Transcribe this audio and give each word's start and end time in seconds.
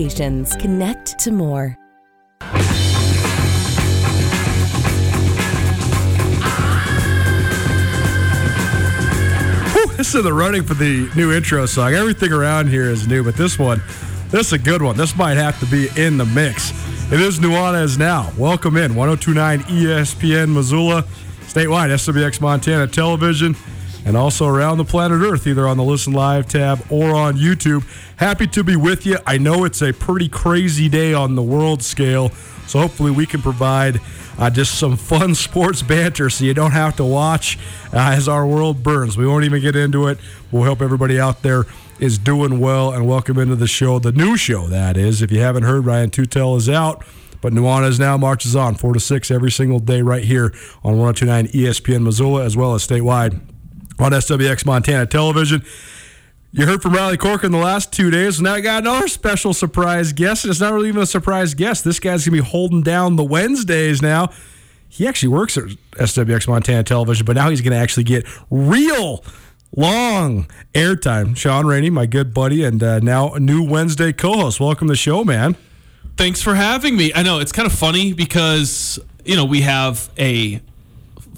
Connect 0.00 1.18
to 1.18 1.30
more. 1.30 1.76
Whew, 9.72 9.92
this 9.98 10.14
is 10.14 10.22
the 10.22 10.32
running 10.32 10.62
for 10.62 10.72
the 10.72 11.10
new 11.14 11.34
intro 11.34 11.66
song. 11.66 11.92
Everything 11.92 12.32
around 12.32 12.68
here 12.68 12.88
is 12.88 13.06
new, 13.06 13.22
but 13.22 13.36
this 13.36 13.58
one, 13.58 13.82
this 14.30 14.46
is 14.46 14.52
a 14.54 14.58
good 14.58 14.80
one. 14.80 14.96
This 14.96 15.14
might 15.16 15.36
have 15.36 15.60
to 15.60 15.66
be 15.66 15.90
in 16.02 16.16
the 16.16 16.24
mix. 16.24 16.70
It 17.12 17.20
is 17.20 17.38
Nuanez 17.38 17.98
now. 17.98 18.32
Welcome 18.38 18.78
in 18.78 18.94
1029 18.94 19.60
ESPN 19.64 20.54
Missoula, 20.54 21.02
statewide 21.42 21.90
SWX 21.90 22.40
Montana 22.40 22.86
television, 22.86 23.54
and 24.04 24.16
also 24.16 24.46
around 24.46 24.78
the 24.78 24.84
planet 24.84 25.20
Earth, 25.20 25.46
either 25.46 25.66
on 25.66 25.76
the 25.76 25.82
Listen 25.82 26.12
Live 26.12 26.48
tab 26.48 26.80
or 26.90 27.14
on 27.14 27.36
YouTube. 27.36 27.84
Happy 28.16 28.46
to 28.48 28.64
be 28.64 28.76
with 28.76 29.06
you. 29.06 29.18
I 29.26 29.38
know 29.38 29.64
it's 29.64 29.82
a 29.82 29.92
pretty 29.92 30.28
crazy 30.28 30.88
day 30.88 31.12
on 31.12 31.34
the 31.34 31.42
world 31.42 31.82
scale, 31.82 32.30
so 32.66 32.80
hopefully 32.80 33.10
we 33.10 33.26
can 33.26 33.42
provide 33.42 34.00
uh, 34.38 34.50
just 34.50 34.78
some 34.78 34.96
fun 34.96 35.34
sports 35.34 35.82
banter 35.82 36.30
so 36.30 36.44
you 36.44 36.54
don't 36.54 36.72
have 36.72 36.96
to 36.96 37.04
watch 37.04 37.58
uh, 37.92 37.98
as 37.98 38.28
our 38.28 38.46
world 38.46 38.82
burns. 38.82 39.16
We 39.16 39.26
won't 39.26 39.44
even 39.44 39.60
get 39.60 39.76
into 39.76 40.08
it. 40.08 40.18
We'll 40.50 40.64
hope 40.64 40.80
everybody 40.80 41.20
out 41.20 41.42
there 41.42 41.66
is 41.98 42.18
doing 42.18 42.60
well 42.60 42.92
and 42.92 43.06
welcome 43.06 43.38
into 43.38 43.56
the 43.56 43.66
show, 43.66 43.98
the 43.98 44.12
new 44.12 44.36
show, 44.36 44.66
that 44.68 44.96
is. 44.96 45.20
If 45.20 45.30
you 45.30 45.40
haven't 45.40 45.64
heard, 45.64 45.84
Ryan 45.84 46.10
Tutel 46.10 46.56
is 46.56 46.68
out. 46.68 47.04
But 47.42 47.54
Nuanez 47.54 47.98
now 47.98 48.18
marches 48.18 48.54
on 48.54 48.74
4 48.74 48.94
to 48.94 49.00
6 49.00 49.30
every 49.30 49.50
single 49.50 49.78
day 49.78 50.02
right 50.02 50.24
here 50.24 50.52
on 50.84 50.98
1029 50.98 51.48
ESPN 51.48 52.02
Missoula 52.02 52.44
as 52.44 52.54
well 52.54 52.74
as 52.74 52.86
statewide 52.86 53.40
on 54.00 54.12
SWX 54.12 54.64
Montana 54.64 55.06
Television. 55.06 55.62
You 56.52 56.66
heard 56.66 56.82
from 56.82 56.94
Riley 56.94 57.16
Cork 57.16 57.44
in 57.44 57.52
the 57.52 57.58
last 57.58 57.92
two 57.92 58.10
days, 58.10 58.38
and 58.38 58.44
now 58.44 58.54
I 58.54 58.60
got 58.60 58.82
another 58.82 59.06
special 59.06 59.54
surprise 59.54 60.12
guest. 60.12 60.44
It's 60.44 60.58
not 60.58 60.72
really 60.72 60.88
even 60.88 61.02
a 61.02 61.06
surprise 61.06 61.54
guest. 61.54 61.84
This 61.84 62.00
guy's 62.00 62.24
gonna 62.24 62.42
be 62.42 62.48
holding 62.48 62.82
down 62.82 63.16
the 63.16 63.24
Wednesdays 63.24 64.02
now. 64.02 64.30
He 64.88 65.06
actually 65.06 65.28
works 65.28 65.56
at 65.56 65.64
SWX 65.92 66.48
Montana 66.48 66.82
Television, 66.82 67.24
but 67.24 67.36
now 67.36 67.50
he's 67.50 67.60
gonna 67.60 67.76
actually 67.76 68.04
get 68.04 68.26
real 68.50 69.24
long 69.76 70.48
airtime. 70.74 71.36
Shaun 71.36 71.66
Rainey, 71.66 71.90
my 71.90 72.06
good 72.06 72.34
buddy, 72.34 72.64
and 72.64 72.82
uh, 72.82 72.98
now 72.98 73.34
a 73.34 73.38
new 73.38 73.62
Wednesday 73.62 74.12
co-host. 74.12 74.58
Welcome 74.58 74.88
to 74.88 74.92
the 74.92 74.96
show, 74.96 75.22
man. 75.22 75.56
Thanks 76.16 76.42
for 76.42 76.54
having 76.54 76.96
me. 76.96 77.12
I 77.14 77.22
know 77.22 77.38
it's 77.38 77.52
kind 77.52 77.66
of 77.66 77.72
funny 77.72 78.12
because 78.12 78.98
you 79.24 79.36
know 79.36 79.44
we 79.44 79.60
have 79.60 80.10
a 80.18 80.60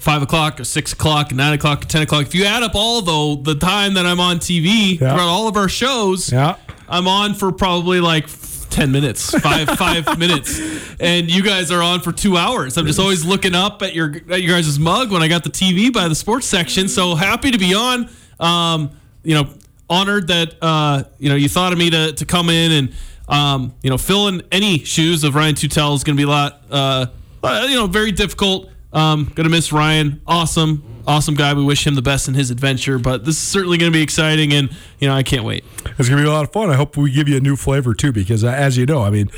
five 0.03 0.21
o'clock, 0.21 0.59
or 0.59 0.63
six 0.65 0.93
o'clock, 0.93 1.31
nine 1.33 1.53
o'clock, 1.53 1.85
ten 1.85 2.01
o'clock. 2.01 2.23
If 2.27 2.35
you 2.35 2.45
add 2.45 2.61
up 2.63 2.75
all 2.75 3.01
though 3.01 3.35
the 3.35 3.55
time 3.55 3.93
that 3.95 4.05
I'm 4.05 4.19
on 4.19 4.37
TV 4.39 4.99
Yeah. 4.99 5.13
throughout 5.13 5.27
all 5.29 5.47
of 5.47 5.55
our 5.57 5.69
shows, 5.69 6.31
Yeah. 6.31 6.55
I'm 6.89 7.07
on 7.07 7.33
for 7.33 7.51
probably 7.51 7.99
like 8.01 8.27
ten 8.69 8.91
minutes, 8.91 9.31
five 9.39 9.69
five 9.77 10.19
minutes, 10.19 10.59
and 10.99 11.29
you 11.31 11.41
guys 11.41 11.71
are 11.71 11.81
on 11.81 12.01
for 12.01 12.11
two 12.11 12.35
hours. 12.37 12.77
I'm 12.77 12.85
just 12.85 12.99
always 12.99 13.23
looking 13.23 13.55
up 13.55 13.81
at 13.81 13.95
your 13.95 14.13
at 14.29 14.41
your 14.43 14.55
guys' 14.57 14.77
mug 14.77 15.11
when 15.11 15.23
I 15.23 15.27
got 15.29 15.43
the 15.43 15.49
TV 15.49 15.91
by 15.91 16.07
the 16.07 16.15
sports 16.15 16.45
section. 16.47 16.87
So 16.89 17.15
happy 17.15 17.51
to 17.51 17.57
be 17.57 17.73
on. 17.73 18.09
Um, 18.39 18.91
you 19.23 19.35
know, 19.35 19.47
honored 19.89 20.27
that 20.27 20.55
uh, 20.61 21.03
you 21.19 21.29
know 21.29 21.35
you 21.35 21.47
thought 21.47 21.71
of 21.71 21.79
me 21.79 21.89
to 21.91 22.11
to 22.13 22.25
come 22.25 22.49
in 22.49 22.71
and 22.73 22.93
um, 23.29 23.73
you 23.81 23.89
know 23.89 23.97
fill 23.97 24.27
in 24.27 24.43
any 24.51 24.79
shoes 24.83 25.23
of 25.23 25.33
Ryan 25.35 25.55
Tutel 25.55 25.95
is 25.95 26.03
going 26.03 26.17
to 26.17 26.19
be 26.19 26.27
a 26.27 26.29
lot. 26.29 26.61
Uh, 26.69 27.05
uh, 27.43 27.65
you 27.69 27.75
know, 27.75 27.87
very 27.87 28.11
difficult. 28.11 28.69
Um, 28.93 29.31
gonna 29.35 29.49
miss 29.49 29.73
Ryan. 29.73 30.21
Awesome, 30.27 30.83
awesome 31.07 31.35
guy. 31.35 31.53
We 31.53 31.63
wish 31.63 31.85
him 31.85 31.95
the 31.95 32.01
best 32.01 32.27
in 32.27 32.35
his 32.35 32.51
adventure. 32.51 32.99
But 32.99 33.25
this 33.25 33.35
is 33.35 33.41
certainly 33.41 33.77
to 33.79 33.89
be 33.91 34.01
exciting, 34.01 34.53
and 34.53 34.69
you 34.99 35.07
know 35.07 35.15
I 35.15 35.23
can't 35.23 35.43
wait. 35.43 35.65
It's 35.97 36.07
gonna 36.09 36.21
be 36.21 36.27
a 36.27 36.31
lot 36.31 36.43
of 36.43 36.51
fun. 36.51 36.69
I 36.69 36.75
hope 36.75 36.95
we 36.95 37.11
give 37.11 37.27
you 37.27 37.37
a 37.37 37.41
new 37.41 37.55
flavor 37.55 37.93
too, 37.93 38.11
because 38.11 38.43
uh, 38.43 38.49
as 38.49 38.77
you 38.77 38.85
know, 38.85 39.01
I 39.01 39.09
mean, 39.09 39.29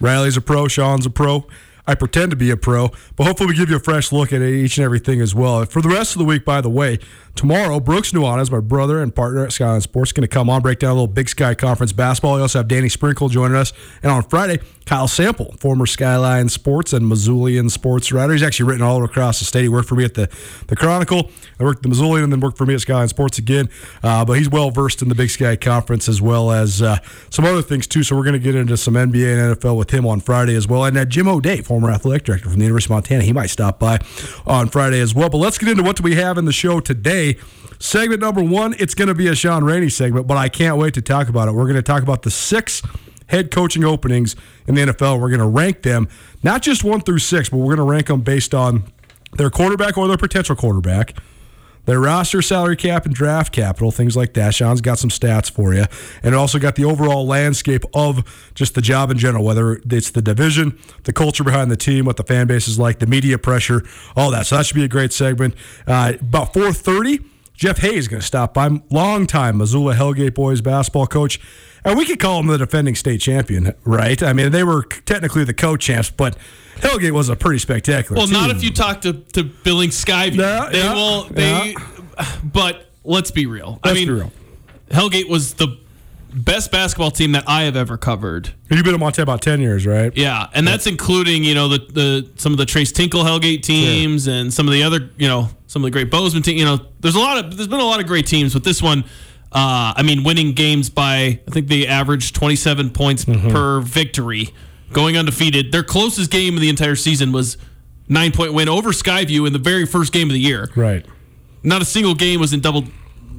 Riley's 0.00 0.36
a 0.36 0.40
pro, 0.40 0.66
Shaun's 0.66 1.06
a 1.06 1.10
pro. 1.10 1.46
I 1.86 1.96
pretend 1.96 2.30
to 2.30 2.36
be 2.36 2.50
a 2.50 2.56
pro, 2.56 2.90
but 3.16 3.26
hopefully 3.26 3.48
we 3.48 3.56
give 3.56 3.68
you 3.68 3.76
a 3.76 3.80
fresh 3.80 4.12
look 4.12 4.32
at 4.32 4.40
each 4.40 4.78
and 4.78 4.84
everything 4.84 5.20
as 5.20 5.34
well. 5.34 5.64
For 5.64 5.82
the 5.82 5.88
rest 5.88 6.14
of 6.14 6.20
the 6.20 6.24
week, 6.24 6.44
by 6.44 6.60
the 6.60 6.70
way, 6.70 7.00
tomorrow 7.34 7.80
Brooks 7.80 8.12
Nuanez, 8.12 8.52
my 8.52 8.60
brother 8.60 9.02
and 9.02 9.12
partner 9.12 9.44
at 9.44 9.52
Skyline 9.52 9.80
Sports, 9.80 10.12
going 10.12 10.22
to 10.22 10.28
come 10.28 10.48
on 10.48 10.62
break 10.62 10.78
down 10.78 10.90
a 10.90 10.94
little 10.94 11.06
Big 11.08 11.28
Sky 11.28 11.54
Conference 11.54 11.92
basketball. 11.92 12.36
We 12.36 12.42
also 12.42 12.60
have 12.60 12.68
Danny 12.68 12.88
Sprinkle 12.88 13.28
joining 13.28 13.56
us, 13.56 13.72
and 14.02 14.12
on 14.12 14.22
Friday, 14.22 14.60
Kyle 14.86 15.08
Sample, 15.08 15.54
former 15.58 15.86
Skyline 15.86 16.48
Sports 16.48 16.92
and 16.92 17.10
Missoulian 17.10 17.70
sports 17.70 18.12
writer. 18.12 18.32
He's 18.32 18.42
actually 18.42 18.68
written 18.68 18.82
all 18.82 19.02
across 19.04 19.38
the 19.38 19.44
state. 19.44 19.62
He 19.62 19.68
worked 19.68 19.88
for 19.88 19.94
me 19.94 20.04
at 20.04 20.14
the 20.14 20.28
the 20.66 20.76
Chronicle. 20.76 21.30
I 21.58 21.64
worked 21.64 21.84
at 21.84 21.90
the 21.90 21.96
Missoulian 21.96 22.24
and 22.24 22.32
then 22.32 22.40
worked 22.40 22.58
for 22.58 22.66
me 22.66 22.74
at 22.74 22.80
Skyline 22.80 23.08
Sports 23.08 23.38
again. 23.38 23.68
Uh, 24.02 24.24
but 24.24 24.34
he's 24.34 24.48
well 24.48 24.70
versed 24.70 25.02
in 25.02 25.08
the 25.08 25.14
Big 25.14 25.30
Sky 25.30 25.56
Conference 25.56 26.08
as 26.08 26.20
well 26.20 26.50
as 26.50 26.82
uh, 26.82 26.98
some 27.30 27.44
other 27.44 27.62
things 27.62 27.86
too. 27.86 28.02
So 28.02 28.16
we're 28.16 28.24
going 28.24 28.34
to 28.34 28.38
get 28.38 28.54
into 28.54 28.76
some 28.76 28.94
NBA 28.94 29.52
and 29.52 29.56
NFL 29.56 29.76
with 29.76 29.90
him 29.90 30.06
on 30.06 30.20
Friday 30.20 30.54
as 30.54 30.66
well. 30.66 30.84
And 30.84 30.96
uh, 30.96 31.04
Jim 31.04 31.28
O'Day, 31.28 31.62
former 31.72 31.90
athletic 31.90 32.24
director 32.24 32.50
from 32.50 32.58
the 32.58 32.66
University 32.66 32.92
of 32.92 32.96
Montana, 32.96 33.22
he 33.22 33.32
might 33.32 33.46
stop 33.46 33.78
by 33.78 33.98
on 34.46 34.68
Friday 34.68 35.00
as 35.00 35.14
well. 35.14 35.30
But 35.30 35.38
let's 35.38 35.56
get 35.56 35.70
into 35.70 35.82
what 35.82 35.96
do 35.96 36.02
we 36.02 36.16
have 36.16 36.36
in 36.36 36.44
the 36.44 36.52
show 36.52 36.80
today. 36.80 37.38
Segment 37.78 38.20
number 38.20 38.42
one, 38.42 38.74
it's 38.78 38.94
going 38.94 39.08
to 39.08 39.14
be 39.14 39.26
a 39.28 39.34
Shaun 39.34 39.64
Rainey 39.64 39.88
segment, 39.88 40.26
but 40.26 40.36
I 40.36 40.50
can't 40.50 40.76
wait 40.76 40.92
to 40.92 41.00
talk 41.00 41.30
about 41.30 41.48
it. 41.48 41.52
We're 41.52 41.64
going 41.64 41.76
to 41.76 41.82
talk 41.82 42.02
about 42.02 42.24
the 42.24 42.30
six 42.30 42.82
head 43.28 43.50
coaching 43.50 43.84
openings 43.84 44.36
in 44.66 44.74
the 44.74 44.82
NFL. 44.82 45.18
We're 45.18 45.30
going 45.30 45.40
to 45.40 45.46
rank 45.46 45.80
them, 45.80 46.08
not 46.42 46.60
just 46.60 46.84
one 46.84 47.00
through 47.00 47.20
six, 47.20 47.48
but 47.48 47.56
we're 47.56 47.74
going 47.74 47.86
to 47.86 47.90
rank 47.90 48.08
them 48.08 48.20
based 48.20 48.52
on 48.52 48.84
their 49.38 49.48
quarterback 49.48 49.96
or 49.96 50.06
their 50.08 50.18
potential 50.18 50.54
quarterback, 50.54 51.14
their 51.84 52.00
roster, 52.00 52.42
salary 52.42 52.76
cap, 52.76 53.06
and 53.06 53.14
draft 53.14 53.52
capital, 53.52 53.90
things 53.90 54.16
like 54.16 54.34
that. 54.34 54.54
Shaun's 54.54 54.80
got 54.80 54.98
some 54.98 55.10
stats 55.10 55.50
for 55.50 55.74
you. 55.74 55.84
And 56.22 56.34
also 56.34 56.58
got 56.58 56.76
the 56.76 56.84
overall 56.84 57.26
landscape 57.26 57.84
of 57.94 58.52
just 58.54 58.74
the 58.74 58.82
job 58.82 59.10
in 59.10 59.18
general, 59.18 59.44
whether 59.44 59.80
it's 59.90 60.10
the 60.10 60.22
division, 60.22 60.78
the 61.04 61.12
culture 61.12 61.44
behind 61.44 61.70
the 61.70 61.76
team, 61.76 62.04
what 62.04 62.16
the 62.16 62.24
fan 62.24 62.46
base 62.46 62.68
is 62.68 62.78
like, 62.78 62.98
the 62.98 63.06
media 63.06 63.38
pressure, 63.38 63.82
all 64.16 64.30
that. 64.30 64.46
So 64.46 64.56
that 64.56 64.66
should 64.66 64.76
be 64.76 64.84
a 64.84 64.88
great 64.88 65.12
segment. 65.12 65.54
Uh, 65.86 66.14
about 66.20 66.52
4.30, 66.52 67.24
Jeff 67.62 67.78
Hays 67.78 67.92
is 67.92 68.08
going 68.08 68.20
to 68.20 68.26
stop 68.26 68.54
by. 68.54 68.68
Longtime 68.90 69.58
Missoula 69.58 69.94
Hellgate 69.94 70.34
boys 70.34 70.60
basketball 70.60 71.06
coach. 71.06 71.38
And 71.84 71.96
we 71.96 72.04
could 72.04 72.18
call 72.18 72.40
him 72.40 72.48
the 72.48 72.58
defending 72.58 72.96
state 72.96 73.20
champion, 73.20 73.72
right? 73.84 74.20
I 74.20 74.32
mean, 74.32 74.50
they 74.50 74.64
were 74.64 74.82
technically 74.82 75.44
the 75.44 75.54
co-champs, 75.54 76.10
but 76.10 76.36
Hellgate 76.78 77.12
was 77.12 77.28
a 77.28 77.36
pretty 77.36 77.60
spectacular. 77.60 78.16
Well, 78.16 78.26
team. 78.26 78.34
not 78.34 78.50
if 78.50 78.64
you 78.64 78.72
talk 78.72 79.02
to 79.02 79.12
to 79.12 79.44
Billings 79.44 80.04
Skyview. 80.04 80.38
Yeah, 80.38 80.70
they 80.72 80.78
yeah, 80.78 80.94
will. 80.94 81.24
They. 81.26 81.76
But 82.42 82.90
let's 83.04 83.30
be 83.30 83.46
real. 83.46 83.78
I 83.84 83.90
Let's 83.90 84.00
mean, 84.00 84.08
be 84.08 84.14
real. 84.14 84.32
Hellgate 84.90 85.28
was 85.28 85.54
the 85.54 85.78
best 86.34 86.72
basketball 86.72 87.10
team 87.10 87.32
that 87.32 87.44
I 87.46 87.62
have 87.62 87.76
ever 87.76 87.96
covered. 87.96 88.52
You've 88.70 88.84
been 88.84 88.94
in 88.94 89.00
Montana 89.00 89.24
about 89.24 89.42
10 89.42 89.60
years, 89.60 89.86
right? 89.86 90.16
Yeah, 90.16 90.48
and 90.54 90.66
that's 90.66 90.86
including 90.86 91.44
you 91.44 91.54
know 91.54 91.68
the 91.68 91.78
the 91.78 92.30
some 92.36 92.52
of 92.52 92.58
the 92.58 92.66
Tres 92.66 92.92
Tinkle 92.92 93.22
Hellgate 93.22 93.62
teams 93.62 94.26
and 94.26 94.52
some 94.52 94.66
of 94.66 94.72
the 94.72 94.82
other 94.82 95.10
you 95.16 95.28
know 95.28 95.48
some 95.66 95.82
of 95.82 95.86
the 95.86 95.90
great 95.90 96.10
Bozeman 96.10 96.42
teams. 96.42 96.58
You 96.58 96.66
know, 96.66 96.78
there's 97.00 97.14
a 97.14 97.20
lot 97.20 97.44
of 97.44 97.56
there's 97.56 97.68
been 97.68 97.80
a 97.80 97.84
lot 97.84 98.00
of 98.00 98.06
great 98.06 98.26
teams, 98.26 98.52
but 98.52 98.64
this 98.64 98.82
one. 98.82 99.04
Uh, 99.54 99.92
I 99.94 100.02
mean, 100.02 100.24
winning 100.24 100.52
games 100.52 100.88
by 100.88 101.14
I 101.46 101.50
think 101.50 101.68
they 101.68 101.86
averaged 101.86 102.34
27 102.34 102.88
points 102.88 103.26
per 103.26 103.82
victory, 103.82 104.48
going 104.94 105.18
undefeated. 105.18 105.72
Their 105.72 105.82
closest 105.82 106.30
game 106.30 106.54
of 106.54 106.62
the 106.62 106.70
entire 106.70 106.96
season 106.96 107.32
was 107.32 107.58
nine 108.08 108.32
point 108.32 108.54
win 108.54 108.70
over 108.70 108.92
Skyview 108.92 109.46
in 109.46 109.52
the 109.52 109.58
very 109.58 109.84
first 109.84 110.10
game 110.10 110.28
of 110.28 110.32
the 110.32 110.40
year. 110.40 110.70
Right. 110.74 111.04
Not 111.62 111.82
a 111.82 111.84
single 111.84 112.14
game 112.14 112.40
was 112.40 112.54
in 112.54 112.60
double 112.60 112.84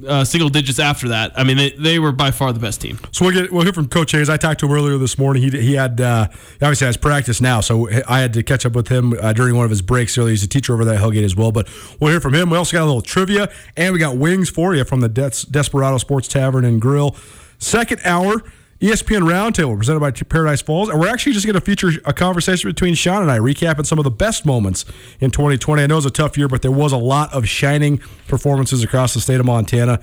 uh, 0.06 0.24
single 0.24 0.48
digits 0.48 0.78
after 0.78 1.08
that. 1.08 1.32
I 1.36 1.44
mean, 1.44 1.56
they, 1.56 1.70
they 1.70 1.98
were 1.98 2.12
by 2.12 2.30
far 2.30 2.52
the 2.52 2.60
best 2.60 2.80
team. 2.80 2.98
So 3.12 3.24
we'll 3.24 3.34
get 3.34 3.52
we'll 3.52 3.62
hear 3.62 3.72
from 3.72 3.88
Coach 3.88 4.12
Hays. 4.12 4.28
I 4.28 4.36
talked 4.36 4.60
to 4.60 4.66
him 4.66 4.72
earlier 4.72 4.98
this 4.98 5.18
morning. 5.18 5.42
He 5.42 5.50
he 5.50 5.74
had 5.74 6.00
uh, 6.00 6.28
obviously 6.62 6.86
has 6.86 6.96
practice 6.96 7.40
now, 7.40 7.60
so 7.60 7.88
I 8.08 8.20
had 8.20 8.32
to 8.34 8.42
catch 8.42 8.64
up 8.66 8.72
with 8.72 8.88
him 8.88 9.14
uh, 9.20 9.32
during 9.32 9.56
one 9.56 9.64
of 9.64 9.70
his 9.70 9.82
breaks 9.82 10.16
earlier. 10.18 10.30
He's 10.30 10.42
a 10.42 10.48
teacher 10.48 10.74
over 10.74 10.84
there 10.84 10.94
at 10.94 11.00
Hellgate 11.00 11.24
as 11.24 11.36
well. 11.36 11.52
But 11.52 11.68
we'll 12.00 12.10
hear 12.10 12.20
from 12.20 12.34
him. 12.34 12.50
We 12.50 12.56
also 12.56 12.76
got 12.76 12.84
a 12.84 12.86
little 12.86 13.02
trivia, 13.02 13.50
and 13.76 13.92
we 13.92 13.98
got 13.98 14.16
wings 14.16 14.50
for 14.50 14.74
you 14.74 14.84
from 14.84 15.00
the 15.00 15.08
Des- 15.08 15.46
Desperado 15.50 15.98
Sports 15.98 16.28
Tavern 16.28 16.64
and 16.64 16.80
Grill. 16.80 17.16
Second 17.58 18.00
hour. 18.04 18.42
ESPN 18.84 19.22
Roundtable 19.22 19.78
presented 19.78 20.00
by 20.00 20.10
Paradise 20.10 20.60
Falls. 20.60 20.90
And 20.90 21.00
we're 21.00 21.08
actually 21.08 21.32
just 21.32 21.46
going 21.46 21.54
to 21.54 21.60
feature 21.62 21.90
a 22.04 22.12
conversation 22.12 22.68
between 22.68 22.94
Shaun 22.94 23.22
and 23.22 23.30
I, 23.30 23.38
recapping 23.38 23.86
some 23.86 23.98
of 23.98 24.04
the 24.04 24.10
best 24.10 24.44
moments 24.44 24.84
in 25.20 25.30
2020. 25.30 25.82
I 25.82 25.86
know 25.86 25.94
it 25.94 25.96
was 25.96 26.04
a 26.04 26.10
tough 26.10 26.36
year, 26.36 26.48
but 26.48 26.60
there 26.60 26.70
was 26.70 26.92
a 26.92 26.98
lot 26.98 27.32
of 27.32 27.48
shining 27.48 27.96
performances 28.28 28.84
across 28.84 29.14
the 29.14 29.20
state 29.20 29.40
of 29.40 29.46
Montana 29.46 30.02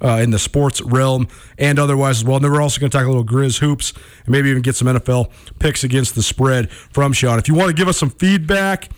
uh, 0.00 0.20
in 0.22 0.30
the 0.30 0.38
sports 0.38 0.80
realm 0.80 1.26
and 1.58 1.80
otherwise 1.80 2.18
as 2.18 2.24
well. 2.24 2.36
And 2.36 2.44
then 2.44 2.52
we're 2.52 2.62
also 2.62 2.78
going 2.78 2.90
to 2.90 2.96
talk 2.96 3.04
a 3.04 3.08
little 3.08 3.24
Grizz 3.24 3.58
hoops 3.58 3.92
and 4.24 4.28
maybe 4.28 4.48
even 4.48 4.62
get 4.62 4.76
some 4.76 4.86
NFL 4.86 5.32
picks 5.58 5.82
against 5.82 6.14
the 6.14 6.22
spread 6.22 6.70
from 6.70 7.12
Shaun. 7.12 7.40
If 7.40 7.48
you 7.48 7.54
want 7.54 7.70
to 7.70 7.74
give 7.74 7.88
us 7.88 7.98
some 7.98 8.10
feedback, 8.10 8.90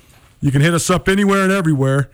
you 0.42 0.50
can 0.50 0.60
hit 0.60 0.74
us 0.74 0.90
up 0.90 1.08
anywhere 1.08 1.42
and 1.42 1.52
everywhere. 1.52 2.10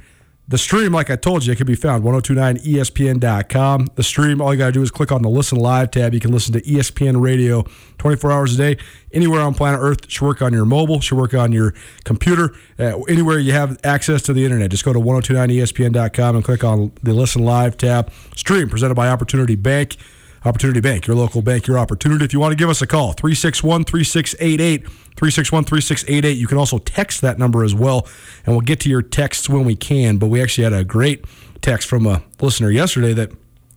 The 0.51 0.57
stream, 0.57 0.93
like 0.93 1.11
I 1.11 1.17
told 1.17 1.45
you, 1.45 1.53
it 1.53 1.57
can 1.57 1.67
be 1.67 1.75
found 1.75 2.03
1029ESPN.com. 2.05 3.89
The 3.97 4.03
stream, 4.03 4.41
all 4.41 4.55
you 4.55 4.59
got 4.59 4.67
to 4.67 4.73
do 4.73 4.83
is 4.83 4.91
click 4.91 5.13
on 5.13 5.21
the 5.21 5.29
Listen 5.29 5.59
Live 5.59 5.91
tab. 5.91 6.15
You 6.15 6.21
can 6.21 6.33
listen 6.33 6.55
to 6.55 6.63
ESPN 6.63 7.21
radio 7.21 7.67
24 7.99 8.33
hours 8.33 8.55
a 8.55 8.57
day. 8.57 8.83
Anywhere 9.13 9.43
on 9.43 9.53
planet 9.53 9.79
Earth, 9.83 10.11
should 10.11 10.25
work 10.25 10.41
on 10.41 10.55
your 10.55 10.65
mobile, 10.65 11.03
should 11.03 11.19
work 11.19 11.35
on 11.35 11.53
your 11.53 11.75
computer, 12.05 12.55
uh, 12.79 12.99
anywhere 13.03 13.39
you 13.39 13.53
have 13.53 13.79
access 13.85 14.23
to 14.23 14.33
the 14.33 14.43
internet. 14.43 14.71
Just 14.71 14.87
go 14.87 14.95
to 14.95 14.99
1029ESPN.com 14.99 16.37
and 16.37 16.43
click 16.43 16.65
on 16.65 16.93
the 17.03 17.13
Listen 17.13 17.45
Live 17.45 17.77
tab. 17.77 18.11
Stream 18.35 18.71
presented 18.71 18.95
by 18.95 19.09
Opportunity 19.09 19.55
Bank. 19.55 19.99
Opportunity 20.45 20.81
Bank, 20.81 21.07
your 21.07 21.17
local 21.17 21.43
bank, 21.43 21.67
your 21.67 21.79
opportunity. 21.79 22.25
If 22.25 22.33
you 22.33 22.41
want 22.41 22.53
to 22.53 22.57
give 22.57 22.71
us 22.71 22.81
a 22.81 22.87
call, 22.87 23.13
361 23.13 23.85
3688. 23.85 24.83
361 25.19 25.65
3688. 25.65 26.39
You 26.39 26.47
can 26.47 26.59
also 26.59 26.79
text 26.79 27.23
that 27.23 27.39
number 27.39 27.65
as 27.65 27.75
well, 27.75 28.07
and 28.47 28.55
we'll 28.55 28.61
get 28.61 28.79
to 28.81 28.89
your 28.89 29.03
texts 29.03 29.49
when 29.49 29.65
we 29.65 29.75
can. 29.75 30.19
But 30.19 30.29
we 30.29 30.41
actually 30.41 30.65
had 30.65 30.73
a 30.73 30.85
great 30.85 31.25
text 31.61 31.89
from 31.89 32.07
a 32.07 32.23
listener 32.41 32.71
yesterday 32.71 33.13
that 33.15 33.33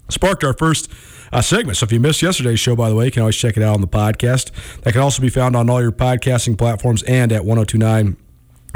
sparked 0.10 0.44
our 0.44 0.54
first 0.54 0.92
uh, 1.32 1.42
segment. 1.42 1.78
So 1.78 1.86
if 1.86 1.92
you 1.92 2.00
missed 2.00 2.22
yesterday's 2.22 2.60
show, 2.60 2.76
by 2.76 2.90
the 2.90 2.96
way, 2.96 3.06
you 3.06 3.12
can 3.12 3.22
always 3.22 3.38
check 3.38 3.58
it 3.58 3.64
out 3.64 3.74
on 3.74 3.82
the 3.82 3.88
podcast. 3.88 4.52
That 4.82 4.92
can 4.92 5.02
also 5.02 5.22
be 5.22 5.30
found 5.30 5.56
on 5.56 5.70
all 5.70 5.82
your 5.82 5.92
podcasting 5.92 6.58
platforms 6.58 7.02
and 7.04 7.32
at 7.32 7.44
1029 7.44 8.18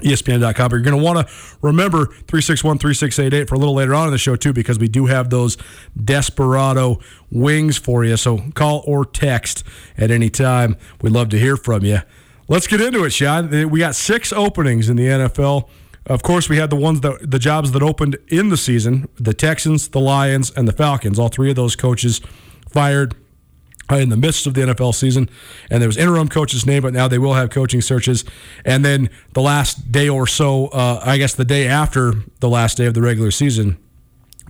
ESPN.com. 0.04 0.70
But 0.70 0.76
you're 0.76 0.82
going 0.84 0.98
to 0.98 1.04
want 1.04 1.28
to 1.28 1.34
remember 1.62 2.06
361 2.06 2.78
3688 2.80 3.50
for 3.50 3.56
a 3.56 3.58
little 3.58 3.76
later 3.76 3.94
on 3.94 4.08
in 4.08 4.12
the 4.12 4.18
show, 4.18 4.36
too, 4.36 4.54
because 4.54 4.80
we 4.80 4.88
do 4.88 5.06
have 5.06 5.30
those 5.30 5.58
Desperado 6.02 7.00
wings 7.32 7.78
for 7.78 8.04
you. 8.04 8.18
So 8.18 8.40
call 8.54 8.84
or 8.86 9.06
text 9.06 9.64
at 9.98 10.12
any 10.12 10.30
time. 10.30 10.78
We'd 11.02 11.14
love 11.14 11.30
to 11.30 11.40
hear 11.40 11.58
from 11.58 11.84
you. 11.84 12.00
Let's 12.48 12.68
get 12.68 12.80
into 12.80 13.04
it, 13.04 13.10
Shaun. 13.10 13.70
We 13.70 13.80
got 13.80 13.96
six 13.96 14.32
openings 14.32 14.88
in 14.90 14.98
the 14.98 15.08
NFL. 15.08 15.68
Of 16.06 16.22
course, 16.22 16.48
we 16.48 16.58
had 16.58 16.70
the 16.70 16.76
ones 16.76 17.02
that 17.02 17.32
the 17.32 17.40
jobs 17.40 17.72
that 17.72 17.82
opened 17.82 18.18
in 18.28 18.50
the 18.50 18.58
season: 18.58 19.10
the 19.16 19.34
Texans, 19.34 19.88
the 19.88 20.00
Lions, 20.00 20.52
and 20.52 20.68
the 20.68 20.72
Falcons. 20.72 21.18
All 21.18 21.30
three 21.30 21.50
of 21.50 21.56
those 21.56 21.76
coaches 21.76 22.22
fired 22.70 23.14
uh, 23.14 23.18
in 23.92 24.10
the 24.10 24.18
midst 24.18 24.48
of 24.48 24.54
the 24.54 24.62
NFL 24.62 24.96
season, 24.96 25.30
and 25.70 25.82
there 25.82 25.88
was 25.88 25.98
interim 25.98 26.28
coaches 26.28 26.66
named, 26.66 26.84
but 26.84 26.94
now 26.94 27.08
they 27.08 27.20
will 27.20 27.34
have 27.34 27.50
coaching 27.50 27.82
searches. 27.82 28.24
And 28.64 28.84
then 28.84 29.10
the 29.34 29.42
last 29.42 29.92
day 29.92 30.10
or 30.10 30.26
so, 30.28 30.68
uh, 30.68 31.02
I 31.04 31.18
guess 31.18 31.36
the 31.36 31.46
day 31.46 31.68
after 31.68 32.14
the 32.40 32.50
last 32.50 32.78
day 32.78 32.88
of 32.88 32.94
the 32.94 33.02
regular 33.02 33.32
season, 33.32 33.78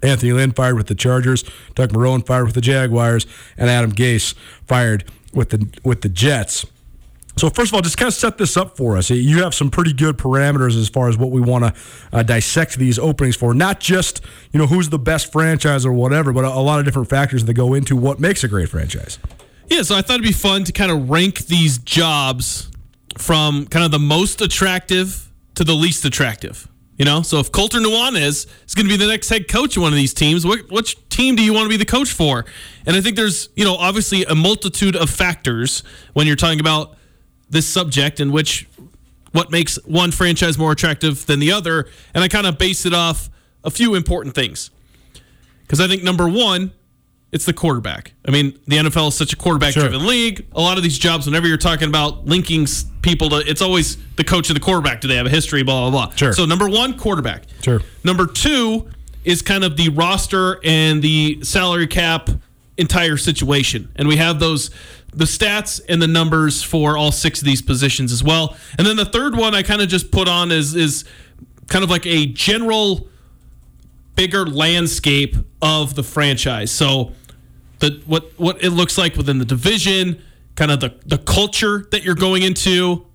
Anthony 0.02 0.34
Lynn 0.34 0.52
fired 0.52 0.76
with 0.76 0.88
the 0.88 0.96
Chargers, 0.96 1.44
Doug 1.74 1.92
Marrone 1.92 2.26
fired 2.26 2.46
with 2.46 2.56
the 2.56 2.62
Jaguars, 2.62 3.26
and 3.58 3.70
Adam 3.70 3.92
Gase 3.92 4.34
fired 4.68 5.10
with 5.34 5.50
the 5.50 5.68
with 5.84 6.02
the 6.02 6.10
Jets. 6.10 6.66
So 7.38 7.50
first 7.50 7.72
of 7.72 7.76
all, 7.76 7.82
just 7.82 7.98
kind 7.98 8.08
of 8.08 8.14
set 8.14 8.38
this 8.38 8.56
up 8.56 8.78
for 8.78 8.98
us. 8.98 9.10
You 9.10 9.44
have 9.44 9.54
some 9.54 9.70
pretty 9.70 9.94
good 9.94 10.18
parameters 10.18 10.80
as 10.80 10.88
far 10.88 11.10
as 11.10 11.18
what 11.18 11.32
we 11.32 11.42
want 11.42 11.66
to 11.66 11.74
uh, 12.14 12.24
dissect 12.24 12.78
these 12.78 12.98
openings 12.98 13.36
for. 13.36 13.54
Not 13.54 13.80
just 13.80 14.22
you 14.52 14.60
know 14.60 14.68
who's 14.68 14.90
the 14.90 15.00
best 15.00 15.32
franchise 15.32 15.86
or 15.86 15.94
whatever, 15.94 16.32
but 16.32 16.46
a, 16.46 16.50
a 16.50 16.62
lot 16.62 16.80
of 16.80 16.86
different 16.86 17.10
factors 17.10 17.46
that 17.46 17.54
go 17.54 17.74
into 17.74 17.96
what 17.96 18.20
makes 18.20 18.44
a 18.44 18.48
great 18.48 18.70
franchise. 18.70 19.20
Yeah, 19.70 19.82
so 19.82 19.96
I 19.96 20.02
thought 20.02 20.16
it'd 20.16 20.24
be 20.24 20.32
fun 20.32 20.64
to 20.66 20.72
kind 20.72 20.92
of 20.92 21.10
rank 21.10 21.48
these 21.48 21.80
jobs 21.80 22.70
from 23.18 23.66
kind 23.68 23.84
of 23.84 23.92
the 23.92 24.00
most 24.00 24.42
attractive 24.42 25.32
to 25.56 25.64
the 25.64 25.74
least 25.74 26.06
attractive. 26.06 26.68
You 26.98 27.04
know, 27.04 27.24
so 27.24 27.40
if 27.40 27.52
Colter 27.52 27.80
Nuanez 27.80 28.48
is 28.66 28.76
going 28.76 28.88
to 28.88 28.94
be 28.94 28.96
the 28.96 29.08
next 29.08 29.28
head 29.28 29.50
coach 29.50 29.76
of 29.76 29.84
one 29.84 29.92
of 29.92 29.98
these 29.98 30.14
teams, 30.14 30.46
what 30.46 30.72
which 30.72 31.10
team 31.10 31.36
do 31.36 31.44
you 31.44 31.54
want 31.54 31.66
to 31.66 31.70
be 31.70 31.76
the 31.76 31.86
coach 31.86 32.12
for? 32.12 32.46
And 32.86 32.96
I 32.96 33.02
think 33.02 33.18
there's, 33.18 33.50
you 33.56 33.66
know, 33.66 33.76
obviously 33.76 34.24
a 34.24 34.36
multitude 34.36 34.96
of 34.96 35.10
factors 35.10 35.84
when 36.14 36.26
you're 36.26 36.38
talking 36.38 36.62
about 36.62 36.96
this 37.50 37.68
subject 37.68 38.20
in 38.20 38.32
which 38.32 38.68
what 39.32 39.52
makes 39.52 39.76
one 39.86 40.12
franchise 40.12 40.58
more 40.58 40.72
attractive 40.72 41.26
than 41.26 41.40
the 41.40 41.52
other. 41.52 41.88
And 42.14 42.24
I 42.24 42.28
kind 42.28 42.48
of 42.48 42.58
base 42.58 42.86
it 42.86 42.94
off 42.94 43.30
a 43.64 43.70
few 43.70 43.96
important 43.96 44.34
things. 44.36 44.72
Because 45.62 45.82
I 45.82 45.88
think 45.88 46.04
number 46.04 46.28
one, 46.30 46.72
it's 47.32 47.46
the 47.46 47.52
quarterback. 47.54 48.14
I 48.26 48.32
mean, 48.32 48.58
the 48.68 48.78
NFL 48.78 49.10
is 49.10 49.16
such 49.16 49.34
a 49.34 49.36
quarterback 49.36 49.74
driven 49.74 50.00
Sure. 50.00 50.08
league. 50.08 50.46
A 50.54 50.62
lot 50.62 50.78
of 50.78 50.84
these 50.84 50.98
jobs, 50.98 51.26
whenever 51.26 51.48
you're 51.48 51.58
talking 51.58 51.90
about 51.90 52.26
linking 52.26 52.66
people 53.02 53.30
to, 53.32 53.38
it's 53.38 53.62
always 53.62 53.98
the 54.16 54.24
coach 54.24 54.50
and 54.50 54.56
the 54.56 54.62
quarterback. 54.62 55.02
Do 55.02 55.08
they 55.10 55.16
have 55.18 55.26
a 55.26 55.30
history? 55.30 55.64
Blah, 55.64 55.90
blah, 55.90 56.06
blah. 56.08 56.16
Sure. 56.16 56.32
So, 56.34 56.46
number 56.46 56.70
one, 56.70 56.98
quarterback. 56.98 57.44
Sure. 57.62 57.82
Number 58.06 58.26
two 58.28 58.88
is 59.26 59.42
kind 59.42 59.64
of 59.66 59.76
the 59.76 59.90
roster 59.90 60.60
and 60.64 61.02
the 61.02 61.40
salary 61.44 61.88
cap 61.88 62.30
entire 62.78 63.18
situation. 63.18 63.90
And 63.98 64.08
we 64.08 64.16
have 64.18 64.40
those, 64.40 64.70
the 65.16 65.26
stats 65.26 65.82
and 65.88 66.02
the 66.02 66.08
numbers 66.08 66.62
for 66.62 66.98
all 66.98 67.12
six 67.12 67.40
of 67.40 67.46
these 67.46 67.62
positions 67.62 68.12
as 68.12 68.24
well. 68.24 68.56
And 68.78 68.86
then 68.86 68.98
the 68.98 69.06
third 69.06 69.36
one 69.36 69.56
I 69.56 69.64
kind 69.64 69.82
of 69.82 69.88
just 69.88 70.12
put 70.12 70.28
on 70.28 70.52
is, 70.52 70.76
is 70.76 71.06
kind 71.68 71.84
of 71.84 71.90
like 71.90 72.06
a 72.06 72.28
general 72.28 73.08
bigger 74.16 74.46
landscape 74.46 75.36
of 75.62 75.96
the 75.96 76.04
franchise. 76.04 76.72
So 76.72 77.14
the 77.80 78.02
what 78.06 78.32
what 78.38 78.64
it 78.64 78.72
looks 78.72 78.98
like 78.98 79.16
within 79.16 79.40
the 79.40 79.46
division, 79.46 80.22
kind 80.56 80.72
of 80.72 80.80
the 80.80 80.96
the 81.06 81.18
culture 81.18 81.88
that 81.92 82.04
you're 82.04 82.16
going 82.16 82.44
into, 82.44 83.06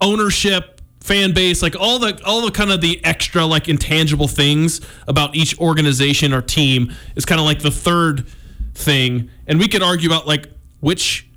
ownership, 0.00 0.80
fan 1.00 1.32
base, 1.32 1.62
like 1.62 1.76
all 1.78 1.98
the 1.98 2.20
all 2.24 2.42
the 2.42 2.50
kind 2.50 2.70
of 2.70 2.80
the 2.80 3.04
extra 3.04 3.44
like 3.44 3.68
intangible 3.68 4.28
things 4.28 4.80
about 5.06 5.34
each 5.34 5.58
organization 5.58 6.32
or 6.32 6.42
team 6.42 6.92
is 7.16 7.24
kind 7.24 7.40
of 7.40 7.46
like 7.46 7.60
the 7.60 7.70
third 7.70 8.26
thing. 8.74 9.30
And 9.46 9.58
we 9.58 9.68
could 9.68 9.82
argue 9.82 10.08
about 10.08 10.26
like 10.26 10.48
which 10.80 11.27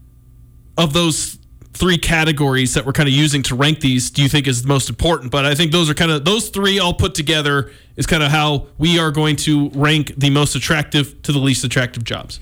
of 0.78 0.94
those 0.94 1.38
three 1.74 1.98
categories 1.98 2.74
that 2.74 2.86
we're 2.86 2.92
kind 2.92 3.08
of 3.08 3.16
using 3.16 3.42
to 3.42 3.56
rank 3.56 3.80
these 3.80 4.10
do 4.12 4.22
you 4.22 4.28
think 4.28 4.46
is 4.46 4.62
the 4.62 4.68
most 4.68 4.90
important 4.90 5.32
but 5.32 5.46
i 5.46 5.56
think 5.56 5.72
those 5.72 5.90
are 5.90 5.94
kind 5.94 6.12
of 6.12 6.26
those 6.26 6.50
three 6.50 6.80
all 6.80 6.94
put 6.94 7.16
together 7.16 7.72
is 7.96 8.06
kind 8.06 8.22
of 8.22 8.30
how 8.30 8.68
we 8.78 9.00
are 9.00 9.10
going 9.10 9.36
to 9.36 9.70
rank 9.70 10.14
the 10.18 10.30
most 10.30 10.54
attractive 10.54 11.22
to 11.22 11.32
the 11.32 11.40
least 11.40 11.64
attractive 11.64 12.04
jobs 12.04 12.40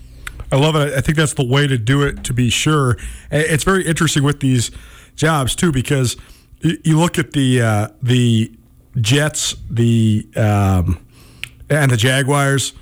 I 0.51 0.55
love 0.55 0.75
it. 0.75 0.93
I 0.93 1.01
think 1.01 1.17
that's 1.17 1.33
the 1.33 1.45
way 1.45 1.67
to 1.67 1.77
do 1.77 2.01
it. 2.03 2.23
To 2.23 2.33
be 2.33 2.49
sure, 2.49 2.97
it's 3.29 3.63
very 3.63 3.85
interesting 3.85 4.23
with 4.23 4.39
these 4.39 4.71
jobs 5.15 5.55
too 5.55 5.71
because 5.71 6.17
you 6.61 6.99
look 6.99 7.19
at 7.19 7.31
the 7.31 7.61
uh, 7.61 7.87
the 8.01 8.51
Jets, 8.99 9.55
the 9.69 10.27
um, 10.35 11.05
and 11.69 11.91
the 11.91 11.97
Jaguars. 11.97 12.73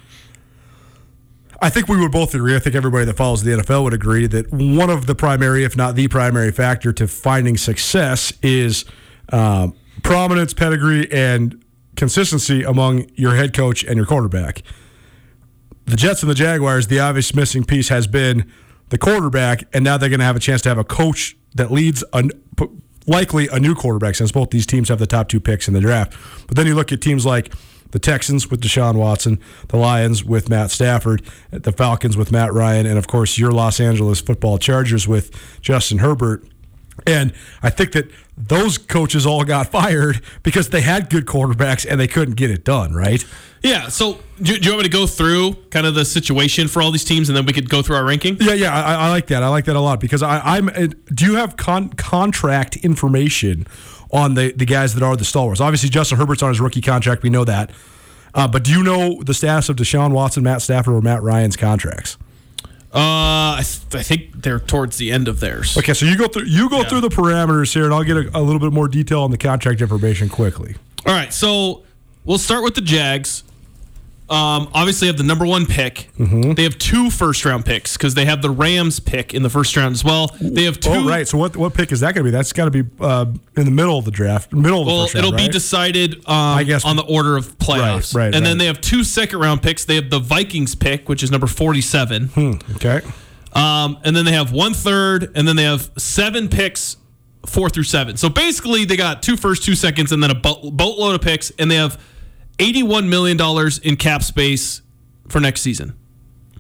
I 1.59 1.69
think 1.69 1.87
we 1.87 1.97
would 1.97 2.11
both 2.11 2.35
agree. 2.35 2.55
I 2.55 2.59
think 2.59 2.75
everybody 2.75 3.05
that 3.05 3.17
follows 3.17 3.43
the 3.43 3.51
NFL 3.51 3.83
would 3.83 3.93
agree 3.93 4.27
that 4.27 4.51
one 4.51 4.89
of 4.89 5.07
the 5.07 5.15
primary, 5.15 5.63
if 5.63 5.75
not 5.75 5.95
the 5.95 6.07
primary 6.07 6.51
factor 6.51 6.93
to 6.93 7.07
finding 7.07 7.57
success 7.57 8.31
is 8.43 8.85
um, 9.31 9.75
prominence, 10.03 10.53
pedigree, 10.53 11.11
and 11.11 11.63
consistency 11.95 12.63
among 12.63 13.09
your 13.15 13.35
head 13.35 13.53
coach 13.53 13.83
and 13.83 13.97
your 13.97 14.05
quarterback. 14.05 14.61
The 15.85 15.95
Jets 15.95 16.21
and 16.21 16.29
the 16.29 16.35
Jaguars, 16.35 16.87
the 16.87 16.99
obvious 16.99 17.33
missing 17.33 17.63
piece 17.63 17.89
has 17.89 18.07
been 18.07 18.51
the 18.89 18.97
quarterback, 18.97 19.63
and 19.73 19.83
now 19.83 19.97
they're 19.97 20.09
going 20.09 20.19
to 20.19 20.25
have 20.25 20.35
a 20.35 20.39
chance 20.39 20.61
to 20.63 20.69
have 20.69 20.77
a 20.77 20.83
coach 20.83 21.35
that 21.55 21.71
leads 21.71 22.03
a, 22.13 22.29
likely 23.07 23.47
a 23.47 23.59
new 23.59 23.73
quarterback 23.73 24.15
since 24.15 24.31
both 24.31 24.51
these 24.51 24.67
teams 24.67 24.89
have 24.89 24.99
the 24.99 25.07
top 25.07 25.27
two 25.27 25.39
picks 25.39 25.67
in 25.67 25.73
the 25.73 25.79
draft. 25.79 26.15
But 26.47 26.55
then 26.55 26.67
you 26.67 26.75
look 26.75 26.91
at 26.91 27.01
teams 27.01 27.25
like 27.25 27.51
the 27.91 27.99
Texans 27.99 28.49
with 28.49 28.61
Deshaun 28.61 28.95
Watson, 28.95 29.39
the 29.69 29.77
Lions 29.77 30.23
with 30.23 30.49
Matt 30.49 30.71
Stafford, 30.71 31.21
the 31.51 31.71
Falcons 31.71 32.17
with 32.17 32.31
Matt 32.31 32.53
Ryan, 32.53 32.85
and 32.85 32.97
of 32.97 33.07
course 33.07 33.37
your 33.37 33.51
Los 33.51 33.79
Angeles 33.79 34.21
football 34.21 34.57
Chargers 34.57 35.07
with 35.07 35.31
Justin 35.61 35.99
Herbert. 35.99 36.43
And 37.05 37.31
I 37.61 37.69
think 37.69 37.91
that 37.91 38.09
those 38.37 38.77
coaches 38.77 39.25
all 39.25 39.43
got 39.43 39.67
fired 39.71 40.21
because 40.43 40.69
they 40.69 40.81
had 40.81 41.09
good 41.09 41.25
quarterbacks 41.25 41.85
and 41.89 41.99
they 41.99 42.07
couldn't 42.07 42.35
get 42.35 42.51
it 42.51 42.63
done, 42.63 42.93
right? 42.93 43.23
Yeah. 43.63 43.87
So, 43.87 44.19
do, 44.41 44.57
do 44.57 44.65
you 44.65 44.71
want 44.71 44.83
me 44.83 44.89
to 44.89 44.89
go 44.89 45.07
through 45.07 45.53
kind 45.71 45.87
of 45.87 45.95
the 45.95 46.05
situation 46.05 46.67
for 46.67 46.81
all 46.81 46.91
these 46.91 47.03
teams, 47.03 47.27
and 47.29 47.35
then 47.35 47.45
we 47.45 47.53
could 47.53 47.69
go 47.69 47.81
through 47.81 47.95
our 47.95 48.05
ranking? 48.05 48.37
Yeah, 48.39 48.53
yeah, 48.53 48.73
I, 48.73 48.93
I 48.93 49.09
like 49.09 49.27
that. 49.27 49.41
I 49.41 49.47
like 49.47 49.65
that 49.65 49.75
a 49.75 49.79
lot 49.79 49.99
because 49.99 50.21
I, 50.21 50.57
am 50.57 50.69
uh, 50.69 50.87
Do 51.13 51.25
you 51.25 51.35
have 51.35 51.57
con- 51.57 51.89
contract 51.89 52.77
information 52.77 53.65
on 54.11 54.35
the 54.35 54.51
the 54.53 54.65
guys 54.65 54.93
that 54.95 55.03
are 55.03 55.15
the 55.15 55.25
stalwarts? 55.25 55.61
Obviously, 55.61 55.89
Justin 55.89 56.17
Herbert's 56.17 56.43
on 56.43 56.49
his 56.49 56.59
rookie 56.59 56.81
contract. 56.81 57.23
We 57.23 57.29
know 57.29 57.45
that. 57.45 57.71
Uh, 58.33 58.47
but 58.47 58.63
do 58.63 58.71
you 58.71 58.83
know 58.83 59.21
the 59.23 59.33
status 59.33 59.69
of 59.69 59.77
Deshaun 59.77 60.11
Watson, 60.11 60.43
Matt 60.43 60.61
Stafford, 60.61 60.93
or 60.93 61.01
Matt 61.01 61.23
Ryan's 61.23 61.55
contracts? 61.55 62.17
Uh, 62.93 63.59
I, 63.59 63.63
th- 63.63 63.99
I, 63.99 64.03
think 64.03 64.41
they're 64.43 64.59
towards 64.59 64.97
the 64.97 65.11
end 65.11 65.27
of 65.27 65.39
theirs. 65.39 65.77
Okay, 65.77 65.93
so 65.93 66.05
you 66.05 66.17
go 66.17 66.27
through 66.27 66.45
you 66.45 66.69
go 66.69 66.79
yeah. 66.79 66.87
through 66.87 67.01
the 67.01 67.09
parameters 67.09 67.73
here, 67.73 67.85
and 67.85 67.93
I'll 67.93 68.03
get 68.03 68.17
a, 68.17 68.37
a, 68.37 68.41
little 68.41 68.59
bit 68.59 68.71
more 68.71 68.87
detail 68.87 69.23
on 69.23 69.31
the 69.31 69.37
contract 69.37 69.81
information 69.81 70.29
quickly. 70.29 70.75
All 71.05 71.13
right, 71.13 71.33
so 71.33 71.83
we'll 72.23 72.37
start 72.37 72.63
with 72.63 72.75
the 72.75 72.81
Jags. 72.81 73.43
Um, 74.29 74.69
obviously, 74.73 75.07
have 75.07 75.15
the 75.15 75.23
number 75.23 75.45
one 75.45 75.65
pick. 75.65 76.09
Mm-hmm. 76.19 76.51
They 76.53 76.63
have 76.63 76.77
two 76.77 77.09
first 77.09 77.45
round 77.45 77.65
picks 77.65 77.95
because 77.95 78.13
they 78.13 78.25
have 78.25 78.41
the 78.41 78.49
Rams 78.49 78.99
pick 78.99 79.33
in 79.33 79.41
the 79.41 79.49
first 79.49 79.77
round 79.77 79.93
as 79.93 80.03
well. 80.03 80.35
They 80.41 80.63
have 80.63 80.81
two. 80.81 80.89
Oh, 80.89 81.07
right. 81.07 81.25
So 81.25 81.37
what 81.37 81.55
what 81.55 81.73
pick 81.73 81.93
is 81.93 82.01
that 82.01 82.13
going 82.13 82.25
to 82.25 82.29
be? 82.29 82.31
That's 82.31 82.51
got 82.51 82.65
to 82.65 82.71
be 82.71 82.83
uh, 82.99 83.27
in 83.55 83.63
the 83.63 83.71
middle 83.71 83.97
of 83.97 84.03
the 84.03 84.11
draft, 84.11 84.51
middle 84.51 84.81
of 84.81 84.85
the 84.85 84.91
well, 84.91 85.03
first 85.03 85.15
round. 85.15 85.27
it'll 85.27 85.37
right? 85.37 85.47
be 85.47 85.51
decided. 85.51 86.15
Um, 86.27 86.57
I 86.57 86.63
guess 86.63 86.83
on 86.83 86.97
the 86.97 87.05
order 87.05 87.37
of 87.37 87.57
playoffs. 87.57 88.13
Right. 88.13 88.25
right 88.25 88.25
and 88.25 88.35
right. 88.35 88.43
then 88.43 88.57
they 88.57 88.65
have 88.65 88.81
two 88.81 89.05
second 89.05 89.39
round 89.39 89.61
picks. 89.61 89.85
They 89.85 89.95
have 89.95 90.09
the 90.09 90.19
Vikings 90.19 90.75
pick, 90.75 91.07
which 91.07 91.23
is 91.23 91.31
number 91.31 91.47
forty 91.47 91.81
seven. 91.81 92.27
Hmm, 92.27 92.53
okay. 92.75 93.01
Um, 93.53 93.97
and 94.03 94.13
then 94.13 94.25
they 94.25 94.33
have 94.33 94.51
one 94.51 94.73
third, 94.73 95.31
and 95.35 95.47
then 95.47 95.55
they 95.55 95.63
have 95.63 95.89
seven 95.97 96.49
picks, 96.49 96.97
four 97.45 97.69
through 97.69 97.83
seven. 97.83 98.17
So 98.17 98.27
basically, 98.27 98.83
they 98.83 98.97
got 98.97 99.23
two 99.23 99.37
first, 99.37 99.63
two 99.63 99.75
seconds, 99.75 100.11
and 100.11 100.21
then 100.21 100.31
a 100.31 100.35
boatload 100.35 101.15
of 101.15 101.21
picks, 101.21 101.49
and 101.51 101.71
they 101.71 101.77
have 101.77 101.97
eighty-one 102.59 103.09
million 103.09 103.37
dollars 103.37 103.77
in 103.79 103.95
cap 103.95 104.23
space 104.23 104.81
for 105.27 105.39
next 105.39 105.61
season. 105.61 105.97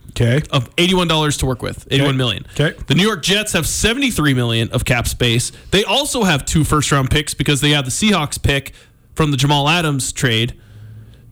Okay. 0.09 0.41
Of 0.51 0.69
eighty-one 0.77 1.07
dollars 1.07 1.37
to 1.37 1.45
work 1.45 1.61
with, 1.61 1.87
eighty-one 1.91 2.09
okay. 2.09 2.17
million. 2.17 2.45
Okay. 2.59 2.77
The 2.87 2.95
New 2.95 3.03
York 3.05 3.21
Jets 3.21 3.53
have 3.53 3.67
seventy-three 3.67 4.33
million 4.33 4.69
of 4.69 4.85
cap 4.85 5.07
space. 5.07 5.51
They 5.71 5.83
also 5.83 6.23
have 6.23 6.45
two 6.45 6.63
first-round 6.63 7.11
picks 7.11 7.33
because 7.33 7.61
they 7.61 7.71
have 7.71 7.85
the 7.85 7.91
Seahawks 7.91 8.41
pick 8.41 8.73
from 9.13 9.31
the 9.31 9.37
Jamal 9.37 9.69
Adams 9.69 10.11
trade. 10.11 10.59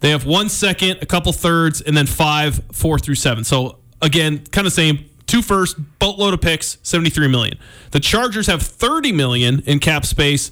They 0.02 0.12
have 0.12 0.26
one 0.26 0.50
second, 0.50 1.00
a 1.02 1.06
couple 1.06 1.32
thirds, 1.32 1.82
and 1.82 1.98
then 1.98 2.06
five, 2.06 2.62
four 2.72 3.00
through 3.00 3.16
seven. 3.16 3.44
So 3.44 3.80
again, 4.02 4.46
kind 4.46 4.68
of 4.68 4.74
same 4.74 5.10
two 5.26 5.42
first, 5.42 5.78
boatload 6.00 6.34
of 6.34 6.42
picks, 6.42 6.78
73 6.84 7.28
million. 7.28 7.58
The 7.92 8.00
Chargers 8.00 8.48
have 8.48 8.62
30 8.62 9.12
million 9.12 9.62
in 9.66 9.80
cap 9.80 10.06
space 10.06 10.52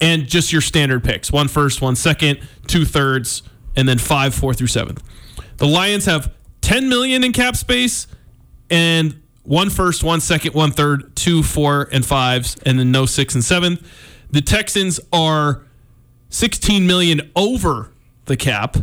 and 0.00 0.26
just 0.26 0.52
your 0.52 0.60
standard 0.60 1.02
picks. 1.02 1.32
One 1.32 1.48
first, 1.48 1.80
one 1.80 1.96
second, 1.96 2.40
two 2.66 2.84
thirds, 2.84 3.42
and 3.76 3.88
then 3.88 3.98
five, 3.98 4.34
four 4.34 4.54
through 4.54 4.68
seventh. 4.68 5.02
The 5.56 5.66
Lions 5.66 6.04
have 6.06 6.32
10 6.60 6.88
million 6.88 7.24
in 7.24 7.32
cap 7.32 7.56
space 7.56 8.06
and 8.70 9.20
one 9.42 9.70
first, 9.70 10.04
one 10.04 10.20
second, 10.20 10.54
one 10.54 10.72
third, 10.72 11.16
two, 11.16 11.42
four, 11.42 11.88
and 11.90 12.04
fives, 12.04 12.56
and 12.66 12.78
then 12.78 12.92
no 12.92 13.06
six 13.06 13.34
and 13.34 13.42
seventh. 13.42 13.82
The 14.30 14.42
Texans 14.42 15.00
are 15.10 15.62
16 16.28 16.86
million 16.86 17.30
over 17.34 17.90
the 18.26 18.36
cap, 18.36 18.76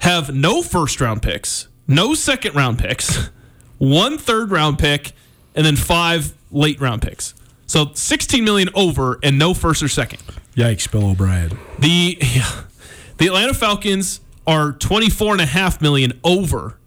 have 0.00 0.34
no 0.34 0.62
first 0.62 1.00
round 1.00 1.22
picks, 1.22 1.68
no 1.86 2.14
second 2.14 2.54
round 2.54 2.78
picks. 2.78 3.30
one 3.78 4.18
third 4.18 4.50
round 4.50 4.78
pick, 4.78 5.12
and 5.54 5.64
then 5.64 5.76
five 5.76 6.34
late 6.50 6.80
round 6.80 7.00
picks. 7.00 7.34
So 7.68 7.92
16 7.92 8.42
million 8.44 8.70
over 8.74 9.20
and 9.22 9.38
no 9.38 9.54
first 9.54 9.82
or 9.82 9.88
second. 9.88 10.20
Yikes, 10.56 10.90
Bill 10.90 11.10
O'Brien. 11.10 11.56
The 11.78 12.18
the 13.18 13.26
Atlanta 13.26 13.54
Falcons 13.54 14.20
are 14.46 14.72
24 14.72 15.34
and 15.34 15.40
a 15.42 15.46
half 15.46 15.80
million 15.80 16.18
over 16.24 16.78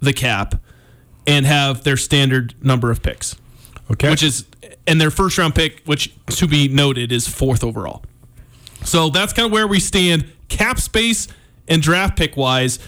the 0.00 0.14
cap 0.14 0.54
and 1.26 1.46
have 1.46 1.84
their 1.84 1.98
standard 1.98 2.54
number 2.64 2.90
of 2.90 3.02
picks. 3.02 3.36
Okay. 3.92 4.10
Which 4.10 4.22
is 4.22 4.46
and 4.86 5.00
their 5.00 5.10
first 5.10 5.36
round 5.36 5.54
pick, 5.54 5.82
which 5.84 6.12
to 6.26 6.48
be 6.48 6.68
noted 6.68 7.12
is 7.12 7.28
fourth 7.28 7.62
overall. 7.62 8.02
So 8.82 9.10
that's 9.10 9.32
kind 9.34 9.46
of 9.46 9.52
where 9.52 9.66
we 9.66 9.78
stand 9.78 10.32
cap 10.48 10.80
space 10.80 11.28
and 11.68 11.82
draft 11.82 12.16
pick 12.16 12.36
wise. 12.36 12.78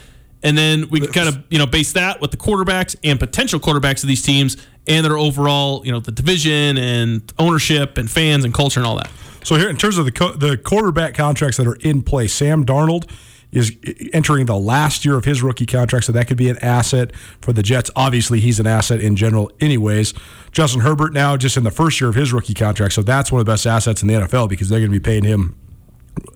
And 0.43 0.59
then 0.59 0.89
we 0.89 1.01
can 1.01 1.13
kind 1.13 1.29
of 1.29 1.43
you 1.51 1.59
know 1.59 1.67
base 1.67 1.93
that 1.93 2.21
with 2.21 2.31
the 2.31 2.37
quarterbacks 2.37 2.97
and 3.05 3.19
potential 3.19 3.61
quarterbacks 3.61 4.03
of 4.03 4.09
these 4.09 4.23
teams 4.23 4.57
and 4.87 5.05
their 5.05 5.17
overall 5.17 5.85
you 5.87 5.93
know 5.93 6.01
the 6.01 6.13
division 6.13 6.79
and 6.79 7.33
ownership 7.39 7.97
and 7.99 8.11
fans 8.11 8.45
and 8.45 8.53
culture 8.53 8.81
and 8.81 8.87
all 8.87 8.97
that. 8.97 9.11
So 9.45 9.57
here, 9.57 9.69
in 9.69 9.77
terms 9.77 9.99
of 9.99 10.05
the 10.05 10.13
co- 10.13 10.33
the 10.33 10.57
quarterback 10.57 11.15
contracts 11.15 11.57
that 11.57 11.67
are 11.67 11.77
in 11.77 12.03
place, 12.03 12.33
Sam 12.33 12.65
Darnold 12.65 13.11
is 13.51 13.77
entering 14.15 14.47
the 14.47 14.57
last 14.57 15.05
year 15.05 15.17
of 15.17 15.27
his 15.27 15.43
rookie 15.43 15.67
contract, 15.67 16.07
so 16.07 16.13
that 16.13 16.27
could 16.27 16.39
be 16.39 16.49
an 16.49 16.57
asset 16.59 17.15
for 17.41 17.53
the 17.53 17.63
Jets. 17.63 17.91
Obviously, 17.95 18.41
he's 18.41 18.59
an 18.59 18.67
asset 18.67 19.01
in 19.01 19.15
general, 19.15 19.53
anyways. 19.61 20.15
Justin 20.53 20.81
Herbert 20.81 21.13
now 21.13 21.37
just 21.37 21.57
in 21.59 21.65
the 21.65 21.71
first 21.71 22.01
year 22.01 22.09
of 22.09 22.17
his 22.17 22.33
rookie 22.33 22.55
contract, 22.55 22.95
so 22.95 23.03
that's 23.03 23.31
one 23.31 23.41
of 23.41 23.47
the 23.47 23.53
best 23.53 23.67
assets 23.67 24.01
in 24.01 24.09
the 24.09 24.15
NFL 24.15 24.49
because 24.49 24.69
they're 24.69 24.81
going 24.81 24.91
to 24.91 24.99
be 24.99 25.05
paying 25.05 25.25
him 25.25 25.55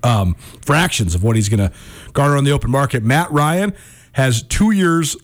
um, 0.03 0.35
fractions 0.61 1.15
of 1.15 1.23
what 1.23 1.37
he's 1.37 1.49
going 1.49 1.71
to 1.71 1.73
garner 2.13 2.37
on 2.37 2.45
the 2.45 2.53
open 2.53 2.71
market. 2.71 3.03
Matt 3.03 3.31
Ryan 3.31 3.75
has 4.17 4.43
two 4.43 4.71
years. 4.71 5.15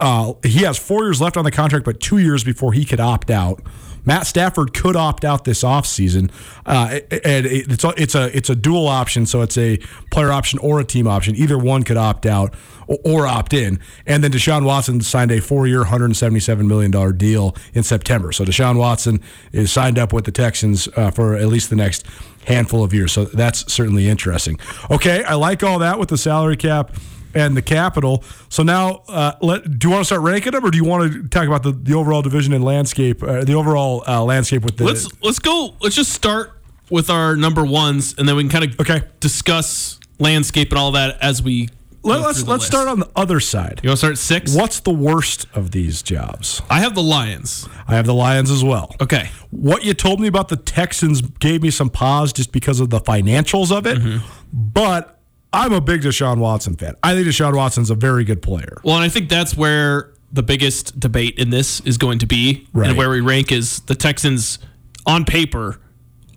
Uh, 0.00 0.34
he 0.42 0.64
has 0.64 0.76
four 0.76 1.04
years 1.04 1.20
left 1.20 1.36
on 1.36 1.44
the 1.44 1.50
contract, 1.52 1.84
but 1.84 2.00
two 2.00 2.18
years 2.18 2.42
before 2.42 2.72
he 2.72 2.84
could 2.84 2.98
opt 2.98 3.30
out. 3.30 3.62
Matt 4.04 4.26
Stafford 4.26 4.74
could 4.74 4.96
opt 4.96 5.24
out 5.24 5.44
this 5.44 5.62
offseason. 5.62 6.28
Uh, 6.66 6.98
and 7.24 7.46
it's 7.46 7.84
a, 7.84 7.94
it's 7.96 8.16
a 8.16 8.36
it's 8.36 8.50
a 8.50 8.56
dual 8.56 8.88
option, 8.88 9.26
so 9.26 9.42
it's 9.42 9.56
a 9.56 9.76
player 10.10 10.32
option 10.32 10.58
or 10.58 10.80
a 10.80 10.84
team 10.84 11.06
option. 11.06 11.36
Either 11.36 11.56
one 11.56 11.84
could 11.84 11.96
opt 11.96 12.26
out 12.26 12.52
or, 12.88 12.98
or 13.04 13.26
opt 13.28 13.54
in. 13.54 13.78
And 14.06 14.24
then 14.24 14.32
Deshaun 14.32 14.64
Watson 14.64 15.00
signed 15.02 15.30
a 15.30 15.40
four-year, 15.40 15.84
$177 15.84 16.66
million 16.66 17.16
deal 17.16 17.54
in 17.74 17.84
September. 17.84 18.32
So 18.32 18.44
Deshaun 18.44 18.76
Watson 18.76 19.20
is 19.52 19.70
signed 19.70 20.00
up 20.00 20.12
with 20.12 20.24
the 20.24 20.32
Texans 20.32 20.88
uh, 20.96 21.12
for 21.12 21.36
at 21.36 21.46
least 21.46 21.70
the 21.70 21.76
next 21.76 22.04
handful 22.46 22.82
of 22.82 22.92
years. 22.92 23.12
So 23.12 23.26
that's 23.26 23.72
certainly 23.72 24.08
interesting. 24.08 24.58
Okay, 24.90 25.22
I 25.22 25.34
like 25.34 25.62
all 25.62 25.78
that 25.78 26.00
with 26.00 26.08
the 26.08 26.18
salary 26.18 26.56
cap 26.56 26.90
and 27.34 27.56
the 27.56 27.62
capital. 27.62 28.24
So 28.48 28.62
now, 28.62 29.02
uh, 29.08 29.32
let, 29.40 29.78
do 29.78 29.88
you 29.88 29.92
want 29.92 30.02
to 30.02 30.06
start 30.06 30.22
ranking 30.22 30.52
them, 30.52 30.64
or 30.64 30.70
do 30.70 30.76
you 30.76 30.84
want 30.84 31.12
to 31.12 31.28
talk 31.28 31.46
about 31.46 31.62
the, 31.62 31.72
the 31.72 31.94
overall 31.94 32.22
division 32.22 32.52
and 32.52 32.64
landscape, 32.64 33.22
uh, 33.22 33.44
the 33.44 33.54
overall 33.54 34.04
uh, 34.06 34.22
landscape 34.22 34.62
with 34.62 34.76
the? 34.76 34.84
Let's 34.84 35.08
let's 35.22 35.38
go. 35.38 35.74
Let's 35.80 35.96
just 35.96 36.12
start 36.12 36.58
with 36.90 37.10
our 37.10 37.36
number 37.36 37.64
ones, 37.64 38.14
and 38.18 38.28
then 38.28 38.36
we 38.36 38.42
can 38.42 38.50
kind 38.50 38.64
of 38.64 38.80
okay 38.80 39.06
discuss 39.20 39.98
landscape 40.18 40.70
and 40.70 40.78
all 40.78 40.92
that 40.92 41.18
as 41.20 41.42
we. 41.42 41.68
Let, 42.04 42.18
us 42.18 42.38
let's 42.38 42.48
list. 42.48 42.66
start 42.66 42.88
on 42.88 42.98
the 42.98 43.08
other 43.14 43.38
side. 43.38 43.78
You 43.84 43.90
want 43.90 43.98
to 43.98 43.98
start 43.98 44.12
at 44.14 44.18
six? 44.18 44.56
What's 44.56 44.80
the 44.80 44.90
worst 44.90 45.46
of 45.54 45.70
these 45.70 46.02
jobs? 46.02 46.60
I 46.68 46.80
have 46.80 46.96
the 46.96 47.02
Lions. 47.02 47.68
I 47.86 47.94
have 47.94 48.06
the 48.06 48.14
Lions 48.14 48.50
as 48.50 48.64
well. 48.64 48.96
Okay. 49.00 49.30
What 49.50 49.84
you 49.84 49.94
told 49.94 50.18
me 50.18 50.26
about 50.26 50.48
the 50.48 50.56
Texans 50.56 51.20
gave 51.20 51.62
me 51.62 51.70
some 51.70 51.90
pause 51.90 52.32
just 52.32 52.50
because 52.50 52.80
of 52.80 52.90
the 52.90 52.98
financials 52.98 53.70
of 53.70 53.86
it, 53.86 53.98
mm-hmm. 53.98 54.26
but 54.52 55.21
I'm 55.52 55.72
a 55.72 55.80
big 55.80 56.02
Deshaun 56.02 56.38
Watson 56.38 56.76
fan. 56.76 56.96
I 57.02 57.14
think 57.14 57.26
Deshaun 57.26 57.54
Watson's 57.54 57.90
a 57.90 57.94
very 57.94 58.24
good 58.24 58.40
player. 58.42 58.78
Well, 58.84 58.96
and 58.96 59.04
I 59.04 59.08
think 59.08 59.28
that's 59.28 59.56
where 59.56 60.12
the 60.32 60.42
biggest 60.42 60.98
debate 60.98 61.38
in 61.38 61.50
this 61.50 61.80
is 61.80 61.98
going 61.98 62.18
to 62.20 62.26
be, 62.26 62.66
right. 62.72 62.88
and 62.88 62.96
where 62.96 63.10
we 63.10 63.20
rank 63.20 63.52
is 63.52 63.80
the 63.80 63.94
Texans 63.94 64.58
on 65.04 65.24
paper 65.24 65.78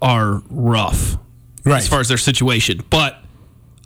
are 0.01 0.41
rough, 0.49 1.17
right. 1.63 1.77
as 1.77 1.87
far 1.87 2.01
as 2.01 2.09
their 2.09 2.17
situation. 2.17 2.83
But 2.89 3.17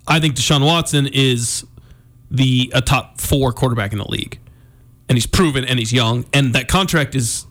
I 0.08 0.18
think 0.18 0.34
Deshaun 0.34 0.66
Watson 0.66 1.06
is 1.06 1.64
the 2.30 2.72
a 2.74 2.80
top 2.80 3.20
four 3.20 3.52
quarterback 3.52 3.92
in 3.92 3.98
the 3.98 4.10
league, 4.10 4.40
and 5.08 5.16
he's 5.16 5.26
proven, 5.26 5.64
and 5.64 5.78
he's 5.78 5.92
young, 5.92 6.26
and 6.32 6.54
that 6.54 6.66
contract 6.66 7.14
is 7.14 7.46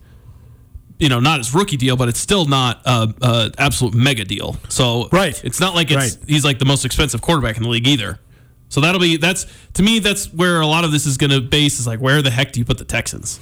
you 0.99 1.07
know, 1.07 1.19
not 1.19 1.39
his 1.39 1.53
rookie 1.55 1.77
deal, 1.77 1.95
but 1.95 2.09
it's 2.09 2.19
still 2.19 2.45
not 2.45 2.81
a, 2.85 3.13
a 3.21 3.51
absolute 3.57 3.93
mega 3.93 4.25
deal. 4.25 4.57
So 4.67 5.07
right, 5.11 5.41
it's 5.43 5.59
not 5.59 5.73
like 5.73 5.89
it's 5.89 6.17
right. 6.17 6.25
he's 6.27 6.43
like 6.43 6.59
the 6.59 6.65
most 6.65 6.85
expensive 6.85 7.21
quarterback 7.21 7.57
in 7.57 7.63
the 7.63 7.69
league 7.69 7.87
either. 7.87 8.19
So 8.67 8.81
that'll 8.81 9.01
be 9.01 9.17
that's 9.17 9.47
to 9.73 9.83
me 9.83 9.99
that's 9.99 10.31
where 10.33 10.61
a 10.61 10.67
lot 10.67 10.83
of 10.83 10.91
this 10.91 11.05
is 11.05 11.17
going 11.17 11.31
to 11.31 11.41
base 11.41 11.79
is 11.79 11.87
like 11.87 11.99
where 11.99 12.21
the 12.21 12.29
heck 12.29 12.51
do 12.51 12.59
you 12.59 12.65
put 12.65 12.77
the 12.77 12.85
Texans? 12.85 13.39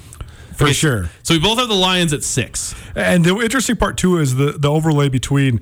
For 0.55 0.65
Okay, 0.65 0.73
sure. 0.73 1.09
So 1.23 1.33
we 1.33 1.39
both 1.39 1.59
have 1.59 1.67
the 1.67 1.75
Lions 1.75 2.13
at 2.13 2.23
six. 2.23 2.73
And 2.95 3.25
the 3.25 3.35
interesting 3.37 3.75
part 3.75 3.97
too 3.97 4.17
is 4.17 4.35
the 4.35 4.53
the 4.53 4.71
overlay 4.71 5.09
between. 5.09 5.59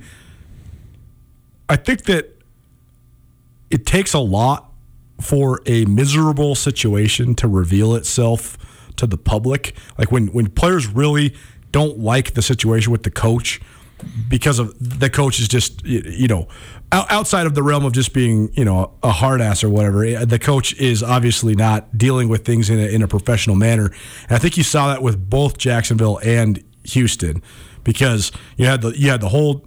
I 1.68 1.78
think 1.78 2.04
that 2.04 2.32
it 3.72 3.86
takes 3.86 4.14
a 4.14 4.20
lot 4.20 4.72
for 5.20 5.62
a 5.66 5.86
miserable 5.86 6.56
situation 6.56 7.34
to 7.36 7.48
reveal 7.48 7.96
itself 7.96 8.58
to 8.98 9.08
the 9.08 9.18
public. 9.18 9.76
Like 9.98 10.12
when 10.12 10.28
when 10.28 10.50
players 10.50 10.88
really 10.88 11.36
don't 11.76 12.00
like 12.00 12.36
the 12.36 12.42
situation 12.42 12.90
with 12.90 13.04
the 13.04 13.12
coach 13.12 13.60
because 14.30 14.60
of 14.60 14.74
the 14.80 15.10
coach 15.10 15.42
is 15.42 15.50
just 15.50 15.86
you 15.86 16.26
know 16.30 16.48
outside 16.94 17.46
of 17.46 17.54
the 17.54 17.62
realm 17.62 17.84
of 17.84 17.92
just 17.92 18.14
being 18.14 18.50
you 18.54 18.64
know 18.64 18.94
a 19.04 19.12
hard 19.12 19.42
ass 19.42 19.62
or 19.62 19.70
whatever 19.70 20.06
eh, 20.06 20.24
the 20.24 20.40
coach 20.40 20.74
is 20.76 21.04
obviously 21.04 21.54
not 21.54 21.98
dealing 21.98 22.30
with 22.30 22.46
things 22.46 22.70
in 22.70 22.80
a, 22.80 22.88
in 22.88 23.02
a 23.02 23.10
professional 23.10 23.58
manner 23.58 23.92
and 24.30 24.32
i 24.32 24.38
think 24.38 24.56
you 24.56 24.64
saw 24.64 24.88
that 24.88 25.02
with 25.02 25.30
both 25.30 25.58
jacksonville 25.58 26.18
and 26.24 26.64
houston 26.86 27.44
because 27.84 28.32
you 28.56 28.66
had 28.66 28.82
the 28.82 28.98
you 28.98 29.10
had 29.10 29.20
the 29.20 29.30
whole 29.30 29.66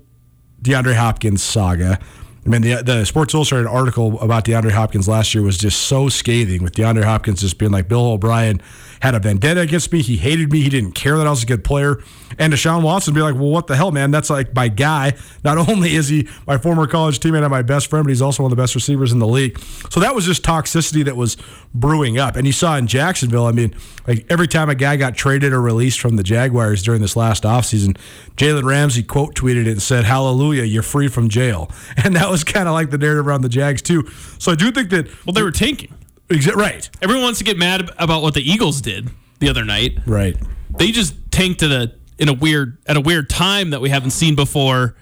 DeAndre 0.63 0.97
Hopkins 0.97 1.43
saga. 1.43 1.99
I 2.45 2.49
mean, 2.49 2.63
the, 2.63 2.83
the 2.83 3.05
Sports 3.05 3.35
Illustrated 3.35 3.69
article 3.69 4.19
about 4.21 4.45
DeAndre 4.45 4.73
Hopkins 4.73 5.07
last 5.07 5.35
year 5.35 5.45
was 5.45 5.59
just 5.59 5.83
so 5.83 6.09
scathing 6.09 6.63
with 6.63 6.75
DeAndre 6.75 7.05
Hopkins 7.05 7.43
just 7.43 7.59
being 7.59 7.71
like, 7.71 7.89
Bill 7.89 8.07
O'Brien 8.07 8.61
had 9.01 9.15
a 9.15 9.19
vendetta 9.19 9.61
against 9.61 9.93
me. 9.93 10.03
He 10.03 10.17
hated 10.17 10.53
me. 10.53 10.61
He 10.61 10.69
didn't 10.69 10.93
care 10.93 11.17
that 11.17 11.27
I 11.27 11.31
was 11.31 11.43
a 11.43 11.47
good 11.47 11.65
player. 11.65 12.03
And 12.39 12.53
Deshaun 12.53 12.83
Watson 12.83 13.15
be 13.15 13.21
like, 13.21 13.35
well, 13.35 13.51
what 13.51 13.67
the 13.67 13.77
hell, 13.77 13.91
man? 13.91 14.11
That's 14.11 14.31
like 14.31 14.55
my 14.55 14.69
guy. 14.69 15.15
Not 15.45 15.57
only 15.69 15.95
is 15.95 16.09
he 16.09 16.29
my 16.47 16.59
former 16.59 16.87
college 16.87 17.21
teammate 17.21 17.43
and 17.43 17.51
my 17.51 17.63
best 17.63 17.89
friend, 17.89 18.05
but 18.05 18.11
he's 18.11 18.23
also 18.23 18.43
one 18.43 18.53
of 18.53 18.57
the 18.57 18.63
best 18.63 18.75
receivers 18.75 19.13
in 19.13 19.19
the 19.19 19.27
league. 19.27 19.59
So 19.91 20.01
that 20.01 20.15
was 20.15 20.25
just 20.25 20.43
toxicity 20.43 21.05
that 21.05 21.17
was 21.17 21.37
brewing 21.75 22.19
up. 22.19 22.37
And 22.37 22.47
you 22.47 22.53
saw 22.53 22.77
in 22.77 22.87
Jacksonville, 22.87 23.47
I 23.47 23.53
mean, 23.53 23.75
like 24.07 24.27
every 24.31 24.49
time 24.49 24.69
a 24.71 24.75
guy 24.75 24.97
got 24.97 25.15
traded 25.17 25.53
or 25.53 25.61
released 25.61 26.01
from 26.01 26.17
the 26.17 26.23
Jaguars 26.23 26.83
during 26.83 27.01
this 27.01 27.17
last 27.17 27.43
offseason, 27.45 27.97
Jalen 28.37 28.65
Ramsey 28.65 29.03
quote 29.03 29.35
tweeted 29.35 29.63
it 29.63 29.69
and 29.69 29.83
said, 29.83 30.05
Hallelujah, 30.05 30.65
you're 30.65 30.83
free 30.83 31.09
from 31.09 31.29
jail. 31.29 31.71
And 32.05 32.15
that 32.17 32.31
was 32.31 32.45
kind 32.45 32.69
of 32.69 32.75
like 32.75 32.91
the 32.91 32.97
narrative 32.97 33.27
around 33.27 33.43
the 33.43 33.49
Jags, 33.49 33.83
too. 33.83 34.09
So 34.39 34.53
I 34.53 34.55
do 34.55 34.71
think 34.71 34.91
that. 34.91 35.09
Well, 35.27 35.33
they 35.33 35.43
were 35.43 35.51
tanking. 35.51 35.93
Right. 36.31 36.89
Everyone 37.01 37.23
wants 37.25 37.39
to 37.39 37.45
get 37.45 37.57
mad 37.57 37.91
about 37.99 38.23
what 38.23 38.35
the 38.35 38.43
Eagles 38.43 38.81
did 38.81 39.09
the 39.39 39.49
other 39.49 39.65
night. 39.65 39.99
Right. 40.07 40.37
They 40.79 40.91
just 40.93 41.15
tanked 41.31 41.63
at 41.63 41.71
a 41.71 41.93
in 42.19 42.29
a 42.29 42.33
weird 42.33 42.79
at 42.87 42.97
a 42.97 43.01
weird 43.01 43.31
time 43.31 43.71
that 43.71 43.81
we 43.81 43.89
haven't 43.89 44.11
seen 44.11 44.35
before. 44.35 44.95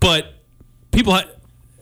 But 0.00 0.34
people 0.92 1.12
ha- 1.14 1.28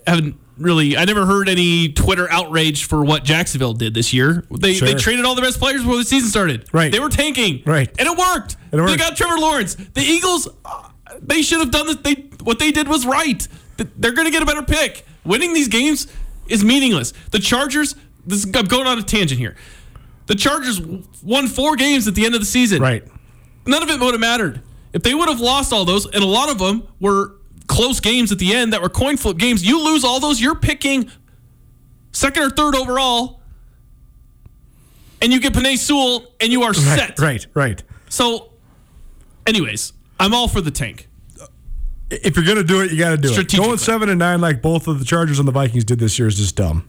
haven't 0.06 0.37
really. 0.58 0.96
I 0.96 1.04
never 1.04 1.25
heard 1.25 1.48
any 1.48 1.92
Twitter 1.92 2.30
outrage 2.30 2.84
for 2.84 3.04
what 3.04 3.25
Jacksonville 3.25 3.72
did 3.75 3.94
this 3.94 4.12
year. 4.12 4.44
They 4.50 4.78
they 4.78 4.94
traded 4.94 5.25
all 5.25 5.34
the 5.34 5.42
best 5.42 5.58
players 5.58 5.82
before 5.82 5.96
the 5.96 6.04
season 6.04 6.28
started. 6.28 6.68
Right. 6.72 6.92
They 6.92 7.00
were 7.00 7.08
tanking. 7.08 7.62
Right. 7.64 7.88
And 7.98 8.08
it 8.08 8.18
worked. 8.18 8.56
It 8.72 8.76
They 8.76 8.96
got 8.96 9.16
Trevor 9.16 9.38
Lawrence. 9.38 9.75
The 9.76 10.02
Eagles. 10.02 10.48
uh, 10.64 10.88
They 11.22 11.42
should 11.42 11.60
have 11.60 11.70
done 11.70 11.87
this. 11.87 11.96
They 11.96 12.14
what 12.42 12.58
they 12.58 12.70
did 12.72 12.88
was 12.88 13.06
right. 13.06 13.46
They're 13.96 14.12
going 14.12 14.26
to 14.26 14.32
get 14.32 14.42
a 14.42 14.46
better 14.46 14.62
pick. 14.62 15.06
Winning 15.25 15.54
these 15.54 15.68
games 15.68 16.08
is 16.48 16.64
meaningless. 16.64 17.12
The 17.30 17.38
Chargers. 17.38 17.94
This 18.28 18.44
I'm 18.44 18.66
going 18.66 18.87
on 18.87 18.99
a 18.99 19.02
tangent 19.02 19.38
here. 19.40 19.56
The 20.26 20.35
Chargers 20.35 20.80
won 21.23 21.47
four 21.49 21.75
games 21.76 22.06
at 22.06 22.14
the 22.14 22.26
end 22.26 22.35
of 22.35 22.40
the 22.40 22.47
season 22.47 22.82
Right. 22.82 23.02
none 23.66 23.82
of 23.82 23.88
it 23.88 23.99
would 23.99 24.12
have 24.14 24.20
mattered. 24.20 24.61
If 24.92 25.02
they 25.02 25.14
would 25.14 25.28
have 25.28 25.40
lost 25.40 25.73
all 25.73 25.85
those, 25.85 26.04
and 26.06 26.23
a 26.23 26.26
lot 26.26 26.50
of 26.50 26.58
them 26.58 26.82
were 27.00 27.37
close 27.66 28.00
games 28.00 28.30
at 28.32 28.38
the 28.38 28.54
end 28.54 28.73
that 28.73 28.82
were 28.82 28.88
coin 28.90 29.16
flip 29.16 29.38
games, 29.38 29.64
you 29.66 29.82
lose 29.85 30.04
all 30.04 30.20
those, 30.20 30.40
you're 30.40 30.54
picking 30.54 31.11
second 32.12 32.42
or 32.42 32.50
third 32.50 32.75
overall, 32.75 33.40
and 35.20 35.32
you 35.32 35.40
get 35.40 35.52
Penei 35.52 35.76
Sewell, 35.78 36.26
and 36.40 36.52
you 36.52 36.62
are 36.62 36.75
set. 36.75 37.18
Right. 37.18 37.20
Right. 37.20 37.47
Right. 37.54 37.82
So, 38.08 38.52
anyways, 39.47 39.92
I'm 40.20 40.35
all 40.35 40.49
for 40.49 40.61
the 40.61 40.70
tank. 40.70 41.08
If 42.11 42.37
you're 42.37 42.44
going 42.44 42.56
to 42.58 42.64
do 42.64 42.80
it, 42.82 42.90
you 42.90 42.99
got 42.99 43.11
to 43.11 43.16
do 43.18 43.32
it. 43.32 43.56
Going 43.56 43.76
seven 43.78 44.08
and 44.08 44.18
nine 44.18 44.40
like 44.40 44.62
both 44.62 44.87
of 44.88 44.99
the 44.99 45.04
Chargers 45.04 45.38
and 45.38 45.47
the 45.47 45.52
Vikings 45.52 45.85
did 45.85 45.99
this 45.99 46.18
year 46.18 46.28
is 46.28 46.37
just 46.37 46.56
dumb. 46.56 46.88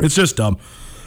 It's 0.00 0.14
just 0.14 0.36
dumb. 0.36 0.58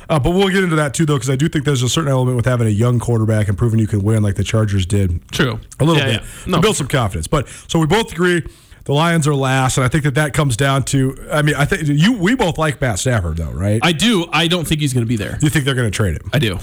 Uh, 0.10 0.19
but 0.19 0.31
we'll 0.31 0.50
get 0.50 0.63
into 0.63 0.75
that 0.75 0.93
too, 0.93 1.06
though, 1.06 1.15
because 1.15 1.30
I 1.30 1.36
do 1.38 1.47
think 1.47 1.63
there's 1.63 1.84
a 1.84 1.89
certain 1.89 2.12
element 2.12 2.36
with 2.36 2.45
having 2.45 2.67
a 2.67 2.71
young 2.71 2.99
quarterback 2.99 3.47
and 3.47 3.58
proving 3.58 3.80
you 3.80 3.88
can 3.88 4.04
win 4.04 4.21
like 4.23 4.36
the 4.36 4.43
Chargers 4.43 4.86
did 4.86 5.25
True. 5.32 5.60
a 5.80 5.86
little 5.86 6.01
Yeah, 6.01 6.17
bit 6.19 6.21
yeah. 6.23 6.27
No. 6.47 6.58
to 6.58 6.62
build 6.62 6.75
some 6.75 6.88
confidence. 6.88 7.27
But 7.27 7.47
so 7.67 7.80
we 7.80 7.86
both 7.86 8.12
agree 8.12 8.43
the 8.84 8.93
Lions 8.93 9.27
are 9.27 9.36
last, 9.36 9.77
and 9.77 9.86
I 9.86 9.88
think 9.88 10.04
that 10.06 10.15
that 10.15 10.34
comes 10.34 10.58
down 10.58 10.84
to. 10.86 11.15
I 11.32 11.43
mean, 11.43 11.56
I 11.56 11.65
think 11.65 11.84
you 11.88 12.13
we 12.17 12.36
both 12.36 12.58
like 12.58 12.82
Matt 12.82 12.97
Stafford, 12.99 13.38
though, 13.38 13.51
right? 13.51 13.80
I 13.84 13.91
do. 13.93 14.25
I 14.34 14.47
don't 14.47 14.67
think 14.67 14.82
he's 14.82 14.91
going 14.93 15.06
to 15.06 15.08
be 15.10 15.15
there. 15.17 15.38
you 15.41 15.49
think 15.49 15.65
they're 15.65 15.75
going 15.75 15.89
to 15.89 15.95
trade 15.95 16.15
him? 16.15 16.30
I 16.34 16.39
do. 16.39 16.58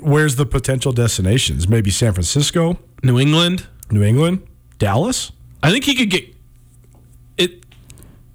Where's 0.00 0.36
the 0.36 0.46
potential 0.46 0.92
destinations? 0.92 1.68
Maybe 1.68 1.90
San 1.90 2.12
Francisco, 2.12 2.78
New 3.02 3.18
England. 3.18 3.66
New 3.90 4.02
England, 4.04 4.46
Dallas. 4.78 5.32
I 5.62 5.70
think 5.72 5.84
he 5.84 5.94
could 5.94 6.10
get. 6.10 6.33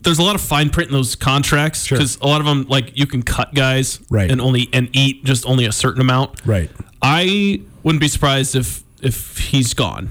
There's 0.01 0.19
a 0.19 0.23
lot 0.23 0.35
of 0.35 0.41
fine 0.41 0.69
print 0.69 0.89
in 0.89 0.93
those 0.95 1.15
contracts 1.15 1.85
Sure. 1.85 1.97
because 1.97 2.17
a 2.21 2.27
lot 2.27 2.39
of 2.39 2.47
them, 2.47 2.65
like 2.69 2.97
you 2.97 3.05
can 3.05 3.21
cut 3.21 3.53
guys, 3.53 3.99
Right. 4.09 4.31
and 4.31 4.39
only 4.39 4.69
and 4.71 4.89
eat 4.93 5.25
just 5.25 5.45
only 5.45 5.65
a 5.65 5.71
certain 5.71 5.99
amount, 6.01 6.39
Right. 6.45 6.71
I 7.01 7.61
wouldn't 7.83 7.99
be 8.01 8.07
surprised 8.07 8.55
if 8.55 8.83
if 9.01 9.37
he's 9.37 9.73
gone. 9.73 10.09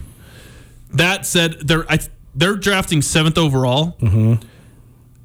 That 0.92 1.26
said, 1.26 1.56
they're 1.66 1.90
I, 1.90 1.98
they're 2.34 2.56
drafting 2.56 3.02
seventh 3.02 3.38
overall. 3.38 3.96
Mm-hmm. 4.00 4.34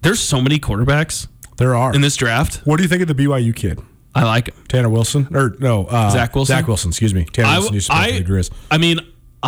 There's 0.01 0.19
so 0.19 0.41
many 0.41 0.59
quarterbacks 0.59 1.27
There 1.57 1.75
are. 1.75 1.93
in 1.93 2.01
this 2.01 2.15
draft. 2.15 2.61
what 2.65 2.77
do 2.77 2.83
you 2.83 2.89
think 2.89 3.01
of 3.01 3.07
the 3.07 3.15
BYU 3.15 3.53
kid? 3.55 3.81
I 4.15 4.23
like 4.25 4.47
him. 4.49 4.55
Tanner 4.67 4.89
Wilson 4.89 5.27
or 5.33 5.55
no 5.59 5.85
uh, 5.85 6.09
Zach 6.11 6.35
Wilson? 6.35 6.55
Zach 6.55 6.67
Wilson, 6.67 6.89
excuse 6.89 7.13
me. 7.13 7.25
Tanner 7.25 7.47
I, 7.49 7.57
Wilson 7.57 7.73
used 7.73 7.87
to 7.89 7.93
play 7.97 8.09
for 8.11 8.15
I, 8.15 8.19
the 8.19 8.25
Grizz. 8.31 8.51
I 8.71 8.77
mean, 8.77 8.99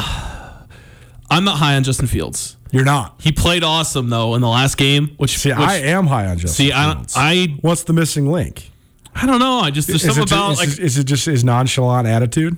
I'm 1.30 1.43
not 1.43 1.58
high 1.58 1.75
on 1.75 1.84
Justin 1.84 2.08
Fields. 2.08 2.58
You're 2.76 2.86
not. 2.86 3.16
He 3.22 3.32
played 3.32 3.64
awesome 3.64 4.10
though 4.10 4.36
in 4.36 4.42
the 4.42 4.50
last 4.50 4.78
game. 4.78 5.16
Which 5.18 5.38
See, 5.38 5.50
which, 5.50 5.58
I 5.58 5.78
am 5.78 6.08
high 6.08 6.28
on 6.28 6.38
Justin. 6.38 6.66
see. 6.68 6.74
I 6.74 6.94
Fields. 6.94 7.14
I 7.18 7.58
What's 7.62 7.84
the 7.84 7.94
missing 7.94 8.32
link? 8.32 8.72
I 9.16 9.26
don't 9.26 9.40
know. 9.40 9.60
I 9.60 9.72
just 9.72 9.88
there's 9.88 10.04
Is 10.04 10.16
something 10.16 10.24
it, 10.24 10.32
about 10.32 10.52
is, 10.52 10.58
like 10.60 10.80
is 10.80 10.98
it 10.98 11.06
just 11.06 11.26
his 11.26 11.44
nonchalant 11.44 12.08
attitude? 12.08 12.58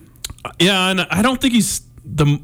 yeah, 0.59 0.89
and 0.89 1.01
I 1.01 1.21
don't 1.21 1.39
think 1.39 1.53
he's 1.53 1.81
the. 2.03 2.41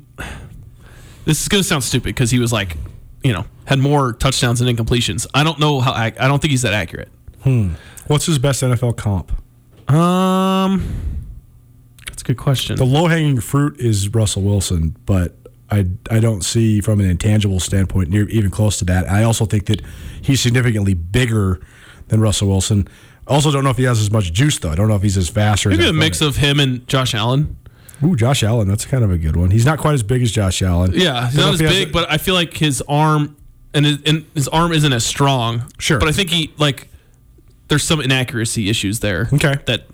This 1.26 1.42
is 1.42 1.48
gonna 1.48 1.64
sound 1.64 1.84
stupid 1.84 2.08
because 2.16 2.30
he 2.32 2.38
was 2.40 2.52
like, 2.54 2.78
you 3.24 3.32
know, 3.34 3.46
had 3.66 3.80
more 3.80 4.14
touchdowns 4.14 4.60
than 4.60 4.74
incompletions. 4.76 5.26
I 5.34 5.44
don't 5.44 5.60
know 5.60 5.80
how. 5.80 5.94
I 5.94 6.10
don't 6.12 6.42
think 6.42 6.52
he's 6.52 6.62
that 6.64 6.74
accurate. 6.74 7.10
Hmm. 7.44 7.74
What's 8.08 8.26
his 8.26 8.38
best 8.38 8.62
NFL 8.62 8.98
comp? 8.98 9.32
Um, 9.92 10.84
that's 12.08 12.22
a 12.22 12.26
good 12.26 12.38
question. 12.38 12.76
The 12.76 12.86
low 12.86 13.08
hanging 13.08 13.40
fruit 13.40 13.80
is 13.80 14.14
Russell 14.14 14.44
Wilson, 14.44 14.96
but 15.06 15.36
I 15.74 15.86
I 16.10 16.20
don't 16.20 16.44
see 16.44 16.80
from 16.82 17.00
an 17.00 17.10
intangible 17.10 17.60
standpoint 17.60 18.10
near 18.10 18.28
even 18.30 18.50
close 18.52 18.78
to 18.80 18.86
that. 18.86 19.10
I 19.10 19.24
also 19.24 19.46
think 19.46 19.66
that 19.66 19.82
he's 20.22 20.42
significantly 20.42 20.94
bigger 20.94 21.60
than 22.08 22.22
Russell 22.22 22.48
Wilson. 22.50 22.88
Also 23.28 23.52
don't 23.52 23.64
know 23.64 23.70
if 23.70 23.78
he 23.78 23.84
has 23.84 24.00
as 24.00 24.12
much 24.12 24.32
juice 24.34 24.60
though. 24.60 24.70
I 24.72 24.76
don't 24.76 24.88
know 24.88 24.96
if 24.96 25.02
he's 25.02 25.18
as 25.18 25.30
fast 25.30 25.66
or 25.66 25.70
Maybe 25.70 25.88
a 25.88 25.94
mix 25.94 26.22
of 26.22 26.38
him 26.38 26.60
and 26.60 26.88
Josh 26.88 27.16
Allen. 27.16 27.56
Ooh, 28.04 28.16
Josh 28.18 28.44
Allen. 28.44 28.68
That's 28.68 28.86
kind 28.86 29.04
of 29.04 29.12
a 29.12 29.18
good 29.18 29.36
one. 29.38 29.50
He's 29.52 29.66
not 29.66 29.80
quite 29.80 29.94
as 29.94 30.04
big 30.04 30.22
as 30.22 30.32
Josh 30.32 30.62
Allen. 30.62 30.92
Yeah, 30.94 31.28
he's 31.28 31.38
not 31.38 31.54
as 31.54 31.60
he 31.62 31.66
big, 31.68 31.88
a- 31.90 31.92
but 31.92 32.12
I 32.12 32.18
feel 32.18 32.34
like 32.36 32.54
his 32.58 32.84
arm 32.90 33.38
and 33.74 33.86
his, 33.86 34.00
and 34.06 34.26
his 34.34 34.48
arm 34.50 34.72
isn't 34.74 34.92
as 34.92 35.06
strong. 35.06 35.72
Sure. 35.80 36.00
but 36.00 36.10
I 36.10 36.12
think 36.12 36.30
he 36.30 36.54
like 36.58 36.90
there's 37.70 37.84
some 37.84 38.02
inaccuracy 38.02 38.70
issues 38.70 39.00
there. 39.00 39.30
Okay. 39.34 39.56
that 39.68 39.86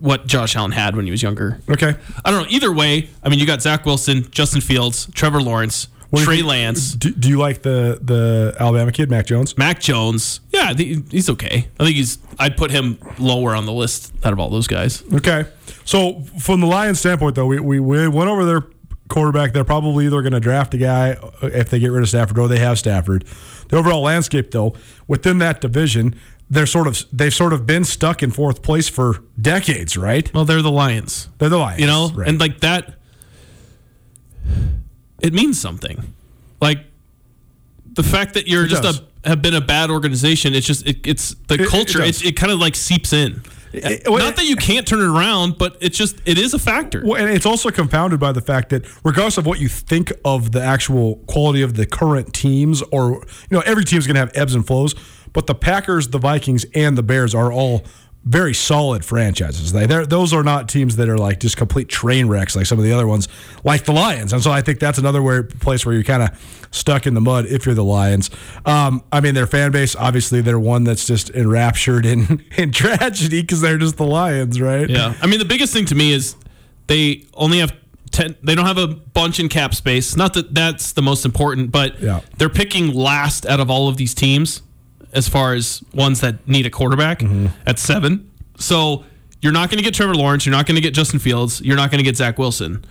what 0.00 0.26
Josh 0.26 0.56
Allen 0.56 0.72
had 0.72 0.96
when 0.96 1.04
he 1.04 1.10
was 1.10 1.22
younger. 1.22 1.60
okay. 1.70 1.94
I 2.24 2.30
don't 2.30 2.42
know. 2.42 2.48
Either 2.50 2.72
way, 2.72 3.08
I 3.22 3.28
mean, 3.28 3.38
you 3.38 3.46
got 3.46 3.62
Zach 3.62 3.84
Wilson, 3.86 4.30
Justin 4.30 4.60
Fields, 4.60 5.08
Trevor 5.14 5.40
Lawrence, 5.42 5.88
What 6.10 6.18
do 6.18 6.22
you 6.22 6.26
Trey 6.26 6.42
Lance, 6.42 6.94
Do, 6.94 7.10
do 7.10 7.28
you 7.28 7.38
like 7.38 7.62
the 7.62 7.98
the 8.02 8.56
Alabama 8.58 8.92
kid, 8.92 9.10
Mac 9.10 9.26
Jones? 9.26 9.56
Mac 9.56 9.78
Jones. 9.80 10.40
Yeah, 10.50 10.72
he's 10.74 11.30
okay. 11.30 11.68
I 11.78 11.84
think 11.84 11.96
he's. 11.96 12.18
I'd 12.38 12.56
put 12.56 12.70
him 12.70 12.98
lower 13.18 13.54
on 13.54 13.66
the 13.66 13.72
list 13.72 14.12
out 14.24 14.32
of 14.32 14.40
all 14.40 14.48
those 14.50 14.66
guys. 14.66 15.02
Okay. 15.12 15.44
So 15.84 16.22
from 16.40 16.60
the 16.60 16.66
Lions 16.66 16.98
standpoint, 17.00 17.34
though, 17.36 17.46
we, 17.46 17.60
we, 17.60 17.80
we 17.80 18.08
went 18.08 18.30
over 18.30 18.44
their 18.44 18.64
quarterback. 19.08 19.52
They're 19.52 19.64
probably 19.64 20.06
either 20.06 20.22
going 20.22 20.32
to 20.32 20.40
draft 20.40 20.72
a 20.74 20.78
guy 20.78 21.12
uh, 21.12 21.48
if 21.48 21.68
they 21.68 21.78
get 21.78 21.88
rid 21.90 22.02
of 22.02 22.08
Stafford 22.08 22.38
or 22.38 22.48
they 22.48 22.60
have 22.60 22.78
Stafford. 22.78 23.24
The 23.68 23.76
overall 23.76 24.02
landscape, 24.02 24.50
though, 24.52 24.74
within 25.08 25.38
that 25.38 25.60
division, 25.60 26.14
they're 26.50 26.66
sort 26.66 26.86
of 26.88 27.04
they've 27.12 27.32
sort 27.32 27.52
of 27.52 27.64
been 27.66 27.84
stuck 27.84 28.22
in 28.22 28.30
fourth 28.32 28.62
place 28.62 28.88
for 28.88 29.22
decades, 29.40 29.96
right? 29.96 30.32
Well, 30.34 30.44
they're 30.44 30.62
the 30.62 30.70
Lions. 30.70 31.28
They're 31.38 31.48
the 31.48 31.58
Lions, 31.58 31.80
You 31.80 31.86
know, 31.86 32.10
right. 32.14 32.28
and 32.28 32.40
like 32.40 32.60
that, 32.60 32.94
it 35.20 35.32
means 35.32 35.60
something. 35.60 36.14
Like 36.60 36.78
the 37.92 38.02
fact 38.02 38.34
that 38.34 38.48
you're 38.48 38.64
It 38.64 38.68
just 38.68 38.82
does. 38.82 39.00
a 39.00 39.28
have 39.28 39.42
been 39.42 39.54
a 39.54 39.60
bad 39.60 39.90
organization. 39.90 40.54
It's 40.54 40.66
just 40.66 40.86
it, 40.86 41.06
it's 41.06 41.34
the 41.48 41.54
it 41.62 41.68
culture. 41.68 42.02
it, 42.02 42.24
it 42.24 42.36
kind 42.36 42.50
of 42.52 42.58
like 42.58 42.74
seeps 42.74 43.12
in. 43.12 43.42
Well, 44.06 44.18
Not 44.18 44.34
that 44.34 44.46
you 44.46 44.56
can't 44.56 44.84
turn 44.88 44.98
it 44.98 45.04
around, 45.06 45.56
but 45.56 45.76
it's 45.80 45.96
just 45.96 46.20
it 46.24 46.38
is 46.38 46.54
a 46.54 46.58
factor. 46.58 47.02
Well, 47.04 47.22
and 47.22 47.30
it's 47.30 47.46
also 47.46 47.70
compounded 47.70 48.18
by 48.18 48.32
the 48.32 48.40
fact 48.40 48.70
that 48.70 48.84
regardless 49.04 49.38
of 49.38 49.46
what 49.46 49.60
you 49.60 49.68
think 49.68 50.12
of 50.24 50.50
the 50.52 50.60
actual 50.60 51.16
quality 51.28 51.62
of 51.62 51.74
the 51.74 51.86
current 51.86 52.32
teams, 52.34 52.82
or 52.90 53.12
you 53.12 53.56
know, 53.56 53.60
every 53.60 53.84
team's 53.84 54.06
going 54.08 54.14
to 54.16 54.20
have 54.20 54.32
ebbs 54.34 54.54
and 54.56 54.66
flows. 54.66 54.94
But 55.32 55.46
the 55.46 55.54
Packers, 55.54 56.08
the 56.08 56.18
Vikings, 56.18 56.64
and 56.74 56.96
the 56.98 57.02
Bears 57.02 57.34
are 57.34 57.52
all 57.52 57.84
very 58.22 58.52
solid 58.52 59.02
franchises. 59.02 59.72
They 59.72 59.86
those 59.86 60.34
are 60.34 60.42
not 60.42 60.68
teams 60.68 60.96
that 60.96 61.08
are 61.08 61.16
like 61.16 61.40
just 61.40 61.56
complete 61.56 61.88
train 61.88 62.28
wrecks 62.28 62.54
like 62.54 62.66
some 62.66 62.78
of 62.78 62.84
the 62.84 62.92
other 62.92 63.06
ones, 63.06 63.28
like 63.64 63.84
the 63.84 63.92
Lions. 63.92 64.34
And 64.34 64.42
so 64.42 64.50
I 64.50 64.60
think 64.60 64.78
that's 64.78 64.98
another 64.98 65.22
where, 65.22 65.42
place 65.44 65.86
where 65.86 65.94
you're 65.94 66.04
kind 66.04 66.24
of 66.24 66.68
stuck 66.70 67.06
in 67.06 67.14
the 67.14 67.20
mud 67.22 67.46
if 67.46 67.64
you're 67.64 67.74
the 67.74 67.82
Lions. 67.82 68.28
Um, 68.66 69.02
I 69.10 69.20
mean, 69.22 69.34
their 69.34 69.46
fan 69.46 69.72
base 69.72 69.96
obviously 69.96 70.42
they're 70.42 70.60
one 70.60 70.84
that's 70.84 71.06
just 71.06 71.30
enraptured 71.30 72.04
in 72.04 72.44
in 72.58 72.72
tragedy 72.72 73.40
because 73.40 73.62
they're 73.62 73.78
just 73.78 73.96
the 73.96 74.06
Lions, 74.06 74.60
right? 74.60 74.88
Yeah. 74.90 75.14
I 75.22 75.26
mean, 75.26 75.38
the 75.38 75.46
biggest 75.46 75.72
thing 75.72 75.86
to 75.86 75.94
me 75.94 76.12
is 76.12 76.36
they 76.88 77.24
only 77.32 77.60
have 77.60 77.72
10 78.10 78.36
they 78.42 78.54
don't 78.54 78.66
have 78.66 78.76
a 78.76 78.88
bunch 78.88 79.40
in 79.40 79.48
cap 79.48 79.74
space. 79.74 80.14
Not 80.14 80.34
that 80.34 80.52
that's 80.54 80.92
the 80.92 81.00
most 81.02 81.24
important, 81.24 81.70
but 81.70 81.98
Yeah. 82.02 82.20
they're 82.36 82.50
picking 82.50 82.92
last 82.92 83.46
out 83.46 83.60
of 83.60 83.70
all 83.70 83.88
of 83.88 83.96
these 83.96 84.12
teams 84.12 84.60
as 85.12 85.28
far 85.28 85.54
as 85.54 85.82
ones 85.94 86.20
that 86.20 86.46
need 86.48 86.66
a 86.66 86.70
quarterback 86.70 87.20
mm-hmm. 87.20 87.46
at 87.66 87.78
7. 87.78 88.30
So, 88.58 89.04
you're 89.42 89.52
not 89.52 89.70
going 89.70 89.78
to 89.78 89.84
get 89.84 89.94
Trevor 89.94 90.14
Lawrence, 90.14 90.44
you're 90.44 90.54
not 90.54 90.66
going 90.66 90.76
to 90.76 90.82
get 90.82 90.92
Justin 90.92 91.18
Fields, 91.18 91.60
you're 91.62 91.76
not 91.76 91.90
going 91.90 91.98
to 91.98 92.04
get 92.04 92.16
Zach 92.16 92.38
Wilson. 92.38 92.84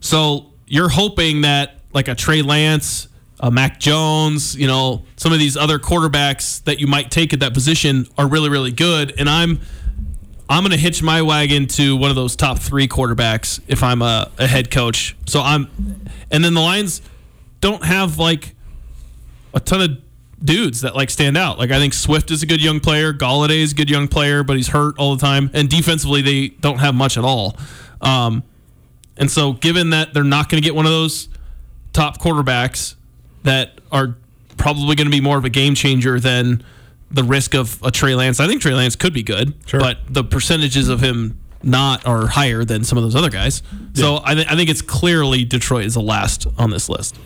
So, 0.00 0.52
you're 0.66 0.88
hoping 0.88 1.42
that 1.42 1.80
like 1.92 2.08
a 2.08 2.14
Trey 2.14 2.42
Lance, 2.42 3.08
a 3.40 3.50
Mac 3.50 3.78
Jones, 3.80 4.56
you 4.56 4.66
know, 4.66 5.04
some 5.16 5.32
of 5.32 5.38
these 5.38 5.56
other 5.56 5.78
quarterbacks 5.78 6.64
that 6.64 6.80
you 6.80 6.86
might 6.86 7.10
take 7.10 7.32
at 7.32 7.40
that 7.40 7.52
position 7.52 8.06
are 8.16 8.26
really 8.26 8.48
really 8.48 8.72
good 8.72 9.12
and 9.18 9.28
I'm 9.28 9.60
I'm 10.48 10.62
going 10.62 10.72
to 10.72 10.78
hitch 10.78 11.02
my 11.02 11.22
wagon 11.22 11.66
to 11.68 11.96
one 11.96 12.10
of 12.10 12.16
those 12.16 12.36
top 12.36 12.58
three 12.58 12.86
quarterbacks 12.86 13.60
if 13.66 13.82
I'm 13.82 14.02
a, 14.02 14.30
a 14.38 14.46
head 14.46 14.70
coach. 14.70 15.16
So 15.26 15.40
I'm, 15.40 15.68
and 16.30 16.44
then 16.44 16.52
the 16.52 16.60
Lions 16.60 17.00
don't 17.60 17.82
have 17.82 18.18
like 18.18 18.54
a 19.54 19.60
ton 19.60 19.80
of 19.80 20.03
dudes 20.44 20.82
that 20.82 20.94
like 20.94 21.10
stand 21.10 21.36
out. 21.36 21.58
Like 21.58 21.70
I 21.70 21.78
think 21.78 21.94
Swift 21.94 22.30
is 22.30 22.42
a 22.42 22.46
good 22.46 22.62
young 22.62 22.80
player, 22.80 23.12
Golladay 23.12 23.58
is 23.62 23.72
a 23.72 23.74
good 23.74 23.88
young 23.90 24.08
player, 24.08 24.42
but 24.44 24.56
he's 24.56 24.68
hurt 24.68 24.98
all 24.98 25.14
the 25.16 25.20
time, 25.20 25.50
and 25.54 25.68
defensively 25.68 26.22
they 26.22 26.48
don't 26.48 26.78
have 26.78 26.94
much 26.94 27.16
at 27.16 27.24
all. 27.24 27.56
Um, 28.00 28.42
and 29.16 29.30
so 29.30 29.52
given 29.54 29.90
that 29.90 30.12
they're 30.12 30.24
not 30.24 30.48
going 30.48 30.62
to 30.62 30.64
get 30.66 30.74
one 30.74 30.86
of 30.86 30.92
those 30.92 31.28
top 31.92 32.20
quarterbacks 32.20 32.96
that 33.44 33.80
are 33.92 34.16
probably 34.56 34.94
going 34.96 35.06
to 35.06 35.10
be 35.12 35.20
more 35.20 35.38
of 35.38 35.44
a 35.44 35.50
game 35.50 35.74
changer 35.74 36.18
than 36.20 36.62
the 37.10 37.22
risk 37.22 37.54
of 37.54 37.80
a 37.82 37.90
Trey 37.90 38.14
Lance. 38.14 38.40
I 38.40 38.46
think 38.48 38.60
Trey 38.60 38.74
Lance 38.74 38.96
could 38.96 39.12
be 39.14 39.22
good, 39.22 39.54
Sure. 39.66 39.78
but 39.80 39.98
the 40.08 40.24
percentages 40.24 40.88
of 40.88 41.00
him 41.00 41.38
not 41.62 42.04
are 42.06 42.26
higher 42.26 42.64
than 42.64 42.82
some 42.84 42.98
of 42.98 43.04
those 43.04 43.14
other 43.14 43.30
guys. 43.30 43.62
So 43.94 44.20
I, 44.24 44.34
th- 44.34 44.46
I 44.50 44.56
think 44.56 44.68
it's 44.68 44.82
clearly 44.82 45.44
Detroit 45.44 45.84
is 45.84 45.94
the 45.94 46.02
last 46.02 46.46
on 46.58 46.70
this 46.70 46.88
list. 46.88 47.16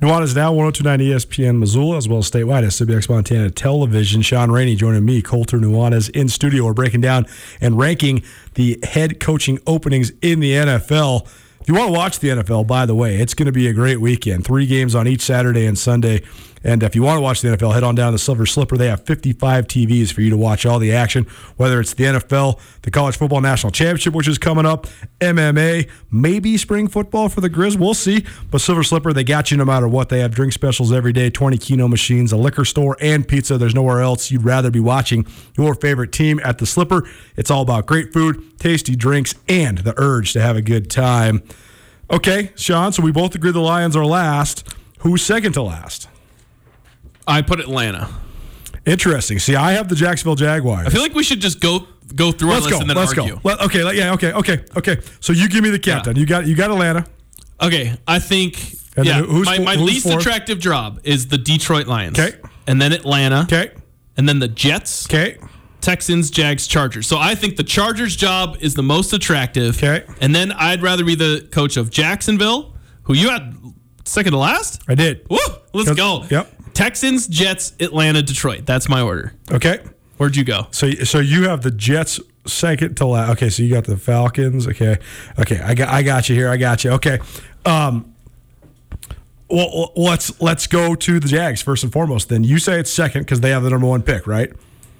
Nuanez 0.00 0.36
now 0.36 0.52
1029 0.52 1.00
ESPN 1.00 1.58
Missoula 1.58 1.96
as 1.96 2.08
well 2.08 2.20
as 2.20 2.30
statewide 2.30 2.62
at 2.62 2.70
SWX 2.70 3.08
Montana 3.08 3.50
Television. 3.50 4.22
Shaun 4.22 4.48
Rainey 4.48 4.76
joining 4.76 5.04
me, 5.04 5.20
Colter 5.22 5.58
Nuanez 5.58 6.08
in 6.10 6.28
studio. 6.28 6.66
We're 6.66 6.72
breaking 6.72 7.00
down 7.00 7.26
and 7.60 7.76
ranking 7.76 8.22
the 8.54 8.78
head 8.84 9.18
coaching 9.18 9.58
openings 9.66 10.12
in 10.22 10.38
the 10.38 10.52
NFL. 10.52 11.26
If 11.60 11.66
you 11.66 11.74
want 11.74 11.88
to 11.88 11.92
watch 11.92 12.20
the 12.20 12.28
NFL, 12.28 12.68
by 12.68 12.86
the 12.86 12.94
way, 12.94 13.16
it's 13.16 13.34
going 13.34 13.46
to 13.46 13.52
be 13.52 13.66
a 13.66 13.72
great 13.72 14.00
weekend. 14.00 14.44
Three 14.44 14.66
games 14.66 14.94
on 14.94 15.08
each 15.08 15.20
Saturday 15.20 15.66
and 15.66 15.76
Sunday. 15.76 16.22
And 16.64 16.82
if 16.82 16.94
you 16.94 17.02
want 17.02 17.18
to 17.18 17.20
watch 17.20 17.40
the 17.40 17.48
NFL, 17.48 17.74
head 17.74 17.82
on 17.82 17.94
down 17.94 18.12
to 18.12 18.18
Silver 18.18 18.46
Slipper. 18.46 18.76
They 18.76 18.88
have 18.88 19.04
55 19.04 19.66
TVs 19.66 20.12
for 20.12 20.20
you 20.20 20.30
to 20.30 20.36
watch 20.36 20.66
all 20.66 20.78
the 20.78 20.92
action, 20.92 21.24
whether 21.56 21.80
it's 21.80 21.94
the 21.94 22.04
NFL, 22.04 22.58
the 22.82 22.90
College 22.90 23.16
Football 23.16 23.40
National 23.40 23.70
Championship, 23.70 24.14
which 24.14 24.28
is 24.28 24.38
coming 24.38 24.66
up, 24.66 24.86
MMA, 25.20 25.88
maybe 26.10 26.56
spring 26.56 26.88
football 26.88 27.28
for 27.28 27.40
the 27.40 27.50
Grizz. 27.50 27.78
We'll 27.78 27.94
see. 27.94 28.24
But 28.50 28.60
Silver 28.60 28.82
Slipper, 28.82 29.12
they 29.12 29.24
got 29.24 29.50
you 29.50 29.56
no 29.56 29.64
matter 29.64 29.88
what. 29.88 30.08
They 30.08 30.20
have 30.20 30.34
drink 30.34 30.52
specials 30.52 30.92
every 30.92 31.12
day, 31.12 31.30
20 31.30 31.58
Keno 31.58 31.88
machines, 31.88 32.32
a 32.32 32.36
liquor 32.36 32.64
store, 32.64 32.96
and 33.00 33.26
pizza. 33.26 33.58
There's 33.58 33.74
nowhere 33.74 34.00
else 34.00 34.30
you'd 34.30 34.44
rather 34.44 34.70
be 34.70 34.80
watching 34.80 35.26
your 35.56 35.74
favorite 35.74 36.12
team 36.12 36.40
at 36.44 36.58
the 36.58 36.66
Slipper. 36.66 37.08
It's 37.36 37.50
all 37.50 37.62
about 37.62 37.86
great 37.86 38.12
food, 38.12 38.58
tasty 38.58 38.96
drinks, 38.96 39.34
and 39.48 39.78
the 39.78 39.94
urge 39.96 40.32
to 40.32 40.40
have 40.40 40.56
a 40.56 40.62
good 40.62 40.90
time. 40.90 41.42
Okay, 42.10 42.52
Shaun, 42.56 42.92
so 42.92 43.02
we 43.02 43.12
both 43.12 43.34
agree 43.34 43.50
the 43.50 43.60
Lions 43.60 43.94
are 43.94 44.06
last. 44.06 44.66
Who's 45.00 45.22
second 45.22 45.52
to 45.52 45.62
last? 45.62 46.08
I 47.28 47.42
put 47.42 47.60
Atlanta. 47.60 48.08
Interesting. 48.86 49.38
See, 49.38 49.54
I 49.54 49.72
have 49.72 49.88
the 49.88 49.94
Jacksonville 49.94 50.34
Jaguars. 50.34 50.86
I 50.86 50.90
feel 50.90 51.02
like 51.02 51.14
we 51.14 51.22
should 51.22 51.40
just 51.40 51.60
go 51.60 51.86
go 52.14 52.32
through 52.32 52.48
our 52.48 52.54
let's 52.54 52.66
list 52.66 52.76
go. 52.76 52.80
and 52.80 52.88
then 52.90 52.96
Let's 52.96 53.16
argue. 53.18 53.34
go. 53.34 53.40
Let, 53.44 53.60
okay. 53.60 53.84
let- 53.84 53.96
Yeah. 53.96 54.14
Okay. 54.14 54.32
Okay. 54.32 54.64
Okay. 54.76 54.98
So 55.20 55.32
you 55.34 55.48
give 55.48 55.62
me 55.62 55.68
the 55.70 55.78
countdown. 55.78 56.16
You 56.16 56.24
got 56.26 56.46
you 56.46 56.54
got 56.56 56.70
Atlanta. 56.70 57.04
Okay, 57.60 57.98
I 58.06 58.18
think 58.20 58.72
And 58.96 59.04
yeah. 59.04 59.20
who's 59.22 59.44
my 59.46 59.58
my 59.58 59.74
least 59.74 60.04
fourth? 60.06 60.20
attractive 60.20 60.58
job 60.60 61.00
is 61.04 61.26
the 61.28 61.36
Detroit 61.38 61.86
Lions. 61.86 62.18
Okay. 62.18 62.38
and 62.66 62.80
then 62.80 62.92
Atlanta. 62.92 63.42
Okay. 63.42 63.72
and 64.16 64.28
then 64.28 64.38
the 64.38 64.48
Jets. 64.48 65.06
Okay. 65.06 65.36
Texans, 65.80 66.30
Jags, 66.30 66.66
Chargers. 66.66 67.06
So 67.06 67.18
I 67.18 67.34
think 67.36 67.56
the 67.56 67.62
Chargers 67.64 68.16
job 68.16 68.56
is 68.60 68.74
the 68.74 68.82
most 68.82 69.12
attractive. 69.12 69.76
Okay. 69.76 70.04
And 70.20 70.34
then 70.34 70.50
I'd 70.52 70.82
rather 70.82 71.04
be 71.04 71.14
the 71.14 71.46
coach 71.52 71.76
of 71.76 71.90
Jacksonville, 71.90 72.74
who 73.02 73.14
you 73.14 73.28
had 73.28 73.54
second 74.04 74.32
to 74.32 74.38
last. 74.38 74.82
I 74.88 74.94
did. 74.96 75.26
Woo! 75.30 75.38
Let's 75.74 75.92
go. 75.92 76.24
Yep. 76.30 76.52
Texans, 76.78 77.26
Jets, 77.26 77.72
Atlanta, 77.80 78.22
Detroit. 78.22 78.64
That's 78.64 78.88
my 78.88 79.00
order. 79.00 79.32
Okay. 79.50 79.80
Where'd 80.16 80.36
you 80.36 80.44
go? 80.44 80.68
So 80.70 80.88
so 80.92 81.18
you 81.18 81.48
have 81.48 81.62
the 81.62 81.72
Jets 81.72 82.20
second 82.46 82.96
to 82.98 83.06
last. 83.06 83.30
Okay. 83.32 83.50
So 83.50 83.64
you 83.64 83.74
got 83.74 83.84
the 83.84 83.96
Falcons. 83.96 84.68
Okay. 84.68 84.96
Okay. 85.40 85.58
I 85.58 85.74
got 85.74 85.88
I 85.88 86.04
got 86.04 86.28
you 86.28 86.36
here. 86.36 86.48
I 86.48 86.56
got 86.56 86.84
you. 86.84 86.92
Okay. 86.92 87.18
Um. 87.66 88.14
Well, 89.50 89.92
let's 89.96 90.40
let's 90.40 90.68
go 90.68 90.94
to 90.94 91.18
the 91.18 91.26
Jags 91.26 91.62
first 91.62 91.82
and 91.82 91.92
foremost. 91.92 92.28
Then 92.28 92.44
you 92.44 92.60
say 92.60 92.78
it's 92.78 92.92
second 92.92 93.22
because 93.22 93.40
they 93.40 93.50
have 93.50 93.64
the 93.64 93.70
number 93.70 93.88
one 93.88 94.02
pick, 94.02 94.28
right? 94.28 94.52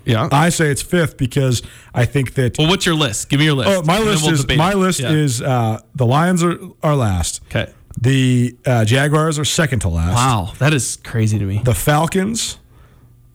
Yeah. 0.04 0.28
I 0.32 0.48
say 0.48 0.70
it's 0.70 0.82
fifth 0.82 1.16
because 1.16 1.62
I 1.94 2.06
think 2.06 2.34
that 2.34 2.58
well, 2.58 2.66
what's 2.66 2.86
your 2.86 2.96
list? 2.96 3.28
Give 3.28 3.38
me 3.38 3.44
your 3.46 3.54
list. 3.54 3.70
Oh, 3.70 3.82
my 3.82 4.00
list 4.00 4.24
we'll 4.24 4.32
is 4.32 4.48
my 4.48 4.72
list 4.72 4.98
Yeah. 4.98 5.12
is 5.12 5.40
uh, 5.40 5.80
the 5.94 6.06
Lions 6.06 6.42
are, 6.42 6.58
are 6.82 6.96
last. 6.96 7.40
Okay. 7.48 7.72
The 8.00 8.56
uh, 8.64 8.84
Jaguars 8.84 9.38
are 9.38 9.44
second 9.44 9.80
to 9.80 9.88
last. 9.88 10.14
Wow, 10.14 10.52
that 10.58 10.72
is 10.72 10.96
crazy 11.02 11.38
to 11.38 11.44
me. 11.44 11.60
The 11.64 11.74
Falcons, 11.74 12.58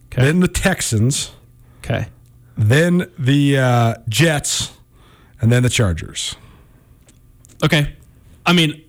Okay. 0.06 0.22
then 0.24 0.40
the 0.40 0.48
Texans, 0.48 1.32
Okay. 1.84 2.06
then 2.56 3.10
the 3.18 3.58
uh, 3.58 3.94
Jets, 4.08 4.72
and 5.40 5.52
then 5.52 5.62
the 5.62 5.68
Chargers. 5.68 6.36
Okay. 7.62 7.94
I 8.46 8.52
mean, 8.54 8.82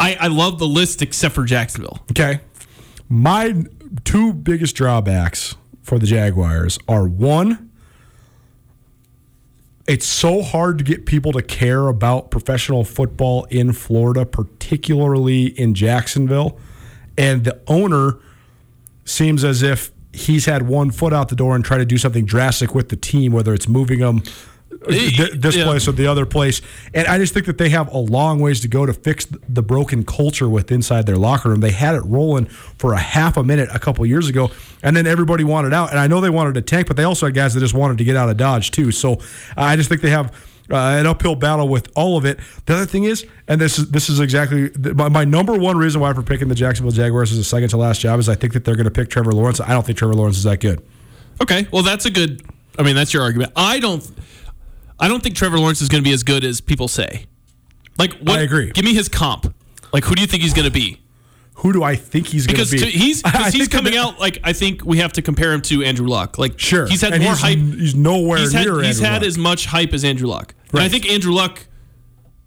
I 0.00 0.16
I 0.20 0.26
love 0.28 0.58
the 0.58 0.66
list 0.66 1.02
except 1.02 1.34
for 1.34 1.44
Jacksonville. 1.44 2.00
Okay. 2.10 2.40
My 3.08 3.54
two 4.04 4.32
biggest 4.32 4.74
drawbacks 4.74 5.54
for 5.82 5.98
the 5.98 6.06
Jaguars 6.06 6.78
are 6.88 7.06
one, 7.06 7.70
it's 9.86 10.06
so 10.06 10.42
hard 10.42 10.78
to 10.78 10.84
get 10.84 11.06
people 11.06 11.32
to 11.32 11.42
care 11.42 11.88
about 11.88 12.30
professional 12.30 12.84
football 12.84 13.44
in 13.44 13.72
Florida, 13.72 14.24
particularly 14.24 15.46
in 15.46 15.74
Jacksonville. 15.74 16.58
And 17.18 17.44
the 17.44 17.60
owner 17.66 18.18
seems 19.04 19.44
as 19.44 19.62
if 19.62 19.90
he's 20.12 20.46
had 20.46 20.68
one 20.68 20.90
foot 20.90 21.12
out 21.12 21.28
the 21.28 21.36
door 21.36 21.56
and 21.56 21.64
tried 21.64 21.78
to 21.78 21.84
do 21.84 21.98
something 21.98 22.24
drastic 22.24 22.74
with 22.74 22.90
the 22.90 22.96
team, 22.96 23.32
whether 23.32 23.52
it's 23.52 23.68
moving 23.68 24.00
them 24.00 24.20
th- 24.20 24.36
this 24.86 25.56
Yeah. 25.56 25.64
place 25.64 25.86
or 25.88 25.92
the 25.92 26.06
other 26.06 26.26
place. 26.26 26.60
And 26.94 27.06
I 27.06 27.18
just 27.18 27.34
think 27.34 27.46
that 27.46 27.58
they 27.58 27.68
have 27.70 27.92
a 27.92 27.98
long 27.98 28.40
ways 28.40 28.60
to 28.60 28.68
go 28.68 28.84
to 28.86 28.92
fix 28.92 29.26
the 29.48 29.62
broken 29.62 30.04
culture 30.04 30.48
with 30.48 30.70
inside 30.72 31.06
their 31.06 31.16
locker 31.16 31.48
room. 31.50 31.60
They 31.60 31.70
had 31.70 31.94
it 31.94 32.02
rolling 32.04 32.46
for 32.46 32.92
a 32.92 32.98
half 32.98 33.36
a 33.36 33.42
minute 33.42 33.68
a 33.72 33.78
couple 33.78 34.04
years 34.06 34.28
ago, 34.28 34.50
and 34.82 34.96
then 34.96 35.06
everybody 35.06 35.44
wanted 35.44 35.72
out. 35.72 35.90
And 35.90 35.98
I 35.98 36.06
know 36.06 36.20
they 36.20 36.30
wanted 36.30 36.54
to 36.54 36.62
tank, 36.62 36.86
but 36.88 36.96
they 36.96 37.04
also 37.04 37.26
had 37.26 37.34
guys 37.34 37.54
that 37.54 37.60
just 37.60 37.74
wanted 37.74 37.98
to 37.98 38.04
get 38.04 38.16
out 38.16 38.28
of 38.28 38.36
Dodge 38.36 38.70
too. 38.70 38.90
So 38.92 39.18
I 39.56 39.76
just 39.76 39.88
think 39.88 40.00
they 40.00 40.10
have. 40.10 40.32
Uh, 40.70 40.76
an 41.00 41.06
uphill 41.06 41.34
battle 41.34 41.68
with 41.68 41.88
all 41.96 42.16
of 42.16 42.24
it. 42.24 42.38
The 42.66 42.74
other 42.74 42.86
thing 42.86 43.02
is, 43.04 43.26
and 43.48 43.60
this 43.60 43.80
is 43.80 43.90
this 43.90 44.08
is 44.08 44.20
exactly 44.20 44.68
the, 44.68 44.94
my, 44.94 45.08
my 45.08 45.24
number 45.24 45.54
one 45.58 45.76
reason 45.76 46.00
why 46.00 46.12
for 46.14 46.22
picking 46.22 46.46
the 46.48 46.54
Jacksonville 46.54 46.92
Jaguars 46.92 47.32
as 47.32 47.36
a 47.38 47.44
second 47.44 47.68
to 47.70 47.76
last 47.76 48.00
job 48.00 48.20
is 48.20 48.28
I 48.28 48.36
think 48.36 48.52
that 48.52 48.64
they're 48.64 48.76
going 48.76 48.84
to 48.84 48.90
pick 48.90 49.10
Trevor 49.10 49.32
Lawrence. 49.32 49.60
I 49.60 49.70
don't 49.70 49.84
think 49.84 49.98
Trevor 49.98 50.14
Lawrence 50.14 50.36
is 50.38 50.44
that 50.44 50.60
good. 50.60 50.80
Okay, 51.42 51.66
well 51.72 51.82
that's 51.82 52.06
a 52.06 52.10
good. 52.10 52.42
I 52.78 52.84
mean, 52.84 52.94
that's 52.94 53.12
your 53.12 53.22
argument. 53.24 53.52
I 53.56 53.80
don't. 53.80 54.08
I 55.02 55.08
don't 55.08 55.22
think 55.22 55.34
Trevor 55.36 55.58
Lawrence 55.58 55.82
is 55.82 55.88
going 55.88 56.02
to 56.02 56.08
be 56.08 56.14
as 56.14 56.22
good 56.22 56.44
as 56.44 56.60
people 56.62 56.88
say. 56.88 57.26
Like, 57.98 58.14
what, 58.20 58.38
I 58.38 58.42
agree. 58.42 58.70
Give 58.70 58.84
me 58.84 58.94
his 58.94 59.08
comp. 59.08 59.54
Like, 59.92 60.04
who 60.04 60.14
do 60.14 60.20
you 60.22 60.26
think 60.26 60.42
he's 60.42 60.54
going 60.54 60.64
to 60.64 60.70
be? 60.70 61.00
Who 61.56 61.72
do 61.72 61.82
I 61.82 61.96
think 61.96 62.28
he's 62.28 62.46
going 62.46 62.54
Because 62.56 62.70
to 62.70 62.76
be? 62.76 62.82
to, 62.84 62.86
he's 62.98 63.22
because 63.24 63.52
he's 63.52 63.68
coming 63.68 63.96
out 63.96 64.18
like 64.18 64.38
I 64.42 64.52
think 64.54 64.84
we 64.84 64.98
have 64.98 65.12
to 65.14 65.22
compare 65.22 65.52
him 65.52 65.60
to 65.62 65.82
Andrew 65.84 66.06
Luck. 66.08 66.38
Like, 66.38 66.58
Sure, 66.58 66.86
he's 66.86 67.02
had 67.02 67.12
And 67.12 67.22
more 67.22 67.32
he's, 67.32 67.40
hype. 67.42 67.58
He's 67.58 67.94
nowhere 67.94 68.38
He's 68.38 68.52
had 68.52 68.64
near. 68.64 68.80
he's 68.82 68.96
Andrew 69.00 69.04
had 69.12 69.22
Luck. 69.22 69.28
as 69.28 69.38
much 69.38 69.66
hype 69.66 69.92
as 69.92 70.04
Andrew 70.04 70.28
Luck. 70.28 70.54
And 70.72 70.80
I 70.80 70.88
think 70.88 71.08
Andrew 71.10 71.32
Luck, 71.34 71.66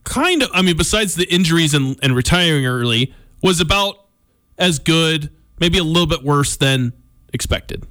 kind 0.05 0.41
of. 0.41 0.49
I 0.53 0.61
mean, 0.63 0.75
besides 0.75 1.15
the 1.15 1.31
injuries 1.33 1.73
and, 1.73 1.97
and 2.01 2.15
retiring 2.15 2.65
early, 2.65 3.13
was 3.43 3.59
about 3.59 4.07
as 4.57 4.79
good, 4.79 5.29
maybe 5.59 5.77
a 5.77 5.83
little 5.83 6.07
bit 6.07 6.23
worse 6.23 6.55
than 6.55 6.93
expected. 7.31 7.85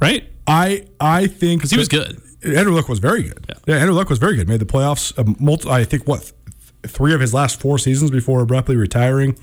Right? 0.00 0.28
I 0.46 0.86
I 1.00 1.26
think 1.28 1.68
he 1.68 1.76
was 1.78 1.88
good. 1.88 2.20
Andrew 2.44 2.74
Luck 2.74 2.88
was 2.88 2.98
very 2.98 3.22
good. 3.22 3.46
Yeah, 3.66 3.76
Andrew 3.76 3.94
Luck 3.94 4.08
was 4.10 4.18
very 4.18 4.36
good. 4.36 4.48
Made 4.48 4.60
the 4.60 4.66
playoffs. 4.66 5.16
Uh, 5.18 5.34
multi, 5.38 5.68
I 5.68 5.84
think 5.84 6.06
what 6.06 6.22
th- 6.22 6.34
three 6.92 7.14
of 7.14 7.20
his 7.20 7.32
last 7.32 7.60
four 7.60 7.78
seasons 7.78 8.10
before 8.10 8.42
abruptly 8.42 8.76
retiring. 8.76 9.38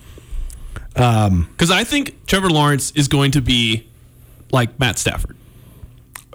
Because 0.94 1.72
I 1.72 1.84
think 1.84 2.26
Trevor 2.26 2.50
Lawrence 2.50 2.92
is 2.92 3.08
going 3.08 3.32
to 3.32 3.42
be 3.42 3.88
like 4.52 4.78
Matt 4.80 4.98
Stafford. 4.98 5.38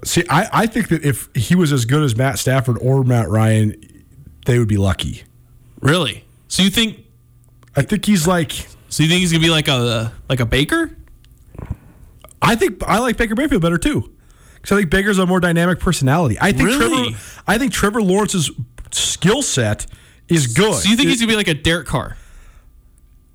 See, 0.04 0.24
I, 0.30 0.48
I 0.52 0.66
think 0.66 0.88
that 0.88 1.04
if 1.04 1.28
he 1.34 1.54
was 1.54 1.72
as 1.72 1.84
good 1.84 2.02
as 2.02 2.16
Matt 2.16 2.38
Stafford 2.38 2.78
or 2.80 3.04
Matt 3.04 3.28
Ryan, 3.28 3.74
they 4.46 4.58
would 4.58 4.68
be 4.68 4.76
lucky. 4.76 5.24
Really? 5.80 6.24
So 6.48 6.62
you 6.62 6.70
think? 6.70 7.04
I 7.76 7.82
think 7.82 8.04
he's 8.04 8.26
like. 8.26 8.52
So 8.88 9.02
you 9.02 9.08
think 9.08 9.20
he's 9.20 9.32
gonna 9.32 9.42
be 9.42 9.50
like 9.50 9.68
a 9.68 10.12
like 10.28 10.40
a 10.40 10.46
Baker? 10.46 10.96
I 12.40 12.54
think 12.54 12.82
I 12.84 12.98
like 12.98 13.16
Baker 13.16 13.34
Mayfield 13.34 13.62
better 13.62 13.78
too, 13.78 14.12
because 14.64 14.78
I 14.78 14.80
think 14.80 14.90
Baker's 14.90 15.18
a 15.18 15.26
more 15.26 15.40
dynamic 15.40 15.78
personality. 15.78 16.38
I 16.40 16.52
think 16.52 16.70
Really? 16.70 17.10
Trevor. 17.12 17.42
I 17.46 17.58
think 17.58 17.72
Trevor 17.72 18.00
Lawrence's 18.02 18.50
skill 18.92 19.42
set 19.42 19.84
is 20.28 20.46
good. 20.46 20.74
So 20.74 20.88
you 20.88 20.96
think 20.96 21.10
he's 21.10 21.20
gonna 21.20 21.30
be 21.32 21.36
like 21.36 21.48
a 21.48 21.54
Derek 21.54 21.86
Carr? 21.86 22.16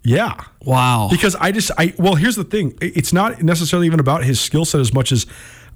yeah. 0.04 0.34
Wow. 0.64 1.08
Because 1.12 1.36
I 1.36 1.52
just 1.52 1.72
I 1.78 1.94
well 1.98 2.16
here's 2.16 2.36
the 2.36 2.44
thing 2.44 2.76
it's 2.82 3.14
not 3.14 3.44
necessarily 3.44 3.86
even 3.86 4.00
about 4.00 4.24
his 4.24 4.40
skill 4.40 4.66
set 4.66 4.82
as 4.82 4.94
much 4.94 5.12
as 5.12 5.26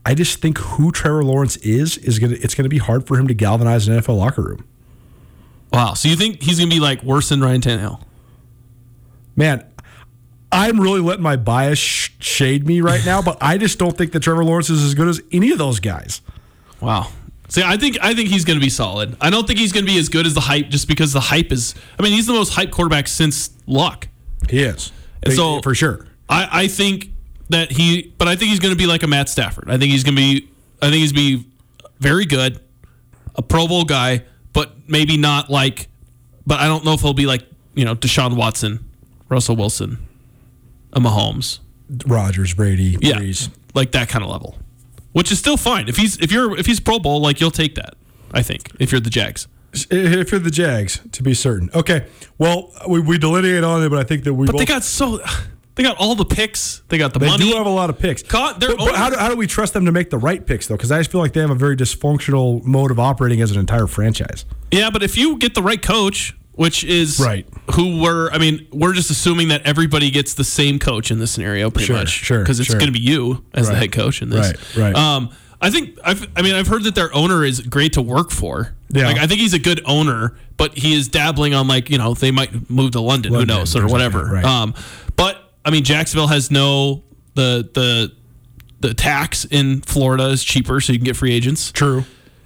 I 0.05 0.15
just 0.15 0.41
think 0.41 0.57
who 0.57 0.91
Trevor 0.91 1.23
Lawrence 1.23 1.55
is 1.57 1.97
is 1.99 2.17
gonna 2.19 2.35
it's 2.41 2.55
gonna 2.55 2.67
be 2.69 2.79
hard 2.79 3.05
for 3.07 3.17
him 3.19 3.27
to 3.27 3.33
galvanize 3.33 3.87
an 3.87 3.99
NFL 3.99 4.17
locker 4.17 4.41
room. 4.41 4.65
Wow. 5.71 5.93
So 5.93 6.09
you 6.09 6.15
think 6.15 6.41
he's 6.41 6.57
gonna 6.59 6.71
be 6.71 6.79
like 6.79 7.03
worse 7.03 7.29
than 7.29 7.41
Ryan 7.41 7.61
Tannehill? 7.61 8.01
Man, 9.35 9.63
I'm 10.53 10.79
really 10.79 11.01
letting 11.01 11.23
my 11.23 11.35
bias 11.35 11.79
sh- 11.79 12.11
shade 12.19 12.65
me 12.67 12.81
right 12.81 13.03
now, 13.05 13.21
but 13.21 13.37
I 13.41 13.57
just 13.57 13.79
don't 13.79 13.97
think 13.97 14.11
that 14.13 14.21
Trevor 14.21 14.43
Lawrence 14.45 14.69
is 14.69 14.83
as 14.83 14.93
good 14.93 15.07
as 15.07 15.21
any 15.31 15.51
of 15.51 15.57
those 15.57 15.79
guys. 15.79 16.21
Wow. 16.79 17.09
See, 17.49 17.61
I 17.63 17.77
think 17.77 17.97
I 18.01 18.13
think 18.13 18.29
he's 18.29 18.45
going 18.45 18.57
to 18.59 18.63
be 18.63 18.69
solid. 18.69 19.15
I 19.21 19.29
don't 19.29 19.45
think 19.45 19.59
he's 19.59 19.71
going 19.71 19.85
to 19.85 19.91
be 19.91 19.97
as 19.99 20.09
good 20.09 20.25
as 20.25 20.33
the 20.33 20.41
hype, 20.41 20.69
just 20.69 20.87
because 20.87 21.13
the 21.13 21.19
hype 21.19 21.51
is. 21.51 21.75
I 21.99 22.03
mean, 22.03 22.13
he's 22.13 22.25
the 22.27 22.33
most 22.33 22.53
hype 22.53 22.71
quarterback 22.71 23.07
since 23.07 23.51
Luck. 23.67 24.07
He 24.49 24.63
is. 24.63 24.91
And 25.23 25.33
so- 25.33 25.61
for 25.61 25.75
sure. 25.75 26.07
I, 26.29 26.47
I 26.63 26.67
think 26.67 27.11
that 27.49 27.71
he, 27.71 28.13
but 28.17 28.27
I 28.27 28.35
think 28.35 28.49
he's 28.49 28.59
going 28.59 28.73
to 28.73 28.77
be 28.77 28.87
like 28.87 29.03
a 29.03 29.07
Matt 29.07 29.29
Stafford. 29.29 29.69
I 29.69 29.77
think 29.77 29.91
he's 29.91 30.03
going 30.03 30.15
to 30.15 30.21
be. 30.21 30.49
I 30.81 30.85
think 30.89 30.95
he's 31.01 31.11
going 31.11 31.37
to 31.39 31.43
be 31.43 31.49
very 31.99 32.25
good, 32.25 32.59
a 33.35 33.41
Pro 33.41 33.67
Bowl 33.67 33.83
guy, 33.83 34.23
but 34.53 34.73
maybe 34.87 35.17
not 35.17 35.49
like. 35.49 35.87
But 36.47 36.59
I 36.59 36.67
don't 36.67 36.83
know 36.85 36.93
if 36.93 37.01
he'll 37.01 37.13
be 37.13 37.25
like 37.25 37.43
you 37.75 37.85
know 37.85 37.93
Deshaun 37.93 38.35
Watson, 38.35 38.89
Russell 39.29 39.55
Wilson, 39.57 39.97
a 40.93 40.99
Mahomes. 40.99 41.60
Rodgers, 42.08 42.53
Brady, 42.53 42.97
Yeah, 43.01 43.19
like 43.75 43.91
that 43.91 44.10
kind 44.10 44.23
of 44.23 44.32
level, 44.32 44.58
which 45.12 45.32
is 45.32 45.38
still 45.39 45.58
fine. 45.58 45.88
If 45.89 45.97
he's 45.97 46.17
if 46.17 46.32
you're 46.32 46.58
if 46.58 46.65
he's 46.65 46.79
Pro 46.79 46.97
Bowl, 46.99 47.21
like 47.21 47.41
you'll 47.41 47.51
take 47.51 47.75
that. 47.75 47.95
I 48.32 48.41
think 48.41 48.71
if 48.79 48.91
you're 48.91 49.01
the 49.01 49.10
Jags. 49.10 49.47
If 49.73 50.32
you're 50.32 50.39
the 50.39 50.51
Jags, 50.51 51.01
to 51.13 51.23
be 51.23 51.34
certain. 51.34 51.69
Okay. 51.73 52.06
Well, 52.38 52.71
we, 52.88 52.99
we 52.99 53.17
delineate 53.17 53.63
on 53.63 53.84
it, 53.84 53.89
but 53.89 53.97
I 53.99 54.03
think 54.03 54.23
that 54.23 54.34
we 54.34 54.45
But 54.45 54.53
both, 54.53 54.60
they 54.60 54.65
got 54.65 54.84
so 54.84 55.19
they 55.75 55.84
got 55.84 55.97
all 55.97 56.15
the 56.15 56.25
picks. 56.25 56.82
They 56.89 56.97
got 56.99 57.13
the 57.13 57.19
They 57.19 57.27
money. 57.27 57.43
They 57.43 57.51
do 57.51 57.58
have 57.58 57.65
a 57.65 57.71
lot 57.71 57.89
of 57.89 57.97
picks. 57.99 58.21
But, 58.23 58.60
but 58.60 58.95
how, 58.95 59.10
do, 59.10 59.17
how 59.17 59.29
do 59.29 59.36
we 59.36 59.47
trust 59.47 59.73
them 59.73 59.86
to 59.86 59.91
make 59.91 60.10
the 60.12 60.17
right 60.19 60.45
picks, 60.45 60.67
though? 60.67 60.75
Because 60.75 60.91
I 60.91 60.99
just 60.99 61.12
feel 61.12 61.21
like 61.21 61.34
they 61.34 61.41
have 61.41 61.49
a 61.49 61.56
very 61.56 61.75
dysfunctional 61.75 62.63
mode 62.63 62.91
of 62.91 62.99
operating 62.99 63.41
as 63.41 63.51
an 63.51 63.60
entire 63.60 63.88
franchise. 63.88 64.45
yeah, 64.71 64.89
but 64.91 65.01
if 65.03 65.17
you 65.17 65.38
get 65.38 65.56
the 65.56 65.63
right 65.63 65.82
coach, 65.82 66.36
which 66.53 66.83
is 66.83 67.19
Right. 67.19 67.45
who 67.75 67.99
we're 68.01 68.29
I 68.31 68.37
mean, 68.37 68.67
we're 68.71 68.93
just 68.93 69.09
assuming 69.09 69.47
that 69.49 69.61
everybody 69.65 70.11
gets 70.11 70.33
the 70.35 70.43
same 70.43 70.79
coach 70.79 71.11
in 71.11 71.19
this 71.19 71.31
scenario, 71.31 71.69
pretty 71.71 71.87
Sure, 71.87 71.95
much. 71.97 72.09
sure, 72.09 72.39
Because 72.39 72.59
it's 72.59 72.69
sure. 72.69 72.79
going 72.79 72.91
to 72.93 72.97
be 72.97 73.03
you 73.03 73.43
as 73.53 73.67
the 73.69 73.75
head 73.75 73.91
coach 73.91 74.21
in 74.21 74.29
this. 74.29 74.53
Right, 74.77 74.93
right. 74.93 74.95
Um, 74.95 75.29
I 75.61 75.69
think 75.69 75.97
I've, 76.03 76.27
I 76.35 76.41
mean 76.41 76.55
I've 76.55 76.67
heard 76.67 76.83
that 76.83 76.93
their 76.95 77.13
owner 77.15 77.43
is 77.45 77.61
great 77.61 77.93
to 77.93 78.01
work 78.01 78.31
for. 78.31 78.73
Yeah. 78.89 79.07
Like 79.07 79.17
I 79.17 79.27
think 79.27 79.39
he's 79.39 79.53
a 79.53 79.59
good 79.59 79.81
owner, 79.85 80.35
but 80.57 80.77
he 80.77 80.93
is 80.93 81.07
dabbling 81.07 81.53
on 81.53 81.67
like 81.67 81.89
you 81.89 81.97
know 81.97 82.13
they 82.13 82.31
might 82.31 82.69
move 82.69 82.91
to 82.91 82.99
London, 82.99 83.31
London 83.31 83.55
who 83.55 83.59
knows 83.61 83.75
or 83.75 83.83
or 83.85 83.87
whatever. 83.87 84.25
right. 84.25 84.43
Um, 84.45 84.73
but 85.15 85.53
I 85.65 85.69
mean 85.71 85.83
Jacksonville 85.85 86.27
has 86.27 86.51
no 86.51 87.03
the 87.35 87.67
the 87.73 88.11
the 88.81 88.93
tax 88.93 89.45
in 89.45 89.81
Florida 89.81 90.25
is 90.27 90.43
cheaper, 90.43 90.81
so 90.81 90.91
you 90.91 90.99
can 90.99 91.05
get 91.05 91.15
free 91.15 91.31
agents. 91.33 91.71
True. 91.71 92.03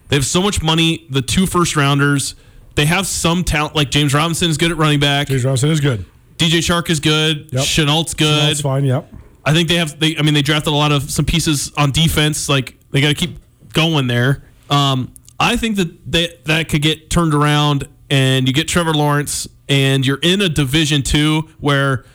They 0.09 0.15
have 0.15 0.25
so 0.25 0.39
much 0.41 0.61
money. 0.61 1.05
The 1.09 1.23
two 1.23 1.47
first 1.47 1.75
rounders. 1.75 2.35
They 2.77 2.85
have 2.85 3.07
some 3.07 3.43
talent. 3.43 3.75
Like 3.75 3.89
James 3.89 4.13
Robinson 4.13 4.51
is 4.51 4.57
good 4.57 4.69
at 4.69 4.77
running 4.77 4.99
back. 4.99 5.29
James 5.29 5.43
Robinson 5.43 5.71
is 5.71 5.79
good. 5.79 6.05
DJ 6.37 6.59
Chark 6.59 6.91
is 6.91 6.99
good. 6.99 7.49
Yep. 7.51 7.63
Shenault's 7.63 8.13
good. 8.13 8.49
That's 8.49 8.61
fine. 8.61 8.85
Yep. 8.85 9.11
I 9.43 9.53
think 9.53 9.67
they 9.67 9.77
have. 9.77 9.99
They, 9.99 10.15
I 10.15 10.21
mean, 10.21 10.35
they 10.35 10.43
drafted 10.43 10.71
a 10.71 10.75
lot 10.75 10.91
of 10.91 11.09
some 11.09 11.25
pieces 11.25 11.71
on 11.75 11.89
defense. 11.89 12.47
Like 12.47 12.77
they 12.91 13.01
got 13.01 13.07
to 13.07 13.15
keep 13.15 13.39
going 13.73 14.05
there. 14.05 14.43
Um, 14.69 15.11
I 15.39 15.57
think 15.57 15.77
that 15.77 16.11
they, 16.11 16.39
that 16.45 16.69
could 16.69 16.83
get 16.83 17.09
turned 17.09 17.33
around, 17.33 17.87
and 18.11 18.47
you 18.47 18.53
get 18.53 18.67
Trevor 18.67 18.93
Lawrence, 18.93 19.47
and 19.67 20.05
you're 20.05 20.19
in 20.21 20.39
a 20.41 20.49
Division 20.49 21.01
two 21.01 21.49
where, 21.59 22.05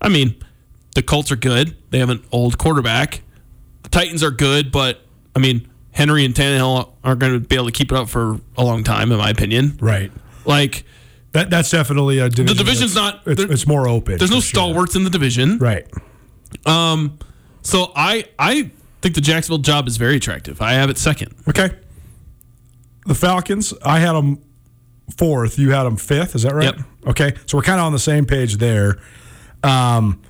I 0.00 0.08
mean, 0.08 0.36
the 0.94 1.02
Colts 1.02 1.32
are 1.32 1.36
good. 1.36 1.76
They 1.90 1.98
have 1.98 2.10
an 2.10 2.22
old 2.30 2.58
quarterback. 2.58 3.22
The 3.82 3.88
Titans 3.88 4.22
are 4.22 4.30
good, 4.30 4.70
but 4.70 5.00
I 5.34 5.40
mean, 5.40 5.68
Henry 5.92 6.24
and 6.24 6.34
Tannehill 6.34 6.90
aren't 7.04 7.20
going 7.20 7.32
to 7.32 7.40
be 7.40 7.56
able 7.56 7.66
to 7.66 7.72
keep 7.72 7.90
it 7.92 7.96
up 7.98 8.08
for 8.08 8.38
a 8.56 8.64
long 8.64 8.84
time, 8.84 9.10
in 9.12 9.18
my 9.18 9.30
opinion. 9.30 9.76
Right. 9.80 10.10
Like, 10.44 10.84
That 11.32 11.50
that's 11.50 11.70
definitely 11.70 12.18
a 12.18 12.28
division. 12.28 12.46
The 12.56 12.64
division's 12.64 12.94
not- 12.94 13.22
It's, 13.26 13.40
it's 13.42 13.66
more 13.66 13.88
open. 13.88 14.18
there's 14.18 14.30
no 14.30 14.36
sure. 14.40 14.60
stalwarts 14.60 14.94
in 14.96 15.04
the 15.04 15.10
division. 15.10 15.58
Right. 15.58 15.86
Um. 16.66 17.18
So 17.62 17.92
I 17.94 18.24
I 18.38 18.70
think 19.02 19.14
the 19.14 19.20
Jacksonville 19.20 19.58
job 19.58 19.86
is 19.86 19.96
very 19.96 20.16
attractive. 20.16 20.60
I 20.60 20.72
have 20.72 20.90
it 20.90 20.98
second. 20.98 21.34
Okay. 21.48 21.70
The 23.06 23.14
Falcons. 23.14 23.72
I 23.84 24.00
had 24.00 24.12
them 24.12 24.38
fourth. 25.16 25.58
You 25.58 25.70
had 25.72 25.84
them 25.84 25.96
fifth. 25.96 26.34
Is 26.34 26.42
that 26.42 26.54
right? 26.54 26.64
Yep. 26.76 26.86
Okay. 27.08 27.34
So 27.46 27.56
we're 27.58 27.62
kind 27.62 27.78
of 27.80 27.86
on 27.86 27.92
the 27.92 27.98
same 27.98 28.26
page 28.26 28.56
there. 28.56 28.98
Um, 29.62 30.20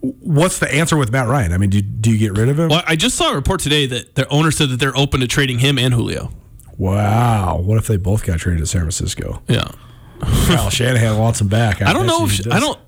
what's 0.00 0.58
the 0.58 0.72
answer 0.72 0.96
with 0.96 1.10
Matt 1.10 1.28
Ryan? 1.28 1.52
I 1.52 1.58
mean, 1.58 1.70
do, 1.70 1.80
do 1.82 2.10
you 2.12 2.18
get 2.18 2.38
rid 2.38 2.48
of 2.48 2.58
him? 2.58 2.68
Well, 2.68 2.82
I 2.86 2.96
just 2.96 3.16
saw 3.16 3.32
a 3.32 3.34
report 3.34 3.60
today 3.60 3.86
that 3.86 4.14
their 4.14 4.32
owner 4.32 4.50
said 4.50 4.68
that 4.70 4.78
they're 4.78 4.96
open 4.96 5.20
to 5.20 5.26
trading 5.26 5.58
him 5.58 5.78
and 5.78 5.92
Julio. 5.94 6.30
Wow. 6.76 7.58
What 7.58 7.78
if 7.78 7.86
they 7.88 7.96
both 7.96 8.24
got 8.24 8.38
traded 8.38 8.60
to 8.60 8.66
San 8.66 8.82
Francisco? 8.82 9.42
Yeah. 9.48 9.68
Kyle 10.20 10.70
Shanahan 10.70 11.18
wants 11.18 11.40
him 11.40 11.48
back. 11.48 11.82
I 11.82 11.92
don't 11.92 12.06
know 12.06 12.24
if. 12.24 12.46
I 12.50 12.58
don't 12.60 12.78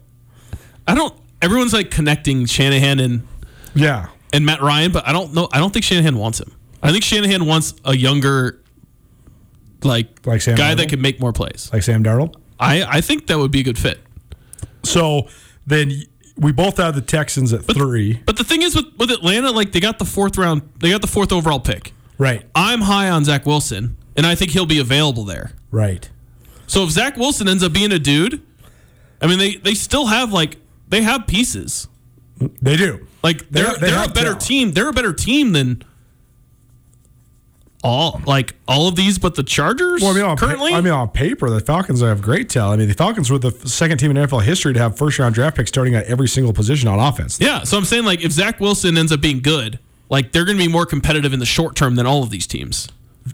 I 0.86 0.94
don't 0.94 1.14
everyone's 1.42 1.72
like 1.72 1.90
connecting 1.90 2.46
Shanahan 2.46 2.98
and 3.00 3.26
Yeah. 3.74 4.08
and 4.32 4.44
Matt 4.46 4.60
Ryan, 4.62 4.90
but 4.92 5.06
I 5.06 5.12
don't 5.12 5.32
know 5.34 5.48
I 5.52 5.58
don't 5.58 5.72
think 5.72 5.84
Shanahan 5.84 6.16
wants 6.16 6.40
him. 6.40 6.52
I 6.82 6.90
think 6.92 7.04
Shanahan 7.04 7.46
wants 7.46 7.74
a 7.84 7.96
younger 7.96 8.62
like, 9.82 10.26
Like 10.26 10.42
Sam 10.42 10.56
guy 10.56 10.72
Darnold? 10.72 10.76
that 10.78 10.88
can 10.88 11.00
make 11.00 11.20
more 11.20 11.32
plays. 11.32 11.70
Like 11.72 11.82
Sam 11.82 12.02
Darnold. 12.04 12.34
I, 12.58 12.82
I 12.84 13.00
think 13.00 13.26
that 13.28 13.38
would 13.38 13.50
be 13.50 13.60
a 13.60 13.62
good 13.64 13.78
fit. 13.78 13.98
So 14.82 15.28
then 15.66 15.92
we 16.40 16.50
both 16.52 16.78
have 16.78 16.94
the 16.94 17.00
Texans 17.02 17.52
at 17.52 17.64
three. 17.64 18.20
But 18.26 18.36
the 18.36 18.44
thing 18.44 18.62
is 18.62 18.74
with, 18.74 18.86
with 18.98 19.10
Atlanta, 19.10 19.50
like 19.52 19.72
they 19.72 19.80
got 19.80 19.98
the 19.98 20.04
fourth 20.04 20.36
round 20.38 20.62
they 20.80 20.90
got 20.90 21.00
the 21.02 21.06
fourth 21.06 21.32
overall 21.32 21.60
pick. 21.60 21.92
Right. 22.18 22.44
I'm 22.54 22.80
high 22.82 23.08
on 23.10 23.24
Zach 23.24 23.46
Wilson, 23.46 23.96
and 24.16 24.26
I 24.26 24.34
think 24.34 24.50
he'll 24.50 24.66
be 24.66 24.78
available 24.80 25.24
there. 25.24 25.52
Right. 25.70 26.08
So 26.66 26.82
if 26.84 26.90
Zach 26.90 27.16
Wilson 27.16 27.46
ends 27.48 27.62
up 27.62 27.72
being 27.72 27.92
a 27.92 27.98
dude, 27.98 28.42
I 29.20 29.26
mean 29.26 29.38
they 29.38 29.56
they 29.56 29.74
still 29.74 30.06
have 30.06 30.32
like 30.32 30.56
they 30.88 31.02
have 31.02 31.26
pieces. 31.26 31.86
They 32.62 32.76
do. 32.76 33.06
Like 33.22 33.48
They 33.50 33.62
they're 33.62 33.74
they 33.74 33.90
they 33.90 33.92
are 33.92 34.04
a 34.06 34.08
better 34.08 34.24
talent. 34.28 34.40
team. 34.40 34.72
They're 34.72 34.88
a 34.88 34.92
better 34.94 35.12
team 35.12 35.52
than 35.52 35.84
all 37.82 38.20
like 38.26 38.54
all 38.68 38.88
of 38.88 38.96
these, 38.96 39.18
but 39.18 39.34
the 39.34 39.42
Chargers 39.42 40.02
Well, 40.02 40.10
I 40.10 40.14
mean, 40.14 40.24
on 40.24 40.36
currently. 40.36 40.72
Pa- 40.72 40.78
I 40.78 40.80
mean, 40.80 40.92
on 40.92 41.08
paper, 41.08 41.48
the 41.50 41.60
Falcons 41.60 42.00
have 42.00 42.20
great 42.22 42.48
talent. 42.48 42.78
I 42.78 42.82
mean, 42.82 42.88
the 42.88 42.94
Falcons 42.94 43.30
were 43.30 43.38
the 43.38 43.50
second 43.68 43.98
team 43.98 44.10
in 44.10 44.16
NFL 44.16 44.42
history 44.42 44.72
to 44.74 44.80
have 44.80 44.96
first 44.98 45.18
round 45.18 45.34
draft 45.34 45.56
picks 45.56 45.70
starting 45.70 45.94
at 45.94 46.04
every 46.06 46.28
single 46.28 46.52
position 46.52 46.88
on 46.88 46.98
offense. 46.98 47.38
yeah, 47.40 47.62
so 47.62 47.78
I'm 47.78 47.84
saying 47.84 48.04
like 48.04 48.22
if 48.22 48.32
Zach 48.32 48.60
Wilson 48.60 48.96
ends 48.98 49.12
up 49.12 49.20
being 49.20 49.40
good, 49.40 49.78
like 50.08 50.32
they're 50.32 50.44
going 50.44 50.58
to 50.58 50.62
be 50.64 50.70
more 50.70 50.86
competitive 50.86 51.32
in 51.32 51.38
the 51.40 51.46
short 51.46 51.74
term 51.76 51.94
than 51.96 52.06
all 52.06 52.22
of 52.22 52.30
these 52.30 52.46
teams. 52.46 52.88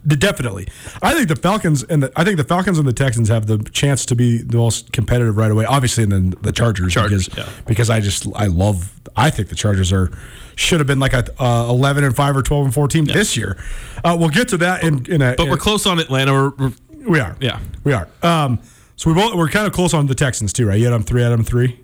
Definitely. 0.06 0.68
I 1.02 1.14
think 1.14 1.28
the 1.28 1.37
Falcons 1.37 1.82
and 1.85 2.02
the, 2.02 2.12
I 2.16 2.24
think 2.24 2.37
the 2.37 2.44
Falcons 2.44 2.78
and 2.78 2.87
the 2.87 2.92
Texans 2.92 3.28
have 3.28 3.46
the 3.46 3.59
chance 3.72 4.06
to 4.06 4.14
be 4.14 4.38
the 4.38 4.56
most 4.56 4.92
competitive 4.92 5.37
right 5.37 5.50
away. 5.50 5.64
Obviously, 5.64 6.04
and 6.04 6.12
then 6.12 6.35
the 6.42 6.52
Chargers, 6.52 6.92
Chargers, 6.92 7.28
because 7.28 7.46
yeah. 7.46 7.52
because 7.66 7.90
I 7.90 8.00
just 8.00 8.26
I 8.35 8.46
love 8.46 8.92
I 9.16 9.30
think 9.30 9.48
the 9.48 9.54
Chargers 9.54 9.92
are 9.92 10.11
should 10.56 10.80
have 10.80 10.87
been 10.87 11.00
like 11.00 11.12
a 11.12 11.24
uh, 11.42 11.68
eleven 11.68 12.04
and 12.04 12.14
five 12.14 12.37
or 12.37 12.42
twelve 12.42 12.64
and 12.64 12.74
fourteen 12.74 13.04
this 13.04 13.37
year. 13.37 13.56
Uh, 14.04 14.16
we'll 14.18 14.28
get 14.28 14.48
to 14.48 14.56
that 14.59 14.82
in 14.82 15.04
in 15.06 15.22
a. 15.22 15.35
But 15.37 15.44
in- 15.44 15.50
we're 15.50 15.56
close 15.56 15.87
on 15.87 15.98
Atlanta. 15.98 16.32
We're, 16.32 16.50
we're- 16.50 16.74
we 17.06 17.20
are 17.20 17.37
yeah. 17.40 17.61
we 17.85 17.92
are. 17.92 18.09
Um, 18.22 18.59
so 18.96 19.11
we 19.11 19.14
both 19.14 19.35
we're 19.35 19.48
kind 19.48 19.66
of 19.66 19.72
close 19.72 19.94
on 19.94 20.06
the 20.06 20.14
Texans 20.14 20.52
too, 20.52 20.66
right? 20.66 20.78
You 20.78 20.87
had 20.87 20.92
them 20.92 21.04
three, 21.04 21.22
I 21.22 21.30
had 21.30 21.32
them 21.38 21.44
three. 21.44 21.80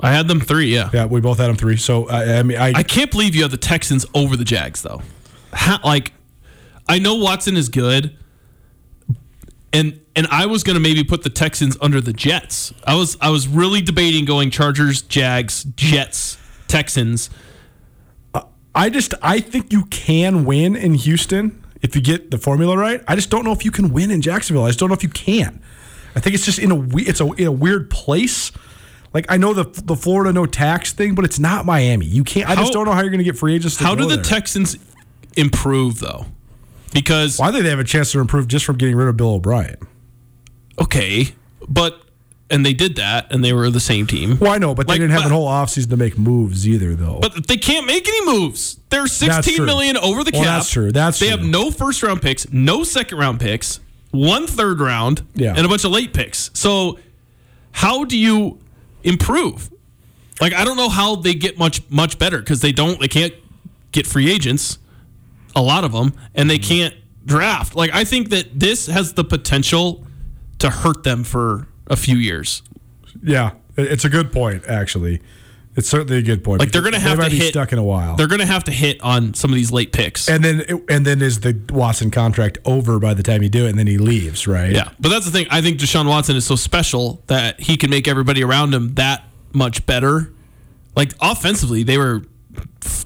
I 0.00 0.12
had 0.12 0.28
them 0.28 0.40
three. 0.40 0.66
Yeah. 0.74 0.90
Yeah, 0.92 1.06
we 1.06 1.20
both 1.20 1.38
had 1.38 1.48
them 1.48 1.56
three. 1.56 1.76
So 1.76 2.08
I, 2.08 2.38
I 2.38 2.42
mean, 2.42 2.58
I, 2.58 2.72
I 2.74 2.82
can't 2.82 3.10
believe 3.10 3.34
you 3.34 3.42
have 3.42 3.50
the 3.50 3.56
Texans 3.56 4.04
over 4.14 4.36
the 4.36 4.44
Jags 4.44 4.82
though. 4.82 5.02
How, 5.52 5.78
like, 5.84 6.12
I 6.88 6.98
know 6.98 7.14
Watson 7.14 7.56
is 7.56 7.68
good, 7.68 8.16
and 9.72 10.00
and 10.14 10.26
I 10.28 10.46
was 10.46 10.62
gonna 10.62 10.80
maybe 10.80 11.04
put 11.04 11.22
the 11.22 11.30
Texans 11.30 11.76
under 11.80 12.00
the 12.00 12.12
Jets. 12.12 12.72
I 12.86 12.94
was 12.94 13.16
I 13.20 13.30
was 13.30 13.48
really 13.48 13.80
debating 13.80 14.24
going 14.24 14.50
Chargers, 14.50 15.02
Jags, 15.02 15.64
Jets, 15.76 16.38
Texans. 16.68 17.30
I 18.74 18.90
just 18.90 19.14
I 19.22 19.40
think 19.40 19.72
you 19.72 19.84
can 19.86 20.44
win 20.44 20.74
in 20.76 20.94
Houston 20.94 21.64
if 21.80 21.94
you 21.94 22.02
get 22.02 22.30
the 22.30 22.38
formula 22.38 22.76
right. 22.76 23.02
I 23.06 23.14
just 23.14 23.30
don't 23.30 23.44
know 23.44 23.52
if 23.52 23.64
you 23.64 23.70
can 23.70 23.92
win 23.92 24.10
in 24.10 24.20
Jacksonville. 24.20 24.64
I 24.64 24.68
just 24.68 24.78
don't 24.78 24.88
know 24.88 24.94
if 24.94 25.02
you 25.02 25.08
can. 25.08 25.62
I 26.16 26.20
think 26.20 26.34
it's 26.34 26.44
just 26.44 26.58
in 26.58 26.70
a 26.70 26.86
it's 26.96 27.20
a 27.20 27.26
in 27.32 27.46
a 27.46 27.52
weird 27.52 27.90
place. 27.90 28.52
like 29.12 29.26
I 29.28 29.36
know 29.36 29.52
the 29.54 29.64
the 29.64 29.96
Florida 29.96 30.32
no 30.32 30.46
tax 30.46 30.92
thing, 30.92 31.14
but 31.14 31.24
it's 31.24 31.38
not 31.38 31.66
Miami. 31.66 32.06
You 32.06 32.24
can't. 32.24 32.48
I 32.48 32.54
just 32.56 32.72
don't 32.72 32.84
know 32.84 32.92
how 32.92 33.00
you're 33.00 33.10
going 33.10 33.18
to 33.18 33.24
get 33.24 33.38
free 33.38 33.54
agents. 33.54 33.76
To 33.78 33.84
How 33.84 33.94
do 33.94 34.06
the 34.06 34.16
there. 34.16 34.24
Texans 34.24 34.76
improve 35.36 36.00
though? 36.00 36.26
Because 36.94 37.38
Well, 37.38 37.48
I 37.48 37.52
think 37.52 37.64
they 37.64 37.70
have 37.70 37.78
a 37.78 37.84
chance 37.84 38.10
to 38.12 38.20
improve 38.20 38.48
just 38.48 38.64
from 38.64 38.78
getting 38.78 38.96
rid 38.96 39.08
of 39.08 39.16
Bill 39.18 39.34
O'Brien. 39.34 39.76
okay, 40.78 41.34
but 41.68 42.00
and 42.50 42.64
they 42.64 42.74
did 42.74 42.96
that, 42.96 43.32
and 43.32 43.42
they 43.44 43.52
were 43.52 43.68
the 43.70 43.80
same 43.80 44.06
team. 44.06 44.38
Well, 44.38 44.52
I 44.52 44.58
know, 44.58 44.74
but 44.74 44.86
Like, 44.86 44.96
they 44.96 45.04
didn't 45.04 45.12
have 45.12 45.22
but- 45.24 45.28
the 45.30 45.34
whole 45.34 45.48
offseason 45.48 45.90
to 45.90 45.96
make 45.96 46.16
moves 46.18 46.68
either, 46.68 46.94
though. 46.94 47.18
But 47.20 47.46
they 47.48 47.56
can't 47.56 47.86
make 47.86 48.06
any 48.06 48.24
moves. 48.26 48.78
They're 48.90 49.06
sixteen 49.06 49.64
million 49.64 49.96
over 49.96 50.22
the 50.24 50.30
Well, 50.32 50.44
cap. 50.44 50.58
that's 50.60 50.70
true. 50.70 50.92
That's 50.92 51.18
they 51.18 51.28
true. 51.28 51.36
have 51.38 51.46
no 51.46 51.70
first 51.70 52.02
round 52.02 52.22
picks, 52.22 52.46
no 52.52 52.84
second 52.84 53.18
round 53.18 53.40
picks, 53.40 53.80
one 54.10 54.46
third 54.46 54.78
round, 54.80 55.22
Yeah. 55.34 55.54
and 55.56 55.64
a 55.66 55.68
bunch 55.68 55.84
of 55.84 55.90
late 55.90 56.12
picks. 56.12 56.50
So 56.54 56.98
how 57.72 58.04
do 58.04 58.16
you 58.16 58.58
improve? 59.02 59.70
Like 60.40 60.52
I 60.52 60.64
don't 60.64 60.76
know 60.76 60.88
how 60.90 61.16
they 61.16 61.34
get 61.34 61.58
much 61.58 61.80
much 61.88 62.18
better 62.18 62.38
because 62.38 62.60
they 62.60 62.72
don't 62.72 63.00
they 63.00 63.08
can't 63.08 63.32
get 63.90 64.06
free 64.06 64.30
agents, 64.30 64.78
a 65.54 65.62
lot 65.62 65.84
of 65.84 65.92
them, 65.92 66.12
and 66.34 66.48
they 66.48 66.58
mm-hmm. 66.58 66.68
can't 66.68 66.94
draft. 67.24 67.74
Like 67.74 67.92
I 67.94 68.04
think 68.04 68.30
that 68.30 68.58
this 68.58 68.86
has 68.86 69.14
the 69.14 69.24
potential 69.24 70.04
to 70.58 70.70
hurt 70.70 71.02
them 71.02 71.24
for 71.24 71.68
a 71.86 71.96
few 71.96 72.16
years. 72.16 72.62
yeah, 73.22 73.52
it's 73.76 74.04
a 74.04 74.08
good 74.08 74.32
point. 74.32 74.66
Actually, 74.66 75.20
it's 75.76 75.88
certainly 75.88 76.18
a 76.18 76.22
good 76.22 76.44
point. 76.44 76.60
Like 76.60 76.72
they're 76.72 76.82
going 76.82 76.94
to 76.94 77.00
have 77.00 77.18
to 77.18 77.30
be 77.30 77.36
hit 77.36 77.48
stuck 77.48 77.72
in 77.72 77.78
a 77.78 77.84
while. 77.84 78.16
They're 78.16 78.28
going 78.28 78.40
to 78.40 78.46
have 78.46 78.64
to 78.64 78.72
hit 78.72 79.00
on 79.02 79.34
some 79.34 79.50
of 79.50 79.56
these 79.56 79.72
late 79.72 79.92
picks. 79.92 80.28
And 80.28 80.44
then, 80.44 80.84
and 80.88 81.04
then 81.04 81.20
is 81.20 81.40
the 81.40 81.60
Watson 81.70 82.10
contract 82.10 82.58
over 82.64 82.98
by 82.98 83.14
the 83.14 83.22
time 83.22 83.42
you 83.42 83.48
do 83.48 83.66
it, 83.66 83.70
and 83.70 83.78
then 83.78 83.86
he 83.86 83.98
leaves, 83.98 84.46
right? 84.46 84.70
Yeah, 84.70 84.90
but 85.00 85.08
that's 85.08 85.26
the 85.26 85.32
thing. 85.32 85.46
I 85.50 85.60
think 85.60 85.80
Deshaun 85.80 86.08
Watson 86.08 86.36
is 86.36 86.46
so 86.46 86.56
special 86.56 87.22
that 87.26 87.60
he 87.60 87.76
can 87.76 87.90
make 87.90 88.06
everybody 88.06 88.44
around 88.44 88.72
him 88.72 88.94
that 88.94 89.24
much 89.52 89.84
better. 89.86 90.32
Like 90.94 91.12
offensively, 91.20 91.82
they 91.82 91.98
were 91.98 92.22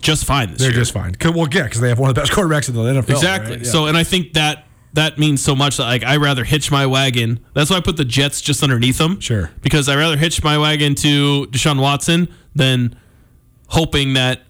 just 0.00 0.24
fine 0.24 0.50
this 0.50 0.58
they're 0.60 0.70
year. 0.70 0.80
just 0.80 0.92
fine. 0.92 1.14
Well, 1.22 1.48
yeah, 1.52 1.64
because 1.64 1.80
they 1.80 1.88
have 1.88 1.98
one 1.98 2.08
of 2.10 2.14
the 2.14 2.20
best 2.20 2.32
quarterbacks 2.32 2.68
in 2.68 2.74
the 2.74 2.82
NFL. 2.82 3.10
exactly. 3.10 3.56
right? 3.56 3.64
Yeah. 3.64 3.70
So, 3.70 3.86
and 3.86 3.96
I 3.96 4.04
think 4.04 4.34
that 4.34 4.64
that 4.94 5.18
means 5.18 5.42
so 5.42 5.54
much. 5.54 5.76
That, 5.76 5.84
like, 5.84 6.02
I 6.04 6.16
rather 6.16 6.44
hitch 6.44 6.70
my 6.70 6.86
wagon. 6.86 7.40
That's 7.54 7.70
why 7.70 7.76
I 7.76 7.80
put 7.80 7.96
the 7.96 8.04
Jets 8.04 8.40
just 8.40 8.62
underneath 8.62 8.98
them. 8.98 9.20
Sure. 9.20 9.50
Because 9.60 9.88
I 9.88 9.96
rather 9.96 10.16
hitch 10.16 10.42
my 10.42 10.58
wagon 10.58 10.94
to 10.96 11.46
Deshaun 11.46 11.80
Watson 11.80 12.28
than 12.54 12.96
hoping 13.68 14.14
that 14.14 14.42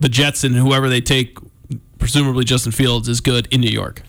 the 0.00 0.08
Jets 0.08 0.42
and 0.42 0.54
whoever 0.54 0.88
they 0.88 1.00
take, 1.00 1.36
presumably 1.98 2.44
Justin 2.44 2.72
Fields, 2.72 3.08
is 3.08 3.20
good 3.20 3.46
in 3.52 3.60
New 3.60 3.70
York. 3.70 4.02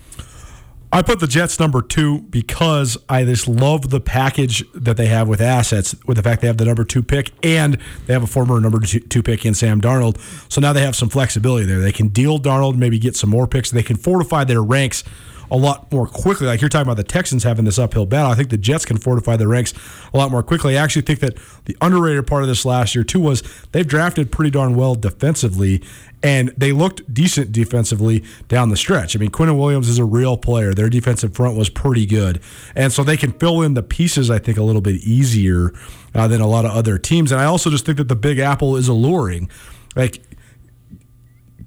I 0.93 1.01
put 1.01 1.19
the 1.19 1.25
Jets 1.25 1.59
number 1.59 1.81
two 1.81 2.21
because 2.21 2.99
I 3.09 3.25
just 3.25 3.47
love 3.47 3.89
the 3.89 3.99
package 3.99 4.63
that 4.75 4.95
they 4.95 5.07
have 5.07 5.27
with 5.27 5.41
assets, 5.41 5.95
with 6.05 6.17
the 6.17 6.23
fact 6.23 6.41
they 6.41 6.47
have 6.47 6.57
the 6.57 6.65
number 6.65 6.83
two 6.83 7.01
pick 7.01 7.31
and 7.41 7.79
they 8.05 8.13
have 8.13 8.21
a 8.21 8.27
former 8.27 8.59
number 8.59 8.79
two, 8.79 9.23
pick 9.23 9.43
in 9.43 9.55
Sam 9.55 9.81
Darnold. 9.81 10.19
So 10.51 10.61
now 10.61 10.71
they 10.71 10.83
have 10.83 10.95
some 10.95 11.09
flexibility 11.09 11.65
there. 11.65 11.79
They 11.79 11.91
can 11.91 12.09
deal 12.09 12.37
Darnold, 12.37 12.75
maybe 12.75 12.99
get 12.99 13.15
some 13.15 13.31
more 13.31 13.47
picks. 13.47 13.71
They 13.71 13.81
can 13.81 13.97
fortify 13.97 14.43
their 14.43 14.61
ranks 14.61 15.03
a 15.49 15.57
lot 15.57 15.91
more 15.91 16.05
quickly. 16.05 16.45
Like 16.45 16.61
you're 16.61 16.69
talking 16.69 16.87
about 16.87 16.97
the 16.97 17.03
Texans 17.03 17.43
having 17.43 17.65
this 17.65 17.79
uphill 17.79 18.05
battle. 18.05 18.31
I 18.31 18.35
think 18.35 18.51
the 18.51 18.57
Jets 18.57 18.85
can 18.85 18.97
fortify 18.97 19.35
their 19.35 19.47
ranks 19.47 19.73
a 20.13 20.17
lot 20.17 20.29
more 20.29 20.43
quickly. 20.43 20.77
I 20.77 20.83
actually 20.83 21.01
think 21.01 21.21
that 21.21 21.37
the 21.65 21.75
underrated 21.81 22.27
part 22.27 22.43
of 22.43 22.49
this 22.49 22.65
last 22.65 22.93
year, 22.93 23.03
too, 23.03 23.19
was 23.19 23.41
they've 23.71 23.87
drafted 23.87 24.31
pretty 24.31 24.51
darn 24.51 24.75
well 24.75 24.93
defensively 24.93 25.81
and 26.23 26.53
they 26.57 26.71
looked 26.71 27.13
decent 27.13 27.51
defensively 27.51 28.23
down 28.47 28.69
the 28.69 28.77
stretch. 28.77 29.15
I 29.15 29.19
mean, 29.19 29.29
Quinnen 29.29 29.57
Williams 29.59 29.89
is 29.89 29.99
a 29.99 30.05
real 30.05 30.37
player. 30.37 30.73
Their 30.73 30.89
defensive 30.89 31.35
front 31.35 31.57
was 31.57 31.69
pretty 31.69 32.05
good. 32.05 32.39
And 32.75 32.93
so 32.93 33.03
they 33.03 33.17
can 33.17 33.33
fill 33.33 33.61
in 33.61 33.73
the 33.73 33.83
pieces, 33.83 34.31
I 34.31 34.39
think, 34.39 34.57
a 34.57 34.63
little 34.63 34.81
bit 34.81 35.03
easier 35.03 35.73
uh, 36.15 36.27
than 36.29 36.39
a 36.39 36.47
lot 36.47 36.63
of 36.63 36.71
other 36.71 36.97
teams. 36.97 37.31
And 37.33 37.41
I 37.41 37.45
also 37.45 37.69
just 37.69 37.85
think 37.85 37.97
that 37.97 38.07
the 38.07 38.15
Big 38.15 38.39
Apple 38.39 38.77
is 38.77 38.87
alluring. 38.87 39.49
Like, 39.95 40.23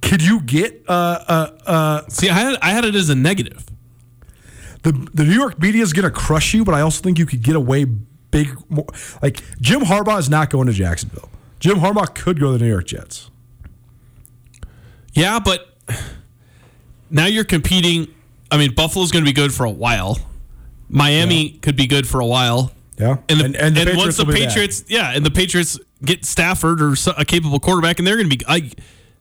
could 0.00 0.22
you 0.22 0.40
get 0.40 0.82
uh, 0.88 1.18
uh, 1.28 1.58
uh, 1.66 2.08
See, 2.08 2.30
I 2.30 2.34
had, 2.34 2.56
I 2.62 2.70
had 2.70 2.84
it 2.84 2.94
as 2.94 3.10
a 3.10 3.14
negative. 3.14 3.66
the 4.82 4.92
the 5.12 5.24
New 5.24 5.34
York 5.34 5.60
media 5.60 5.82
is 5.82 5.92
going 5.92 6.04
to 6.04 6.10
crush 6.10 6.54
you, 6.54 6.64
but 6.64 6.74
I 6.74 6.80
also 6.80 7.02
think 7.02 7.18
you 7.18 7.26
could 7.26 7.42
get 7.42 7.56
away 7.56 7.84
big. 7.84 8.56
More, 8.70 8.86
like 9.22 9.42
Jim 9.60 9.80
Harbaugh 9.82 10.18
is 10.18 10.30
not 10.30 10.48
going 10.50 10.66
to 10.66 10.72
Jacksonville. 10.72 11.28
Jim 11.60 11.76
Harbaugh 11.78 12.14
could 12.14 12.38
go 12.38 12.52
to 12.52 12.58
the 12.58 12.64
New 12.64 12.70
York 12.70 12.86
Jets. 12.86 13.30
Yeah, 15.16 15.40
but 15.40 15.74
now 17.10 17.26
you're 17.26 17.44
competing. 17.44 18.14
I 18.50 18.58
mean, 18.58 18.74
Buffalo's 18.74 19.10
going 19.10 19.24
to 19.24 19.28
be 19.28 19.34
good 19.34 19.52
for 19.52 19.64
a 19.64 19.70
while. 19.70 20.18
Miami 20.88 21.50
could 21.50 21.76
be 21.76 21.86
good 21.86 22.06
for 22.06 22.20
a 22.20 22.26
while. 22.26 22.70
Yeah, 22.98 23.16
And, 23.28 23.40
the, 23.40 23.44
and, 23.44 23.56
and, 23.56 23.76
the 23.76 23.80
Patriots 23.80 23.98
once 23.98 24.16
the 24.16 24.24
will 24.24 24.32
be 24.32 24.40
back. 24.40 24.48
Patriots, 24.50 24.84
yeah, 24.88 25.12
and 25.14 25.24
the 25.26 25.30
Patriots 25.30 25.78
get 26.02 26.24
Stafford 26.24 26.80
or 26.80 26.94
a 27.18 27.24
capable 27.24 27.60
quarterback, 27.60 27.98
and 27.98 28.06
they're 28.06 28.16
going 28.16 28.30
to 28.30 28.36
be. 28.36 28.44
I, 28.46 28.70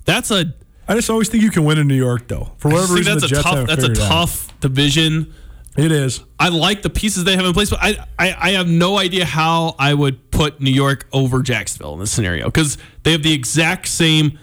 that's 0.05 0.31
a. 0.31 0.53
I 0.87 0.93
just 0.93 1.09
always 1.09 1.29
think 1.29 1.43
you 1.43 1.51
can 1.51 1.65
win 1.65 1.77
in 1.77 1.87
New 1.87 1.95
York, 1.95 2.27
though. 2.27 2.51
For 2.57 2.69
whatever 2.69 2.93
reason, 2.93 3.13
that's 3.13 3.25
a 3.25 3.27
Jets 3.27 3.43
tough. 3.43 3.67
That's 3.67 3.83
a 3.83 3.91
out. 3.91 3.97
tough 3.97 4.59
division. 4.59 5.33
It 5.77 5.91
is. 5.91 6.23
I 6.39 6.49
like 6.49 6.83
the 6.83 6.89
pieces 6.89 7.25
they 7.25 7.35
have 7.35 7.45
in 7.45 7.53
place, 7.53 7.69
but 7.69 7.79
I, 7.81 7.97
I, 8.17 8.35
I 8.39 8.51
have 8.51 8.69
no 8.69 8.97
idea 8.97 9.25
how 9.25 9.75
I 9.77 9.93
would 9.93 10.31
put 10.31 10.61
New 10.61 10.71
York 10.71 11.05
over 11.11 11.41
Jacksonville 11.41 11.93
in 11.93 11.99
this 11.99 12.11
scenario 12.11 12.45
because 12.45 12.77
they 13.03 13.11
have 13.11 13.23
the 13.23 13.33
exact 13.33 13.87
same. 13.87 14.39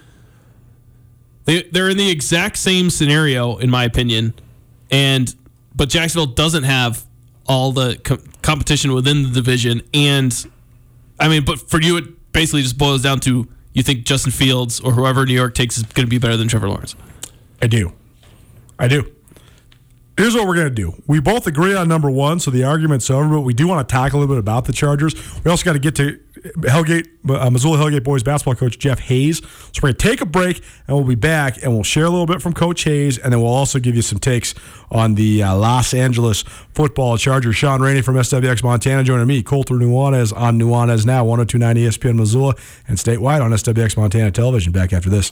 They 1.45 1.63
they're 1.63 1.89
in 1.89 1.97
the 1.97 2.09
exact 2.09 2.57
same 2.57 2.89
scenario 2.89 3.57
in 3.57 3.69
my 3.69 3.83
opinion, 3.83 4.33
and 4.91 5.33
but 5.75 5.89
Jacksonville 5.89 6.33
doesn't 6.33 6.63
have 6.63 7.03
all 7.47 7.71
the 7.71 7.99
co- 8.03 8.19
competition 8.41 8.93
within 8.93 9.23
the 9.23 9.29
division, 9.29 9.81
and 9.93 10.47
I 11.19 11.27
mean, 11.27 11.43
but 11.45 11.59
for 11.69 11.81
you 11.81 11.97
it 11.97 12.31
basically 12.31 12.61
just 12.61 12.77
boils 12.77 13.01
down 13.01 13.19
to 13.21 13.47
you 13.73 13.83
think 13.83 14.05
Justin 14.05 14.31
Fields 14.31 14.79
or 14.79 14.93
whoever 14.93 15.25
New 15.25 15.33
York 15.33 15.55
takes 15.55 15.77
is 15.77 15.83
going 15.83 16.05
to 16.05 16.09
be 16.09 16.19
better 16.19 16.37
than 16.37 16.47
Trevor 16.47 16.69
Lawrence. 16.69 16.95
I 17.61 17.67
do. 17.67 17.93
I 18.77 18.87
do. 18.87 19.11
Here's 20.15 20.35
what 20.35 20.47
we're 20.47 20.55
going 20.55 20.69
to 20.69 20.73
do. 20.75 20.93
We 21.07 21.19
both 21.19 21.47
agree 21.47 21.75
on 21.75 21.87
number 21.87 22.09
one, 22.09 22.39
so 22.39 22.51
the 22.51 22.63
argument's 22.63 23.09
over, 23.09 23.27
but 23.29 23.41
we 23.41 23.53
do 23.53 23.67
want 23.67 23.87
to 23.87 23.91
talk 23.91 24.13
a 24.13 24.17
little 24.17 24.33
bit 24.33 24.39
about 24.39 24.65
the 24.65 24.73
Chargers. 24.73 25.15
We 25.43 25.49
also 25.49 25.65
got 25.65 25.73
to 25.73 25.79
get 25.79 25.95
to 25.95 26.19
Hellgate, 26.43 27.07
uh, 27.29 27.49
Missoula 27.49 27.77
Hellgate 27.77 28.03
boys 28.03 28.21
basketball 28.21 28.55
coach 28.55 28.77
Jeff 28.77 28.99
Hays. 28.99 29.39
So 29.39 29.79
we're 29.81 29.87
going 29.87 29.95
to 29.95 30.09
take 30.09 30.21
a 30.21 30.25
break, 30.25 30.61
and 30.87 30.95
we'll 30.95 31.07
be 31.07 31.15
back, 31.15 31.63
and 31.63 31.73
we'll 31.73 31.83
share 31.83 32.05
a 32.05 32.09
little 32.09 32.27
bit 32.27 32.41
from 32.41 32.53
Coach 32.53 32.83
Hays, 32.83 33.17
and 33.17 33.33
then 33.33 33.41
we'll 33.41 33.53
also 33.53 33.79
give 33.79 33.95
you 33.95 34.03
some 34.03 34.19
takes 34.19 34.53
on 34.91 35.15
the 35.15 35.41
uh, 35.41 35.55
Los 35.55 35.93
Angeles 35.93 36.43
football 36.73 37.17
Chargers. 37.17 37.55
Shaun 37.55 37.81
Rainey 37.81 38.01
from 38.01 38.15
SWX 38.15 38.63
Montana 38.63 39.03
joining 39.03 39.25
me, 39.25 39.41
Colter 39.41 39.75
Nuanez 39.75 40.35
on 40.35 40.59
Nuanez 40.59 41.05
Now, 41.05 41.23
1029 41.23 41.75
ESPN 41.75 42.17
Missoula, 42.17 42.55
and 42.87 42.97
statewide 42.97 43.41
on 43.41 43.51
SWX 43.51 43.97
Montana 43.97 44.31
Television. 44.31 44.71
Back 44.71 44.93
after 44.93 45.09
this. 45.09 45.31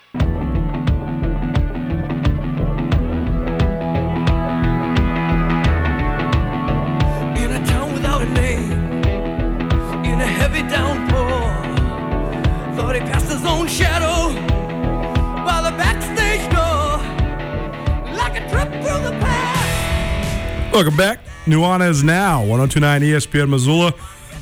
Welcome 20.71 20.95
back. 20.95 21.19
Nuanez 21.45 22.01
Now, 22.01 22.45
1029 22.45 23.01
ESPN 23.01 23.49
Missoula, 23.49 23.91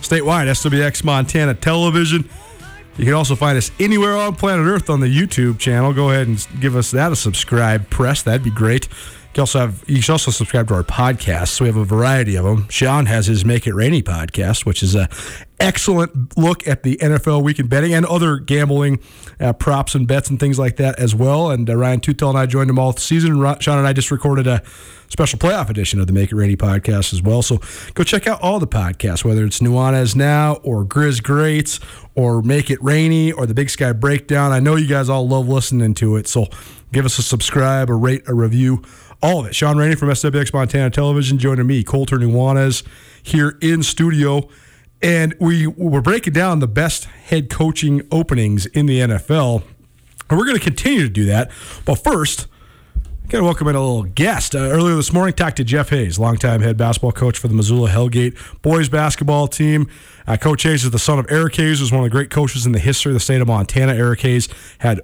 statewide, 0.01 0.45
SWX 0.47 1.03
Montana 1.03 1.55
Television. 1.55 2.29
You 2.97 3.05
can 3.05 3.15
also 3.15 3.35
find 3.35 3.57
us 3.57 3.71
anywhere 3.79 4.15
on 4.15 4.35
planet 4.35 4.67
Earth 4.67 4.91
on 4.91 4.99
the 4.99 5.07
YouTube 5.07 5.57
channel. 5.57 5.91
Go 5.91 6.11
ahead 6.11 6.27
and 6.27 6.47
give 6.59 6.75
us 6.75 6.91
that 6.91 7.11
a 7.11 7.15
subscribe 7.15 7.89
press. 7.89 8.21
That'd 8.21 8.43
be 8.43 8.51
great. 8.51 8.87
You 9.35 9.41
also 9.41 9.59
have 9.59 9.83
you 9.87 10.01
can 10.01 10.11
also 10.11 10.31
subscribe 10.31 10.67
to 10.69 10.73
our 10.73 10.83
podcasts. 10.83 11.61
We 11.61 11.67
have 11.67 11.77
a 11.77 11.85
variety 11.85 12.35
of 12.35 12.45
them. 12.45 12.67
Shaun 12.69 13.05
has 13.05 13.27
his 13.27 13.45
Make 13.45 13.67
It 13.67 13.73
Rainy 13.73 14.01
podcast, 14.01 14.65
which 14.65 14.81
is 14.81 14.95
a 14.95 15.07
excellent 15.59 16.35
look 16.37 16.67
at 16.67 16.83
the 16.83 16.97
NFL 16.97 17.43
weekend 17.43 17.69
betting 17.69 17.93
and 17.93 18.05
other 18.05 18.37
gambling 18.37 18.99
uh, 19.39 19.53
props 19.53 19.93
and 19.93 20.07
bets 20.07 20.29
and 20.29 20.39
things 20.39 20.57
like 20.57 20.77
that 20.77 20.97
as 20.97 21.13
well. 21.13 21.51
And 21.51 21.69
uh, 21.69 21.75
Ryan 21.75 21.99
Tutel 21.99 22.29
and 22.29 22.37
I 22.39 22.47
joined 22.47 22.71
him 22.71 22.79
all 22.79 22.95
season. 22.97 23.35
Shaun 23.59 23.77
and 23.77 23.87
I 23.87 23.93
just 23.93 24.09
recorded 24.09 24.47
a 24.47 24.63
special 25.09 25.37
playoff 25.37 25.69
edition 25.69 25.99
of 25.99 26.07
the 26.07 26.13
Make 26.13 26.31
It 26.31 26.35
Rainy 26.35 26.55
podcast 26.55 27.13
as 27.13 27.21
well. 27.21 27.43
So 27.43 27.59
go 27.93 28.03
check 28.03 28.25
out 28.25 28.41
all 28.41 28.59
the 28.59 28.67
podcasts, 28.67 29.23
whether 29.23 29.45
it's 29.45 29.59
Nuanez 29.59 30.15
Now 30.15 30.55
or 30.63 30.83
Grizz 30.83 31.21
Greats 31.21 31.79
or 32.15 32.41
Make 32.41 32.71
It 32.71 32.81
Rainy 32.81 33.31
or 33.31 33.45
the 33.45 33.53
Big 33.53 33.69
Sky 33.69 33.91
Breakdown. 33.91 34.51
I 34.51 34.59
know 34.59 34.75
you 34.75 34.87
guys 34.87 35.07
all 35.07 35.27
love 35.27 35.47
listening 35.47 35.93
to 35.95 36.15
it. 36.15 36.27
So 36.27 36.47
give 36.91 37.05
us 37.05 37.19
a 37.19 37.23
subscribe, 37.23 37.89
a 37.89 37.95
rate, 37.95 38.23
a 38.27 38.33
review 38.33 38.81
all 39.21 39.41
of 39.41 39.45
it. 39.45 39.55
Shaun 39.55 39.77
Rainey 39.77 39.95
from 39.95 40.09
SWX 40.09 40.53
Montana 40.53 40.89
Television 40.89 41.37
joining 41.37 41.67
me, 41.67 41.83
Colter 41.83 42.17
Nuanez, 42.17 42.83
here 43.21 43.57
in 43.61 43.83
studio. 43.83 44.47
And 45.01 45.35
we 45.39 45.67
we're 45.67 46.01
breaking 46.01 46.33
down 46.33 46.59
the 46.59 46.67
best 46.67 47.05
head 47.05 47.49
coaching 47.49 48.01
openings 48.11 48.65
in 48.65 48.85
the 48.85 48.99
NFL. 48.99 49.63
And 50.29 50.37
we're 50.37 50.45
going 50.45 50.57
to 50.57 50.63
continue 50.63 51.03
to 51.03 51.09
do 51.09 51.25
that. 51.25 51.51
But 51.85 51.95
first, 51.95 52.47
Got 53.29 53.37
to 53.37 53.43
welcome 53.43 53.67
in 53.67 53.75
a 53.75 53.79
little 53.79 54.05
guest. 54.05 54.55
Uh, 54.55 54.57
earlier 54.57 54.95
this 54.95 55.13
morning, 55.13 55.35
talked 55.35 55.57
to 55.57 55.63
Jeff 55.63 55.89
Hays, 55.89 56.17
longtime 56.17 56.61
head 56.61 56.77
basketball 56.77 57.11
coach 57.11 57.37
for 57.37 57.47
the 57.47 57.53
Missoula 57.53 57.87
Hellgate 57.87 58.35
boys 58.63 58.89
basketball 58.89 59.47
team. 59.47 59.87
Uh, 60.25 60.35
coach 60.35 60.63
Hays 60.63 60.83
is 60.83 60.89
the 60.89 60.97
son 60.97 61.19
of 61.19 61.27
Eric 61.29 61.55
Hays, 61.57 61.77
who's 61.77 61.91
one 61.91 61.99
of 61.99 62.05
the 62.05 62.09
great 62.09 62.31
coaches 62.31 62.65
in 62.65 62.71
the 62.71 62.79
history 62.79 63.11
of 63.11 63.13
the 63.13 63.19
state 63.19 63.39
of 63.39 63.47
Montana. 63.47 63.93
Eric 63.93 64.21
Hays 64.21 64.49
had 64.79 65.01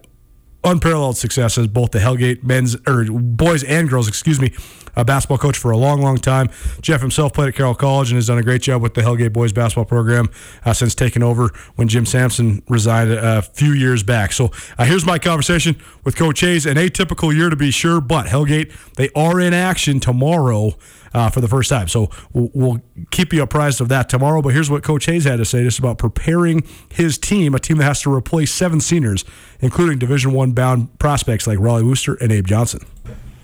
unparalleled 0.66 1.18
success 1.18 1.58
as 1.58 1.68
both 1.68 1.92
the 1.92 2.00
Hellgate 2.00 2.44
men's 2.44 2.76
or 2.88 3.06
boys 3.06 3.64
and 3.64 3.88
girls, 3.88 4.08
excuse 4.08 4.40
me, 4.40 4.52
a 4.96 5.06
basketball 5.06 5.38
coach 5.38 5.58
for 5.58 5.72
a 5.72 5.78
long, 5.78 6.02
long 6.02 6.18
time. 6.18 6.50
Jeff 6.82 7.02
himself 7.02 7.34
played 7.34 7.50
at 7.50 7.56
Carroll 7.56 7.76
College 7.76 8.10
and 8.10 8.18
has 8.18 8.28
done 8.28 8.38
a 8.38 8.44
great 8.44 8.62
job 8.62 8.82
with 8.82 8.94
the 8.94 9.02
Hellgate 9.02 9.34
boys 9.34 9.54
basketball 9.54 9.86
program 9.86 10.30
uh, 10.64 10.74
since 10.74 10.96
taking 10.96 11.24
over 11.24 11.52
when 11.76 11.88
Jim 11.88 12.06
Sampson 12.06 12.64
resigned 12.68 13.12
a 13.12 13.42
few 13.42 13.72
years 13.72 14.04
back. 14.04 14.32
So 14.32 14.52
uh, 14.78 14.86
here's 14.86 15.06
my 15.06 15.20
conversation 15.20 15.76
with 16.04 16.16
Coach 16.16 16.40
Hays. 16.42 16.66
An 16.66 16.78
atypical 16.78 17.34
year 17.34 17.50
to 17.50 17.56
be 17.56 17.72
sure, 17.72 18.02
but 18.02 18.28
Hellgate 18.28 18.74
they 18.96 19.10
are 19.16 19.40
in 19.40 19.54
action 19.54 20.00
tomorrow 20.00 20.76
uh, 21.16 21.30
for 21.30 21.40
the 21.40 21.48
first 21.48 21.70
time. 21.70 21.88
So 21.88 22.10
we'll, 22.34 22.52
we'll, 22.54 22.82
keep 23.12 23.32
you 23.32 23.42
apprised 23.42 23.80
of 23.80 23.88
that 23.90 24.10
tomorrow. 24.10 24.42
But 24.42 24.50
here's 24.50 24.70
what 24.70 24.84
Coach 24.84 25.06
Hays 25.06 25.24
had 25.24 25.38
to 25.38 25.46
say 25.46 25.64
just 25.64 25.80
about 25.80 25.98
preparing 25.98 26.64
his 26.92 27.18
team, 27.18 27.56
a 27.56 27.60
team 27.60 27.78
that 27.78 27.86
has 27.86 28.02
to 28.02 28.14
replace 28.14 28.52
seven 28.52 28.82
seniors, 28.82 29.24
including 29.62 29.98
Division 29.98 30.34
One 30.34 30.52
bound 30.52 30.98
prospects 31.00 31.48
like 31.48 31.60
Raleigh 31.60 31.84
Wooster 31.84 32.16
and 32.16 32.32
Abe 32.32 32.48
Johnson. 32.48 32.82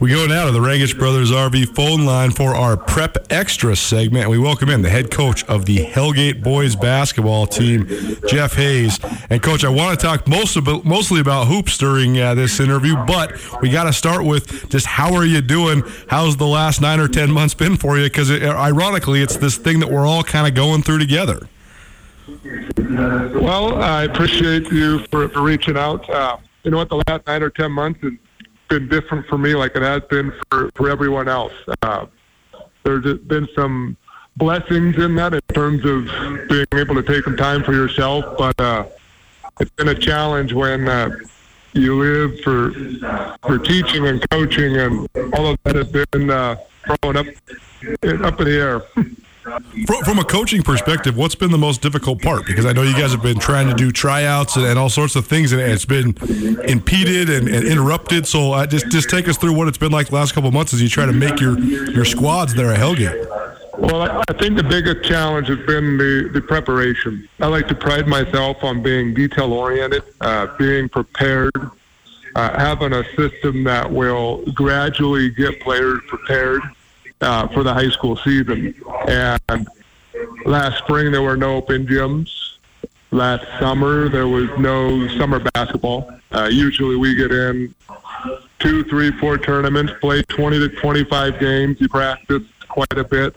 We 0.02 0.10
go 0.10 0.26
now 0.26 0.48
to 0.48 0.52
the 0.52 0.58
Rangish 0.58 0.98
Brothers 0.98 1.30
RV 1.30 1.76
phone 1.76 2.08
line 2.08 2.32
for 2.32 2.56
our 2.56 2.76
Prep 2.76 3.28
Extra 3.30 3.76
segment. 3.76 4.32
We 4.32 4.40
welcome 4.40 4.68
in 4.70 4.82
the 4.82 4.90
head 4.90 5.12
coach 5.12 5.44
of 5.44 5.68
the 5.68 5.78
Hellgate 5.78 6.42
boys 6.42 6.76
basketball 6.76 7.46
team, 7.46 7.88
Jeff 8.28 8.56
Hays. 8.56 9.00
And 9.30 9.44
coach, 9.44 9.64
I 9.64 9.70
want 9.70 10.00
to 10.00 10.04
talk 10.04 10.28
most 10.28 10.58
about, 10.58 10.86
mostly 10.86 11.20
about 11.20 11.46
hoops 11.46 11.78
during 11.78 12.20
uh, 12.20 12.34
this 12.34 12.60
interview, 12.60 12.96
but 13.06 13.40
we 13.62 13.70
got 13.70 13.84
to 13.84 13.94
start 13.94 14.26
with 14.26 14.72
just 14.72 14.88
how 14.88 15.14
are 15.14 15.24
you 15.24 15.40
doing? 15.40 15.84
How's 16.08 16.36
the 16.36 16.48
last 16.48 16.82
nine 16.82 17.00
or 17.00 17.08
ten 17.08 17.32
months 17.32 17.54
been 17.54 17.78
for 17.78 18.00
you? 18.00 18.06
Because 18.06 18.32
it, 18.32 18.42
ironically, 18.42 19.22
it's 19.22 19.38
this 19.38 19.56
thing 19.56 19.82
that 19.82 19.92
we're 19.92 20.08
all 20.08 20.24
kind 20.24 20.48
of 20.48 20.56
going 20.56 20.82
through 20.82 20.98
together. 20.98 21.48
Well, 23.38 23.80
I 23.80 24.06
appreciate 24.06 24.72
you 24.72 25.06
for, 25.12 25.30
for 25.30 25.44
reaching 25.44 25.78
out. 25.78 26.10
Uh, 26.10 26.38
you 26.64 26.72
know 26.72 26.78
what? 26.78 26.90
The 26.90 27.04
last 27.08 27.28
nine 27.28 27.44
or 27.44 27.52
ten 27.52 27.72
months 27.72 28.00
is 28.02 28.14
been 28.72 28.88
different 28.88 29.28
for 29.28 29.38
me, 29.38 29.54
like 29.54 29.76
it 29.76 29.82
has 29.82 30.02
been 30.10 30.34
for 30.50 30.72
for 30.76 30.90
everyone 30.90 31.28
else. 31.28 31.54
Uh, 31.82 32.06
there's 32.84 33.20
been 33.20 33.48
some 33.54 33.98
blessings 34.38 34.96
in 34.98 35.14
that 35.16 35.34
in 35.34 35.42
terms 35.54 35.86
of 35.86 36.06
being 36.48 36.66
able 36.74 36.96
to 36.96 37.04
take 37.04 37.26
some 37.26 37.36
time 37.36 37.64
for 37.64 37.74
yourself, 37.74 38.26
but 38.38 38.60
uh, 38.60 38.86
it's 39.60 39.72
been 39.72 39.90
a 39.90 39.96
challenge 39.96 40.54
when 40.54 40.88
uh, 40.88 41.10
you 41.74 42.00
live 42.00 42.40
for 42.40 42.72
for 43.46 43.60
teaching 43.60 44.08
and 44.08 44.28
coaching, 44.30 44.78
and 44.78 45.08
all 45.34 45.48
of 45.48 45.58
that 45.66 45.76
has 45.76 45.90
been 45.90 46.30
uh, 46.30 46.56
thrown 46.86 47.18
up 47.18 47.28
up 48.24 48.40
in 48.40 48.46
the 48.46 48.58
air. 48.58 48.82
From 49.42 50.20
a 50.20 50.24
coaching 50.24 50.62
perspective, 50.62 51.18
what's 51.18 51.34
been 51.34 51.50
the 51.50 51.58
most 51.58 51.82
difficult 51.82 52.22
part? 52.22 52.46
Because 52.46 52.66
I 52.66 52.74
know 52.74 52.84
you 52.84 52.94
guys 52.94 53.12
have 53.12 53.24
been 53.24 53.40
trying 53.40 53.68
to 53.70 53.74
do 53.74 53.92
tryouts 53.92 54.56
and, 54.56 54.78
all 54.78 54.90
sorts 54.90 55.16
of 55.16 55.26
things, 55.26 55.52
and 55.52 55.60
it's 55.60 55.86
been 55.86 56.16
impeded 56.66 57.30
and, 57.30 57.48
and 57.48 57.68
interrupted. 57.68 58.28
So 58.28 58.54
uh, 58.54 58.68
just 58.68 58.90
just 58.92 59.10
take 59.10 59.28
us 59.28 59.38
through 59.38 59.54
what 59.54 59.68
it's 59.68 59.80
been 59.80 59.92
like 59.92 60.10
the 60.10 60.16
last 60.16 60.34
couple 60.34 60.52
months 60.52 60.74
as 60.74 60.82
you 60.82 60.90
try 60.90 61.08
to 61.08 61.14
make 61.14 61.40
your 61.40 61.60
your 61.60 62.06
squads 62.06 62.54
there 62.54 62.72
at 62.72 62.80
Hellgate. 62.80 63.28
Well, 63.80 64.24
I 64.30 64.34
think 64.34 64.58
the 64.58 64.64
biggest 64.64 65.10
challenge 65.10 65.48
has 65.48 65.58
been 65.66 65.98
the, 65.98 66.30
the 66.32 66.42
preparation. 66.42 67.28
I 67.40 67.48
like 67.48 67.68
to 67.70 67.76
pride 67.76 68.08
myself 68.08 68.64
on 68.64 68.84
being 68.84 69.16
detail 69.16 69.54
oriented, 69.54 70.04
uh, 70.22 70.56
being 70.58 70.88
prepared, 70.88 71.56
uh, 72.36 72.60
having 72.60 72.94
a 72.94 73.04
system 73.16 73.64
that 73.64 73.92
will 73.92 74.44
gradually 74.52 75.32
get 75.32 75.60
players 75.62 76.00
prepared 76.08 76.62
uh, 77.22 77.48
for 77.48 77.64
the 77.64 77.74
high 77.74 77.90
school 77.90 78.16
season. 78.18 78.74
And 79.08 79.68
last 80.46 80.80
spring 80.80 81.12
there 81.12 81.22
were 81.22 81.38
no 81.38 81.56
open 81.56 81.86
gyms. 81.86 82.30
Last 83.12 83.46
summer 83.60 84.10
there 84.10 84.28
was 84.28 84.50
no 84.58 85.08
summer 85.18 85.40
basketball. 85.54 86.12
Uh, 86.32 86.50
usually 86.52 86.96
we 86.96 87.16
get 87.16 87.32
in 87.32 87.74
two, 88.60 88.84
three, 88.84 89.12
four 89.12 89.38
tournaments, 89.38 89.92
play 90.00 90.22
20 90.24 90.60
to 90.60 90.70
25 90.70 91.40
games. 91.40 91.82
You 91.82 91.90
practice 91.90 92.44
quite 92.70 92.98
a 92.98 93.04
bit, 93.04 93.36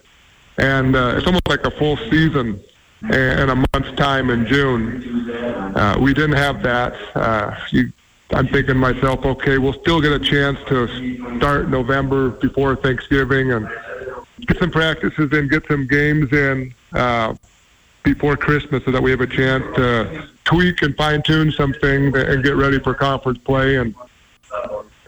and 0.58 0.94
uh, 0.94 1.14
it's 1.16 1.26
almost 1.26 1.48
like 1.48 1.64
a 1.64 1.70
full 1.70 1.96
season 1.96 2.60
in 3.02 3.50
a 3.50 3.54
month's 3.54 3.92
time 3.96 4.30
in 4.30 4.46
June. 4.46 5.30
Uh, 5.76 5.96
we 6.00 6.14
didn't 6.14 6.36
have 6.36 6.62
that. 6.62 6.94
Uh, 7.14 7.54
you 7.70 7.92
I'm 8.34 8.48
thinking 8.48 8.76
myself, 8.76 9.24
okay, 9.24 9.58
we'll 9.58 9.74
still 9.74 10.00
get 10.00 10.10
a 10.12 10.18
chance 10.18 10.58
to 10.66 10.88
start 11.38 11.68
November 11.68 12.30
before 12.30 12.74
Thanksgiving 12.74 13.52
and 13.52 13.68
get 14.40 14.58
some 14.58 14.72
practices 14.72 15.32
in, 15.32 15.48
get 15.48 15.66
some 15.68 15.86
games 15.86 16.32
in 16.32 16.74
uh, 16.94 17.34
before 18.02 18.36
Christmas, 18.36 18.84
so 18.84 18.90
that 18.90 19.00
we 19.00 19.12
have 19.12 19.20
a 19.20 19.26
chance 19.26 19.64
to 19.76 20.28
tweak 20.44 20.82
and 20.82 20.96
fine 20.96 21.22
tune 21.22 21.52
something 21.52 22.14
and 22.16 22.42
get 22.42 22.56
ready 22.56 22.80
for 22.80 22.92
conference 22.92 23.38
play. 23.38 23.76
And 23.76 23.94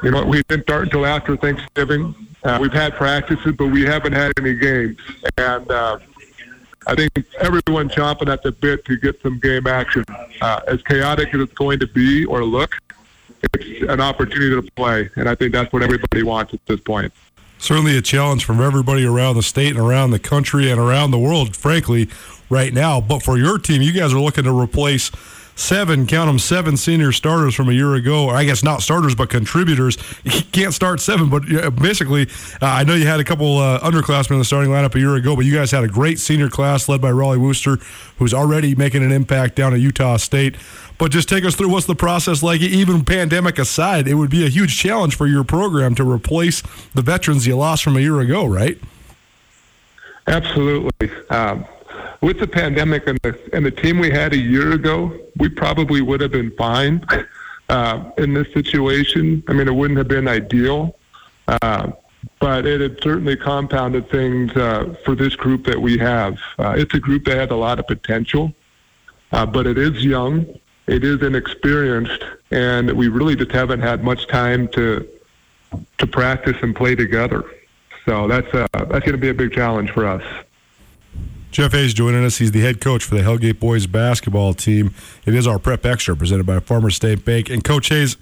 you 0.05 0.13
know, 0.13 0.25
we 0.25 0.43
didn't 0.45 0.63
start 0.63 0.85
until 0.85 1.05
after 1.05 1.37
Thanksgiving. 1.37 2.15
Uh, 2.45 2.59
we've 2.61 2.73
had 2.73 2.95
practices, 2.95 3.55
but 3.59 3.67
we 3.67 3.83
haven't 3.83 4.13
had 4.13 4.33
any 4.39 4.55
games, 4.55 4.99
and 5.37 5.69
uh, 5.69 5.99
I 6.87 6.95
think 6.95 7.11
everyone's 7.41 7.93
chomping 7.93 8.29
at 8.29 8.45
the 8.45 8.53
bit 8.53 8.85
to 8.85 8.97
get 8.97 9.21
some 9.21 9.41
game 9.41 9.67
action. 9.67 10.05
Uh, 10.41 10.61
as 10.69 10.81
chaotic 10.83 11.35
as 11.35 11.41
it's 11.41 11.55
going 11.55 11.81
to 11.81 11.89
be 11.89 12.25
or 12.25 12.45
look, 12.45 12.77
it's 13.43 13.91
an 13.91 14.01
opportunity 14.01 14.55
to 14.55 14.73
play, 14.73 15.09
and 15.17 15.29
I 15.29 15.35
think 15.35 15.53
that's 15.53 15.73
what 15.73 15.83
everybody 15.83 16.23
wants 16.23 16.55
at 16.55 16.65
this 16.67 16.81
point. 16.81 17.13
Certainly 17.59 17.97
a 17.97 18.03
challenge 18.03 18.45
from 18.45 18.61
everybody 18.61 19.05
around 19.05 19.37
the 19.37 19.43
state 19.43 19.71
and 19.71 19.79
around 19.79 20.11
the 20.11 20.19
country 20.19 20.71
and 20.71 20.79
around 20.79 21.11
the 21.11 21.19
world, 21.19 21.57
frankly, 21.57 22.09
right 22.51 22.73
now. 22.73 23.01
But 23.01 23.23
for 23.23 23.39
your 23.39 23.59
team, 23.59 23.81
you 23.83 23.93
guys 23.93 24.13
are 24.13 24.21
looking 24.21 24.45
to 24.45 24.59
replace 24.59 25.11
seven, 25.57 26.07
count 26.07 26.29
them, 26.29 26.39
seven 26.39 26.77
senior 26.77 27.13
starters 27.13 27.55
from 27.55 27.69
a 27.69 27.73
year 27.73 27.95
ago. 27.95 28.29
I 28.29 28.45
guess 28.45 28.63
not 28.63 28.83
starters, 28.83 29.15
but 29.15 29.31
contributors. 29.31 29.97
You 30.37 30.43
can't 30.63 30.75
start 30.75 31.01
seven, 31.01 31.29
but 31.31 31.43
basically, 31.77 32.29
uh, 32.61 32.67
I 32.67 32.85
know 32.85 32.95
you 32.95 33.07
had 33.07 33.21
a 33.21 33.25
couple 33.25 33.59
uh, 33.59 33.79
underclassmen 33.81 34.33
in 34.33 34.39
the 34.39 34.45
starting 34.45 34.71
lineup 34.71 34.95
a 34.95 34.99
year 34.99 35.15
ago, 35.15 35.37
but 35.37 35.45
you 35.45 35.55
guys 35.55 35.71
had 35.71 35.85
a 35.85 35.89
great 35.89 36.19
senior 36.19 36.49
class 36.49 36.89
led 36.89 37.01
by 37.01 37.11
Raleigh 37.11 37.39
Wooster, 37.39 37.79
who's 38.19 38.35
already 38.35 38.75
making 38.75 39.05
an 39.05 39.13
impact 39.13 39.55
down 39.55 39.73
at 39.73 39.81
Utah 39.81 40.17
State. 40.17 40.57
But 40.99 41.11
just 41.11 41.29
take 41.29 41.45
us 41.45 41.55
through 41.55 41.69
what's 41.69 41.87
the 41.87 41.95
process 41.95 42.43
like, 42.43 42.61
even 42.61 43.05
pandemic 43.05 43.59
aside. 43.59 44.09
It 44.09 44.15
would 44.15 44.31
be 44.31 44.47
a 44.47 44.49
huge 44.49 44.79
challenge 44.79 45.15
for 45.15 45.27
your 45.27 45.45
program 45.45 45.95
to 45.97 46.11
replace 46.11 46.63
the 46.95 47.03
veterans 47.03 47.47
you 47.47 47.57
lost 47.57 47.83
from 47.83 47.97
a 47.97 48.01
year 48.01 48.21
ago, 48.21 48.47
right? 48.47 48.79
Absolutely. 50.27 51.11
Um, 51.31 51.67
with 52.21 52.41
the 52.41 52.47
pandemic 52.47 53.07
and 53.07 53.19
the, 53.23 53.39
and 53.53 53.65
the 53.65 53.71
team 53.71 53.99
we 53.99 54.11
had 54.11 54.33
a 54.33 54.39
year 54.39 54.73
ago, 54.73 55.17
we 55.37 55.49
probably 55.49 56.01
would 56.01 56.21
have 56.21 56.33
been 56.33 56.51
fine 56.53 57.05
uh, 57.69 58.11
in 58.19 58.33
this 58.33 58.53
situation. 58.53 59.43
I 59.49 59.53
mean, 59.53 59.69
it 59.69 59.75
wouldn't 59.75 59.99
have 59.99 60.09
been 60.09 60.27
ideal, 60.27 60.97
uh, 61.47 61.93
but 62.41 62.67
it 62.67 62.81
had 62.81 63.03
certainly 63.03 63.37
compounded 63.37 64.11
things 64.11 64.51
uh, 64.57 64.95
for 65.05 65.15
this 65.15 65.37
group 65.37 65.65
that 65.67 65.81
we 65.81 65.99
have. 65.99 66.39
Uh, 66.59 66.75
it's 66.77 66.95
a 66.95 67.01
group 67.01 67.25
that 67.27 67.37
has 67.37 67.51
a 67.51 67.57
lot 67.57 67.79
of 67.79 67.87
potential, 67.87 68.53
uh, 69.33 69.45
but 69.45 69.67
it 69.67 69.79
is 69.79 70.05
young 70.05 70.47
it 70.87 71.05
is 71.05 71.23
inexperienced, 71.23 72.25
and 72.51 72.91
we 72.93 73.09
really 73.09 73.37
just 73.37 73.53
haven't 73.53 73.81
had 73.81 74.05
much 74.05 74.27
time 74.29 74.69
to 74.69 75.09
to 75.99 76.07
practice 76.07 76.57
and 76.63 76.75
play 76.75 76.95
together. 76.95 77.45
So 78.05 78.29
that's 78.29 78.53
uh, 78.55 78.67
that's 78.73 79.05
going 79.05 79.13
to 79.13 79.19
be 79.19 79.29
a 79.29 79.35
big 79.35 79.53
challenge 79.53 79.91
for 79.91 80.07
us. 80.07 80.23
Jeff 81.51 81.73
Hays 81.73 81.95
joining 81.95 82.25
us. 82.25 82.39
He's 82.39 82.53
the 82.53 82.61
head 82.61 82.81
coach 82.81 83.05
for 83.05 83.15
the 83.15 83.23
Hellgate 83.23 83.59
boys 83.59 83.87
basketball 83.87 84.53
team. 84.53 84.95
It 85.25 85.35
is 85.35 85.47
our 85.47 85.59
Prep 85.59 85.87
Extra 85.87 86.15
presented 86.15 86.45
by 86.45 86.61
Farmers 86.61 86.97
State 86.97 87.25
Bank. 87.25 87.49
And 87.49 87.65
Coach 87.65 87.89
Hays, 87.89 88.17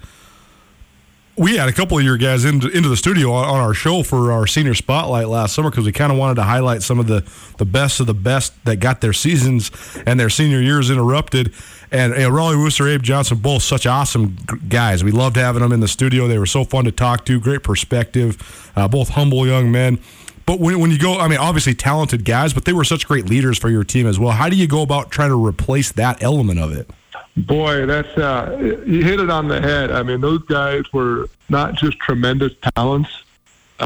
we 1.36 1.56
had 1.56 1.68
a 1.68 1.72
couple 1.72 1.98
of 1.98 2.04
your 2.04 2.16
guys 2.16 2.44
into, 2.44 2.68
into 2.68 2.88
the 2.88 2.96
studio 2.96 3.32
on, 3.32 3.44
on 3.44 3.60
our 3.60 3.74
show 3.74 4.02
for 4.02 4.30
our 4.30 4.46
senior 4.46 4.74
spotlight 4.74 5.28
last 5.28 5.54
summer 5.54 5.70
because 5.70 5.84
we 5.84 5.92
kind 5.92 6.12
of 6.12 6.18
wanted 6.18 6.36
to 6.36 6.44
highlight 6.44 6.82
some 6.82 7.00
of 7.00 7.06
the, 7.06 7.24
the 7.58 7.64
best 7.64 7.98
of 7.98 8.06
the 8.06 8.14
best 8.14 8.52
that 8.64 8.76
got 8.76 9.00
their 9.00 9.12
seasons 9.12 9.70
and 10.06 10.18
their 10.20 10.30
senior 10.30 10.60
years 10.60 10.90
interrupted. 10.90 11.52
And 11.90 12.12
Raleigh 12.12 12.56
Wooster, 12.56 12.88
Abe 12.88 13.02
Johnson, 13.02 13.38
both 13.38 13.62
such 13.62 13.86
awesome 13.86 14.36
guys. 14.68 15.02
We 15.02 15.10
loved 15.10 15.36
having 15.36 15.62
them 15.62 15.72
in 15.72 15.80
the 15.80 15.88
studio. 15.88 16.26
They 16.28 16.38
were 16.38 16.46
so 16.46 16.64
fun 16.64 16.84
to 16.84 16.92
talk 16.92 17.24
to, 17.26 17.40
great 17.40 17.62
perspective, 17.62 18.72
uh, 18.76 18.88
both 18.88 19.10
humble 19.10 19.46
young 19.46 19.70
men. 19.70 20.00
But 20.46 20.60
when, 20.60 20.78
when 20.80 20.90
you 20.90 20.98
go, 20.98 21.18
I 21.18 21.28
mean, 21.28 21.38
obviously 21.38 21.74
talented 21.74 22.24
guys, 22.24 22.52
but 22.52 22.64
they 22.64 22.72
were 22.72 22.84
such 22.84 23.06
great 23.06 23.26
leaders 23.26 23.58
for 23.58 23.70
your 23.70 23.84
team 23.84 24.06
as 24.06 24.18
well. 24.18 24.32
How 24.32 24.48
do 24.48 24.56
you 24.56 24.66
go 24.66 24.82
about 24.82 25.10
trying 25.10 25.30
to 25.30 25.46
replace 25.46 25.90
that 25.92 26.22
element 26.22 26.60
of 26.60 26.72
it? 26.72 26.90
Boy, 27.36 27.84
that's 27.86 28.16
uh, 28.16 28.82
you 28.86 29.02
hit 29.02 29.18
it 29.18 29.28
on 29.28 29.48
the 29.48 29.60
head. 29.60 29.90
I 29.90 30.02
mean, 30.04 30.20
those 30.20 30.42
guys 30.44 30.92
were 30.92 31.28
not 31.48 31.74
just 31.74 31.98
tremendous 31.98 32.52
talents, 32.76 33.10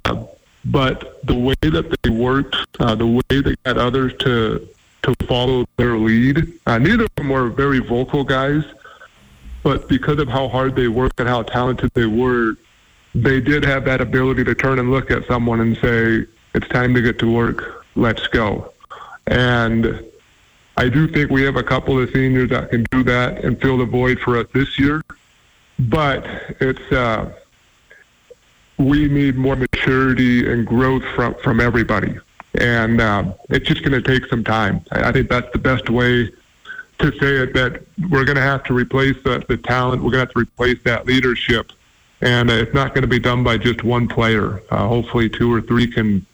uh, 0.05 0.27
but 0.67 1.25
the 1.27 1.35
way 1.35 1.55
that 1.63 1.97
they 2.03 2.11
worked, 2.11 2.57
uh, 2.79 2.95
the 2.95 3.07
way 3.07 3.41
they 3.41 3.55
got 3.65 3.79
others 3.79 4.13
to 4.19 4.69
to 5.03 5.15
follow 5.27 5.65
their 5.79 5.97
lead. 5.97 6.53
Uh, 6.67 6.77
neither 6.77 7.05
of 7.05 7.15
them 7.15 7.31
were 7.31 7.49
very 7.49 7.79
vocal 7.79 8.23
guys, 8.23 8.65
but 9.63 9.89
because 9.89 10.19
of 10.19 10.29
how 10.29 10.49
hard 10.49 10.77
they 10.77 10.89
worked 10.89 11.19
and 11.19 11.29
how 11.29 11.43
talented 11.43 11.91
they 11.95 12.07
were, 12.07 12.55
they 13.15 13.41
did 13.41 13.65
have 13.65 13.85
that 13.87 14.03
ability 14.03 14.45
to 14.45 14.55
turn 14.55 14.79
and 14.79 14.91
look 14.91 15.11
at 15.11 15.27
someone 15.27 15.61
and 15.61 15.75
say, 15.79 16.27
"It's 16.55 16.69
time 16.69 16.93
to 16.95 17.01
get 17.01 17.19
to 17.21 17.33
work. 17.33 17.87
Let's 17.97 18.27
go." 18.27 18.75
And 19.27 20.05
I 20.79 20.89
do 20.89 21.09
think 21.09 21.33
we 21.33 21.43
have 21.43 21.57
a 21.57 21.62
couple 21.62 22.01
of 22.01 22.09
seniors 22.12 22.51
that 22.51 22.70
can 22.70 22.85
do 22.93 23.03
that 23.03 23.45
and 23.45 23.61
fill 23.61 23.79
the 23.79 23.85
void 23.85 24.20
for 24.20 24.39
us 24.39 24.47
this 24.55 24.79
year. 24.79 25.03
But 25.81 26.24
it's 26.61 26.93
uh, 26.93 27.33
we 28.79 29.09
need 29.09 29.35
more 29.35 29.57
maturity 29.57 30.49
and 30.49 30.64
growth 30.64 31.03
from 31.16 31.35
from 31.43 31.61
everybody, 31.61 32.16
and 32.61 33.01
uh, 33.01 33.35
it's 33.51 33.66
just 33.66 33.83
going 33.83 34.01
to 34.01 34.03
take 34.03 34.31
some 34.31 34.45
time. 34.45 34.81
I, 34.93 35.09
I 35.09 35.12
think 35.12 35.29
that's 35.29 35.51
the 35.53 35.59
best 35.59 35.91
way 35.91 36.31
to 37.01 37.18
say 37.18 37.39
it. 37.43 37.55
That 37.55 37.83
we're 38.09 38.24
going 38.24 38.37
to 38.37 38.43
have 38.43 38.62
to 38.64 38.72
replace 38.72 39.20
the, 39.24 39.45
the 39.49 39.57
talent. 39.57 40.01
We're 40.05 40.12
going 40.12 40.26
to 40.26 40.33
have 40.33 40.35
to 40.35 40.41
replace 40.41 40.81
that 40.85 41.07
leadership, 41.07 41.72
and 42.20 42.49
it's 42.51 42.72
not 42.72 42.95
going 42.95 43.03
to 43.03 43.09
be 43.09 43.18
done 43.18 43.43
by 43.43 43.59
just 43.59 43.83
one 43.83 44.07
player. 44.07 44.62
Uh, 44.70 44.87
hopefully, 44.87 45.29
two 45.29 45.53
or 45.53 45.61
three 45.61 45.89
can 45.89 46.24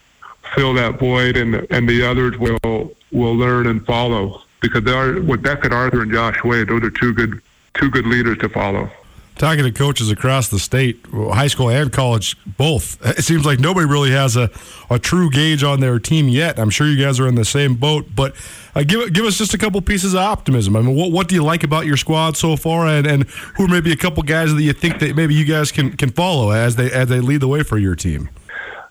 fill 0.54 0.74
that 0.74 0.98
void, 0.98 1.36
and 1.36 1.66
and 1.70 1.88
the 1.88 2.04
others 2.06 2.36
will 2.38 2.94
will 3.12 3.34
learn 3.34 3.66
and 3.66 3.84
follow 3.86 4.42
because 4.60 4.84
they 4.84 4.92
are 4.92 5.20
with 5.20 5.46
Arthur 5.46 6.02
and 6.02 6.12
Josh 6.12 6.42
Wade. 6.44 6.68
Those 6.68 6.82
are 6.82 6.90
two 6.90 7.12
good 7.12 7.40
two 7.74 7.90
good 7.90 8.06
leaders 8.06 8.38
to 8.38 8.48
follow. 8.48 8.90
Talking 9.36 9.64
to 9.64 9.72
coaches 9.72 10.12
across 10.12 10.48
the 10.48 10.60
state, 10.60 11.04
high 11.12 11.48
school 11.48 11.68
and 11.68 11.92
college, 11.92 12.36
both, 12.46 13.04
it 13.18 13.24
seems 13.24 13.44
like 13.44 13.58
nobody 13.58 13.84
really 13.84 14.12
has 14.12 14.36
a, 14.36 14.48
a 14.88 15.00
true 15.00 15.28
gauge 15.28 15.64
on 15.64 15.80
their 15.80 15.98
team 15.98 16.28
yet. 16.28 16.56
I'm 16.56 16.70
sure 16.70 16.86
you 16.86 17.02
guys 17.02 17.18
are 17.18 17.26
in 17.26 17.34
the 17.34 17.44
same 17.44 17.74
boat, 17.74 18.06
but 18.14 18.34
uh, 18.76 18.84
give 18.84 19.12
give 19.12 19.24
us 19.24 19.36
just 19.36 19.52
a 19.52 19.58
couple 19.58 19.80
pieces 19.80 20.14
of 20.14 20.20
optimism. 20.20 20.76
I 20.76 20.82
mean, 20.82 20.94
what 20.94 21.10
what 21.10 21.28
do 21.28 21.34
you 21.34 21.42
like 21.42 21.64
about 21.64 21.84
your 21.84 21.96
squad 21.96 22.36
so 22.36 22.56
far, 22.56 22.86
and, 22.86 23.06
and 23.06 23.24
who 23.56 23.64
are 23.64 23.68
maybe 23.68 23.92
a 23.92 23.96
couple 23.96 24.22
guys 24.22 24.54
that 24.54 24.62
you 24.62 24.72
think 24.72 25.00
that 25.00 25.16
maybe 25.16 25.34
you 25.34 25.44
guys 25.44 25.72
can, 25.72 25.96
can 25.96 26.10
follow 26.10 26.50
as 26.50 26.76
they 26.76 26.90
as 26.92 27.08
they 27.08 27.20
lead 27.20 27.40
the 27.40 27.48
way 27.48 27.62
for 27.62 27.76
your 27.76 27.96
team? 27.96 28.30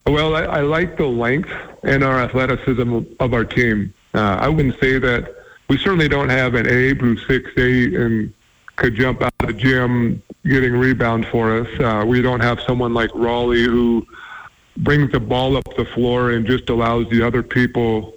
Well, 0.05 0.35
I, 0.35 0.41
I 0.43 0.61
like 0.61 0.97
the 0.97 1.05
length 1.05 1.51
and 1.83 2.03
our 2.03 2.19
athleticism 2.19 2.99
of 3.19 3.33
our 3.33 3.45
team. 3.45 3.93
Uh, 4.13 4.37
I 4.39 4.49
wouldn't 4.49 4.79
say 4.79 4.99
that 4.99 5.35
we 5.69 5.77
certainly 5.77 6.07
don't 6.07 6.29
have 6.29 6.55
an 6.55 6.67
Abe 6.67 7.01
who's 7.01 7.25
six 7.25 7.49
eight 7.57 7.93
and 7.93 8.33
could 8.75 8.95
jump 8.95 9.21
out 9.21 9.33
of 9.39 9.47
the 9.47 9.53
gym 9.53 10.21
getting 10.45 10.73
rebounds 10.73 11.27
for 11.27 11.61
us. 11.61 11.67
Uh, 11.79 12.03
we 12.05 12.21
don't 12.21 12.41
have 12.41 12.59
someone 12.61 12.93
like 12.93 13.09
Raleigh 13.13 13.63
who 13.63 14.05
brings 14.77 15.11
the 15.11 15.19
ball 15.19 15.55
up 15.55 15.63
the 15.77 15.85
floor 15.85 16.31
and 16.31 16.45
just 16.45 16.69
allows 16.69 17.07
the 17.09 17.21
other 17.21 17.43
people 17.43 18.13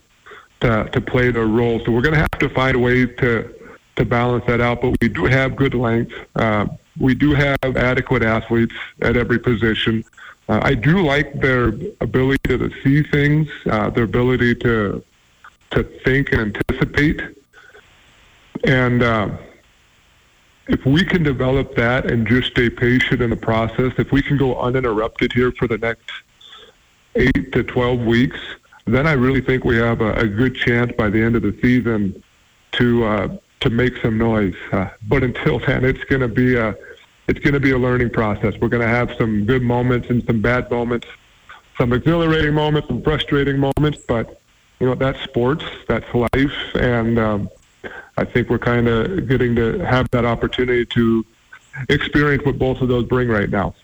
to 0.60 0.88
to 0.90 1.00
play 1.00 1.30
their 1.30 1.46
role. 1.46 1.80
So 1.84 1.92
we're 1.92 2.02
going 2.02 2.14
to 2.14 2.20
have 2.20 2.38
to 2.38 2.48
find 2.48 2.82
ways 2.82 3.08
to 3.18 3.54
to 3.96 4.04
balance 4.04 4.44
that 4.46 4.60
out. 4.60 4.80
But 4.80 4.96
we 5.00 5.08
do 5.08 5.24
have 5.24 5.54
good 5.54 5.74
length. 5.74 6.14
Uh, 6.34 6.66
we 6.98 7.14
do 7.14 7.34
have 7.34 7.76
adequate 7.76 8.22
athletes 8.22 8.74
at 9.02 9.16
every 9.16 9.38
position. 9.38 10.04
Uh, 10.48 10.60
I 10.62 10.74
do 10.74 11.04
like 11.04 11.40
their 11.40 11.68
ability 12.00 12.58
to 12.58 12.70
see 12.82 13.02
things, 13.02 13.48
uh, 13.66 13.90
their 13.90 14.04
ability 14.04 14.54
to 14.56 15.02
to 15.72 15.82
think 15.82 16.32
and 16.32 16.56
anticipate. 16.56 17.20
And 18.64 19.02
uh, 19.02 19.30
if 20.68 20.86
we 20.86 21.04
can 21.04 21.22
develop 21.22 21.74
that 21.74 22.10
and 22.10 22.26
just 22.26 22.52
stay 22.52 22.70
patient 22.70 23.20
in 23.20 23.30
the 23.30 23.36
process, 23.36 23.92
if 23.98 24.12
we 24.12 24.22
can 24.22 24.36
go 24.36 24.58
uninterrupted 24.60 25.32
here 25.32 25.50
for 25.52 25.66
the 25.66 25.78
next 25.78 26.10
eight 27.16 27.52
to 27.52 27.64
12 27.64 28.00
weeks, 28.00 28.38
then 28.84 29.06
I 29.06 29.12
really 29.12 29.40
think 29.40 29.64
we 29.64 29.76
have 29.76 30.00
a, 30.00 30.14
a 30.14 30.26
good 30.26 30.54
chance 30.54 30.92
by 30.92 31.08
the 31.10 31.20
end 31.20 31.34
of 31.34 31.42
the 31.42 31.56
season 31.60 32.22
to 32.72 33.04
uh, 33.04 33.36
to 33.60 33.70
make 33.70 33.96
some 33.98 34.18
noise. 34.18 34.54
Uh, 34.70 34.88
but 35.08 35.24
until 35.24 35.58
then, 35.58 35.84
it's 35.84 36.04
going 36.04 36.20
to 36.20 36.28
be 36.28 36.56
a 36.56 36.76
it's 37.28 37.40
going 37.40 37.54
to 37.54 37.60
be 37.60 37.72
a 37.72 37.78
learning 37.78 38.10
process. 38.10 38.54
We're 38.60 38.68
going 38.68 38.82
to 38.82 38.88
have 38.88 39.14
some 39.18 39.44
good 39.44 39.62
moments 39.62 40.08
and 40.10 40.24
some 40.24 40.40
bad 40.40 40.70
moments, 40.70 41.06
some 41.78 41.92
exhilarating 41.92 42.54
moments, 42.54 42.88
some 42.88 43.02
frustrating 43.02 43.58
moments. 43.58 43.98
But 44.06 44.40
you 44.80 44.86
know 44.86 44.94
that's 44.94 45.20
sports, 45.22 45.64
that's 45.88 46.06
life, 46.14 46.74
and 46.74 47.18
um, 47.18 47.50
I 48.16 48.24
think 48.24 48.50
we're 48.50 48.58
kind 48.58 48.88
of 48.88 49.28
getting 49.28 49.56
to 49.56 49.78
have 49.80 50.08
that 50.10 50.24
opportunity 50.24 50.84
to 50.86 51.24
experience 51.88 52.44
what 52.44 52.58
both 52.58 52.80
of 52.80 52.88
those 52.88 53.04
bring 53.04 53.28
right 53.28 53.50
now. 53.50 53.74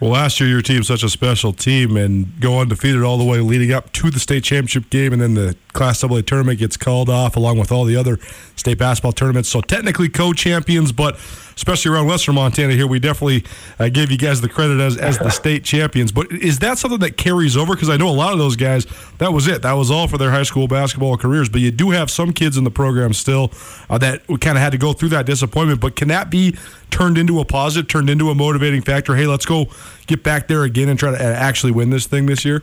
Well, 0.00 0.10
last 0.10 0.40
year 0.40 0.48
your 0.48 0.62
team's 0.62 0.88
such 0.88 1.02
a 1.02 1.08
special 1.08 1.52
team 1.52 1.96
and 1.96 2.38
go 2.38 2.60
undefeated 2.60 3.02
all 3.02 3.16
the 3.16 3.24
way 3.24 3.40
leading 3.40 3.72
up 3.72 3.92
to 3.92 4.10
the 4.10 4.20
state 4.20 4.44
championship 4.44 4.90
game, 4.90 5.12
and 5.12 5.22
then 5.22 5.34
the 5.34 5.56
Class 5.76 6.02
AA 6.02 6.22
tournament 6.22 6.58
gets 6.58 6.76
called 6.76 7.08
off 7.08 7.36
along 7.36 7.58
with 7.58 7.70
all 7.70 7.84
the 7.84 7.96
other 7.96 8.18
state 8.56 8.78
basketball 8.78 9.12
tournaments. 9.12 9.48
So 9.48 9.60
technically 9.60 10.08
co-champions, 10.08 10.90
but 10.90 11.16
especially 11.56 11.92
around 11.92 12.06
Western 12.06 12.34
Montana 12.34 12.74
here, 12.74 12.86
we 12.86 12.98
definitely 12.98 13.44
uh, 13.78 13.88
gave 13.88 14.10
you 14.10 14.18
guys 14.18 14.40
the 14.40 14.48
credit 14.48 14.80
as, 14.80 14.96
as 14.96 15.18
the 15.18 15.30
state 15.30 15.64
champions. 15.64 16.12
But 16.12 16.30
is 16.32 16.58
that 16.60 16.78
something 16.78 17.00
that 17.00 17.16
carries 17.16 17.56
over? 17.56 17.74
Because 17.74 17.88
I 17.88 17.96
know 17.96 18.08
a 18.08 18.10
lot 18.10 18.32
of 18.32 18.38
those 18.38 18.56
guys, 18.56 18.86
that 19.18 19.32
was 19.32 19.46
it. 19.46 19.62
That 19.62 19.72
was 19.74 19.90
all 19.90 20.08
for 20.08 20.18
their 20.18 20.30
high 20.30 20.42
school 20.42 20.68
basketball 20.68 21.16
careers. 21.16 21.48
But 21.48 21.60
you 21.60 21.70
do 21.70 21.90
have 21.90 22.10
some 22.10 22.32
kids 22.32 22.56
in 22.56 22.64
the 22.64 22.70
program 22.70 23.12
still 23.12 23.52
uh, 23.88 23.98
that 23.98 24.26
kind 24.26 24.56
of 24.56 24.58
had 24.58 24.72
to 24.72 24.78
go 24.78 24.92
through 24.92 25.10
that 25.10 25.26
disappointment. 25.26 25.80
But 25.80 25.96
can 25.96 26.08
that 26.08 26.30
be 26.30 26.56
turned 26.90 27.18
into 27.18 27.40
a 27.40 27.44
positive, 27.44 27.88
turned 27.88 28.10
into 28.10 28.30
a 28.30 28.34
motivating 28.34 28.82
factor? 28.82 29.16
Hey, 29.16 29.26
let's 29.26 29.46
go 29.46 29.66
get 30.06 30.22
back 30.22 30.48
there 30.48 30.64
again 30.64 30.88
and 30.88 30.98
try 30.98 31.10
to 31.10 31.18
uh, 31.18 31.22
actually 31.22 31.72
win 31.72 31.90
this 31.90 32.06
thing 32.06 32.26
this 32.26 32.44
year? 32.44 32.62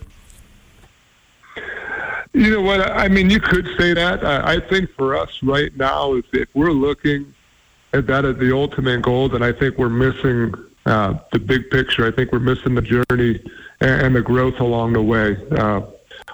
You 2.34 2.50
know 2.50 2.62
what? 2.62 2.82
I 2.82 3.08
mean, 3.10 3.30
you 3.30 3.40
could 3.40 3.68
say 3.78 3.94
that. 3.94 4.26
I 4.26 4.60
think 4.60 4.90
for 4.92 5.16
us 5.16 5.42
right 5.44 5.76
now, 5.78 6.16
if 6.16 6.50
we're 6.56 6.72
looking 6.72 7.34
at 7.94 8.08
that 8.08 8.26
as 8.26 8.38
the 8.38 8.56
ultimate 8.56 9.04
goal, 9.04 9.30
then 9.30 9.44
I 9.44 9.52
think 9.52 9.78
we're 9.78 9.90
missing 9.90 10.54
uh, 10.88 11.16
the 11.32 11.40
big 11.40 11.70
picture. 11.70 12.08
I 12.08 12.12
think 12.12 12.32
we're 12.32 12.40
missing 12.40 12.74
the 12.74 12.82
journey 12.82 13.40
and, 13.82 14.16
the 14.16 14.22
growth 14.22 14.60
along 14.60 14.94
the 14.94 15.02
way. 15.02 15.38
Uh, 15.52 15.82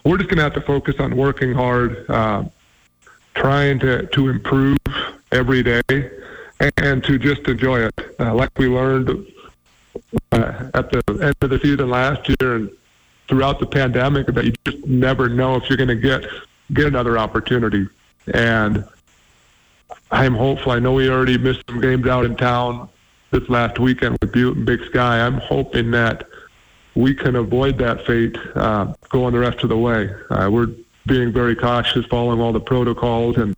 we're 0.06 0.18
just 0.18 0.30
going 0.30 0.38
to 0.38 0.44
have 0.44 0.54
to 0.54 0.62
focus 0.62 0.96
on 1.00 1.18
working 1.18 1.54
hard, 1.54 2.10
uh, 2.10 2.46
trying 3.36 3.80
to, 3.80 4.06
to 4.08 4.30
improve 4.30 4.78
every 5.34 5.64
day, 5.64 5.82
and, 5.90 6.72
and 6.78 7.04
to 7.04 7.20
just 7.20 7.48
enjoy 7.48 7.82
it. 7.82 8.16
Uh, 8.20 8.34
like 8.34 8.50
we 8.58 8.68
learned 8.68 9.10
uh, 10.32 10.70
at 10.74 10.92
the 10.92 11.02
end 11.22 11.36
of 11.42 11.50
the 11.50 11.60
season 11.60 11.90
last 11.90 12.30
year 12.30 12.56
and 12.56 12.72
throughout 13.30 13.60
the 13.60 13.66
pandemic, 13.66 14.28
that 14.28 14.44
you 14.44 14.54
just 14.66 14.86
never 14.86 15.30
know 15.30 15.56
if 15.56 15.70
you're 15.70 15.78
going 15.78 15.88
to 15.88 15.96
get 15.96 16.26
get 16.74 16.88
another 16.88 17.18
opportunity. 17.18 17.88
And 18.34 18.84
I'm 20.12 20.34
hopeful. 20.34 20.72
I 20.72 20.80
know 20.80 20.94
we 20.94 21.10
already 21.10 21.38
missed 21.38 21.64
some 21.68 21.80
games 21.80 22.08
out 22.08 22.26
in 22.26 22.36
town 22.36 22.90
this 23.32 23.48
last 23.48 23.80
weekend 23.80 24.18
with 24.22 24.32
Butte 24.32 24.58
and 24.58 24.66
Big 24.66 24.84
Sky. 24.86 25.22
I'm 25.26 25.38
hoping 25.38 25.92
that 25.92 26.28
we 26.96 27.14
can 27.14 27.36
avoid 27.36 27.78
that 27.78 28.06
fate 28.06 28.36
uh, 28.56 28.94
going 29.10 29.34
the 29.34 29.40
rest 29.40 29.64
of 29.64 29.70
the 29.70 29.78
way. 29.78 30.10
Uh, 30.30 30.50
we're 30.52 30.70
being 31.06 31.32
very 31.32 31.56
cautious, 31.56 32.06
following 32.08 32.42
all 32.42 32.52
the 32.52 32.60
protocols, 32.60 33.38
and 33.38 33.56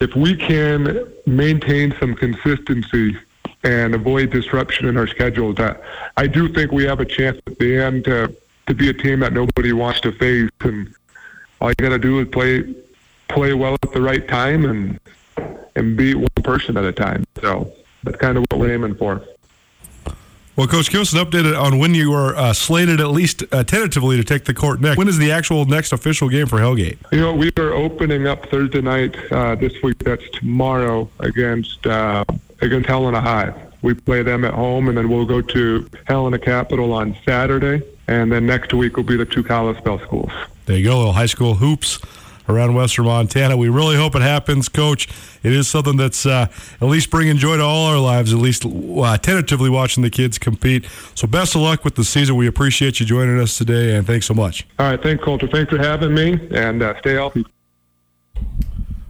if 0.00 0.14
we 0.14 0.36
can 0.36 1.06
maintain 1.26 1.94
some 1.98 2.14
consistency 2.14 3.16
and 3.64 3.94
avoid 3.94 4.30
disruption 4.30 4.86
in 4.86 4.96
our 4.96 5.06
schedules, 5.06 5.56
that 5.56 5.82
I 6.16 6.26
do 6.26 6.52
think 6.52 6.70
we 6.70 6.84
have 6.84 7.00
a 7.00 7.04
chance 7.04 7.38
at 7.46 7.58
the 7.58 7.76
end 7.78 8.04
to 8.04 8.34
to 8.66 8.74
be 8.74 8.88
a 8.88 8.94
team 8.94 9.20
that 9.20 9.32
nobody 9.32 9.72
wants 9.72 10.00
to 10.00 10.12
face. 10.12 10.50
And 10.60 10.94
all 11.60 11.70
you 11.70 11.74
got 11.76 11.90
to 11.90 11.98
do 11.98 12.20
is 12.20 12.28
play 12.28 12.74
play 13.28 13.54
well 13.54 13.74
at 13.82 13.92
the 13.92 14.00
right 14.00 14.26
time 14.28 14.64
and 14.64 15.00
and 15.76 15.96
beat 15.96 16.14
one 16.14 16.28
person 16.42 16.76
at 16.76 16.84
a 16.84 16.92
time. 16.92 17.24
So 17.40 17.72
that's 18.02 18.16
kind 18.18 18.38
of 18.38 18.44
what 18.50 18.60
we're 18.60 18.72
aiming 18.72 18.94
for. 18.94 19.22
Well, 20.56 20.68
Coach, 20.68 20.88
give 20.90 21.00
us 21.00 21.12
an 21.12 21.18
update 21.18 21.60
on 21.60 21.80
when 21.80 21.96
you 21.96 22.12
are 22.12 22.36
uh, 22.36 22.52
slated, 22.52 23.00
at 23.00 23.08
least 23.08 23.42
uh, 23.50 23.64
tentatively, 23.64 24.16
to 24.16 24.22
take 24.22 24.44
the 24.44 24.54
court 24.54 24.80
next. 24.80 24.96
When 24.96 25.08
is 25.08 25.18
the 25.18 25.32
actual 25.32 25.64
next 25.64 25.92
official 25.92 26.28
game 26.28 26.46
for 26.46 26.58
Hellgate? 26.58 26.98
You 27.10 27.20
know, 27.20 27.34
we 27.34 27.50
are 27.58 27.72
opening 27.72 28.28
up 28.28 28.48
Thursday 28.50 28.80
night 28.80 29.16
uh, 29.32 29.56
this 29.56 29.72
week. 29.82 29.98
That's 29.98 30.28
tomorrow 30.30 31.10
against 31.18 31.84
uh, 31.88 32.24
against 32.60 32.88
Helena 32.88 33.20
High. 33.20 33.52
We 33.82 33.94
play 33.94 34.22
them 34.22 34.44
at 34.44 34.54
home, 34.54 34.88
and 34.88 34.96
then 34.96 35.08
we'll 35.08 35.26
go 35.26 35.40
to 35.40 35.90
Helena 36.06 36.38
Capital 36.38 36.92
on 36.92 37.16
Saturday, 37.24 37.82
and 38.06 38.30
then 38.30 38.46
next 38.46 38.72
week 38.74 38.96
will 38.96 39.04
be 39.04 39.16
the 39.16 39.24
two 39.24 39.42
Kalispell 39.42 39.98
schools. 40.00 40.30
There 40.66 40.76
you 40.76 40.84
go, 40.84 40.96
little 40.96 41.12
high 41.12 41.26
school 41.26 41.54
hoops 41.54 41.98
around 42.48 42.74
Western 42.74 43.06
Montana. 43.06 43.56
We 43.56 43.68
really 43.68 43.96
hope 43.96 44.14
it 44.14 44.22
happens, 44.22 44.68
Coach. 44.68 45.08
It 45.42 45.52
is 45.52 45.68
something 45.68 45.96
that's 45.96 46.26
uh, 46.26 46.46
at 46.80 46.86
least 46.86 47.10
bringing 47.10 47.36
joy 47.36 47.56
to 47.56 47.62
all 47.62 47.86
our 47.86 47.98
lives, 47.98 48.32
at 48.32 48.38
least 48.38 48.66
uh, 48.66 49.16
tentatively 49.18 49.70
watching 49.70 50.02
the 50.02 50.10
kids 50.10 50.38
compete. 50.38 50.86
So 51.14 51.26
best 51.26 51.54
of 51.54 51.62
luck 51.62 51.84
with 51.84 51.94
the 51.96 52.04
season. 52.04 52.36
We 52.36 52.46
appreciate 52.46 53.00
you 53.00 53.06
joining 53.06 53.38
us 53.40 53.56
today, 53.56 53.96
and 53.96 54.06
thanks 54.06 54.26
so 54.26 54.34
much. 54.34 54.66
All 54.78 54.90
right, 54.90 55.02
thanks, 55.02 55.22
Colter. 55.24 55.46
Thanks 55.46 55.70
for 55.70 55.78
having 55.78 56.14
me, 56.14 56.48
and 56.50 56.82
uh, 56.82 56.98
stay 57.00 57.14
healthy. 57.14 57.44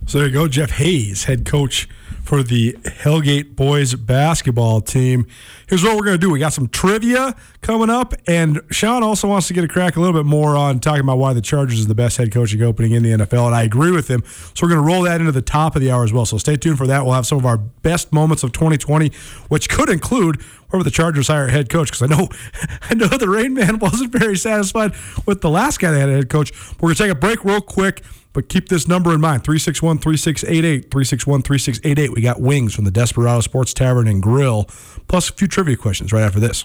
So 0.06 0.18
there 0.18 0.26
you 0.26 0.34
go, 0.34 0.48
Jeff 0.48 0.72
Hays, 0.72 1.24
head 1.24 1.46
coach 1.46 1.88
for 2.24 2.42
the 2.42 2.72
Hellgate 2.82 3.54
boys 3.54 3.94
basketball 3.94 4.80
team. 4.80 5.26
Here's 5.68 5.82
what 5.82 5.94
we're 5.96 6.04
going 6.04 6.18
to 6.18 6.26
do. 6.26 6.30
We 6.30 6.38
got 6.38 6.54
some 6.54 6.68
trivia 6.68 7.36
coming 7.60 7.90
up, 7.90 8.14
and 8.26 8.60
Shaun 8.70 9.02
also 9.02 9.28
wants 9.28 9.46
to 9.48 9.54
get 9.54 9.62
a 9.62 9.68
crack 9.68 9.96
a 9.96 10.00
little 10.00 10.18
bit 10.18 10.26
more 10.26 10.56
on 10.56 10.80
talking 10.80 11.02
about 11.02 11.18
why 11.18 11.34
the 11.34 11.42
Chargers 11.42 11.78
is 11.78 11.86
the 11.86 11.94
best 11.94 12.16
head 12.16 12.32
coaching 12.32 12.62
opening 12.62 12.92
in 12.92 13.02
the 13.02 13.10
NFL, 13.10 13.46
and 13.46 13.54
I 13.54 13.62
agree 13.62 13.90
with 13.90 14.08
him. 14.08 14.22
So 14.24 14.66
we're 14.66 14.70
going 14.70 14.80
to 14.80 14.86
roll 14.86 15.02
that 15.02 15.20
into 15.20 15.32
the 15.32 15.42
top 15.42 15.76
of 15.76 15.82
the 15.82 15.90
hour 15.90 16.02
as 16.02 16.12
well. 16.12 16.24
So 16.24 16.38
stay 16.38 16.56
tuned 16.56 16.78
for 16.78 16.86
that. 16.86 17.04
We'll 17.04 17.14
have 17.14 17.26
some 17.26 17.38
of 17.38 17.46
our 17.46 17.58
best 17.58 18.12
moments 18.12 18.42
of 18.42 18.52
2020, 18.52 19.12
which 19.48 19.68
could 19.68 19.90
include 19.90 20.40
whoever 20.68 20.82
the 20.82 20.90
Chargers 20.90 21.28
hire 21.28 21.48
head 21.48 21.68
coach, 21.68 21.90
because 21.90 22.02
I 22.02 22.06
know 22.06 22.28
I 22.82 22.94
know 22.94 23.08
the 23.08 23.28
Rain 23.28 23.52
Man 23.52 23.78
wasn't 23.78 24.12
very 24.12 24.36
satisfied 24.36 24.94
with 25.26 25.42
the 25.42 25.50
last 25.50 25.78
guy 25.78 25.90
that 25.90 26.00
had 26.00 26.08
a 26.08 26.14
head 26.14 26.30
coach. 26.30 26.52
We're 26.74 26.88
going 26.88 26.94
to 26.94 27.02
take 27.02 27.12
a 27.12 27.14
break 27.14 27.44
real 27.44 27.60
quick. 27.60 28.02
But 28.34 28.50
keep 28.50 28.68
this 28.68 28.86
number 28.86 29.14
in 29.14 29.22
mind 29.22 29.44
361 29.44 29.98
3688. 29.98 30.90
361 30.90 31.42
3688. 31.42 32.12
We 32.12 32.20
got 32.20 32.40
wings 32.40 32.74
from 32.74 32.84
the 32.84 32.90
Desperado 32.90 33.40
Sports 33.40 33.72
Tavern 33.72 34.06
and 34.06 34.22
Grill, 34.22 34.64
plus 35.08 35.30
a 35.30 35.32
few 35.32 35.48
trivia 35.48 35.76
questions 35.76 36.12
right 36.12 36.22
after 36.22 36.40
this. 36.40 36.64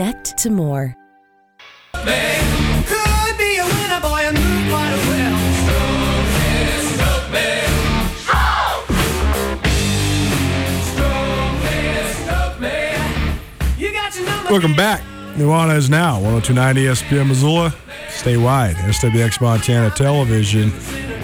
to 0.00 0.48
more. 0.48 0.96
Could 1.92 3.36
be 3.36 3.58
a 3.58 3.66
winner, 3.66 4.00
boy, 4.00 4.22
and 4.24 4.38
move 4.38 4.70
quite 4.70 4.96
well. 5.08 5.36
You 13.76 13.92
got 13.92 14.16
your 14.16 14.24
number. 14.24 14.50
Welcome 14.50 14.74
back. 14.74 15.02
Nuanez 15.36 15.90
now 15.90 16.14
1029 16.14 16.76
ESPN 16.76 17.28
Missoula, 17.28 17.74
statewide, 18.08 18.76
SWX 18.76 19.42
Montana 19.42 19.90
Television. 19.90 20.70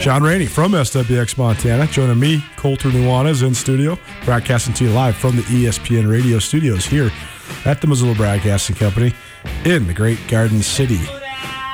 Shaun 0.01 0.23
Rainey 0.23 0.47
from 0.47 0.73
SWX 0.73 1.37
Montana 1.37 1.87
joining 1.89 2.21
me, 2.21 2.45
Colter 2.57 2.91
Nuanez 2.91 3.45
in 3.45 3.55
studio, 3.55 3.99
broadcasting 4.25 4.73
to 4.75 4.85
you 4.85 4.91
live 4.91 5.17
from 5.17 5.35
the 5.37 5.43
ESPN 5.43 6.09
radio 6.09 6.39
studios 6.39 6.85
here 6.85 7.11
at 7.65 7.81
the 7.81 7.87
Missoula 7.87 8.15
Broadcasting 8.15 8.77
Company 8.77 9.13
in 9.65 9.87
the 9.87 9.95
great 9.95 10.19
Garden 10.29 10.63
City, 10.63 11.01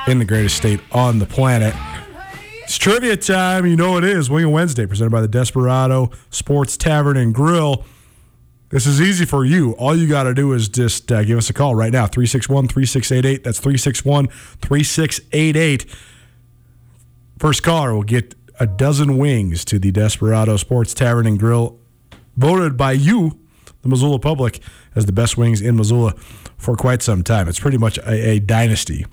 in 0.07 0.17
the 0.19 0.25
greatest 0.25 0.55
state 0.55 0.79
on 0.91 1.19
the 1.19 1.25
planet. 1.25 1.75
It's 2.63 2.77
trivia 2.77 3.17
time. 3.17 3.67
You 3.67 3.75
know 3.75 3.97
it 3.97 4.03
is. 4.03 4.29
Wing 4.29 4.49
Wednesday, 4.51 4.87
presented 4.87 5.11
by 5.11 5.21
the 5.21 5.27
Desperado 5.27 6.09
Sports 6.31 6.75
Tavern 6.75 7.17
and 7.17 7.35
Grill. 7.35 7.83
This 8.69 8.87
is 8.87 8.99
easy 8.99 9.25
for 9.25 9.45
you. 9.45 9.73
All 9.73 9.95
you 9.95 10.07
got 10.07 10.23
to 10.23 10.33
do 10.33 10.53
is 10.53 10.69
just 10.69 11.11
uh, 11.11 11.23
give 11.23 11.37
us 11.37 11.51
a 11.51 11.53
call 11.53 11.75
right 11.75 11.91
now 11.91 12.07
361 12.07 12.69
3688. 12.69 13.43
That's 13.43 13.59
361 13.59 14.27
3688. 14.27 15.85
First 17.43 17.61
caller 17.61 17.93
will 17.93 18.03
get 18.03 18.35
a 18.57 18.65
dozen 18.65 19.17
wings 19.17 19.65
to 19.65 19.77
the 19.77 19.91
Desperado 19.91 20.55
Sports 20.55 20.93
Tavern 20.93 21.27
and 21.27 21.37
Grill, 21.37 21.77
voted 22.37 22.77
by 22.77 22.93
you, 22.93 23.37
the 23.81 23.89
Missoula 23.89 24.17
public, 24.17 24.61
as 24.95 25.07
the 25.07 25.11
best 25.11 25.35
wings 25.35 25.59
in 25.59 25.75
Missoula 25.75 26.13
for 26.57 26.77
quite 26.77 27.01
some 27.01 27.21
time. 27.21 27.49
It's 27.49 27.59
pretty 27.59 27.77
much 27.77 27.97
a, 27.97 28.29
a 28.29 28.39
dynasty. 28.39 29.05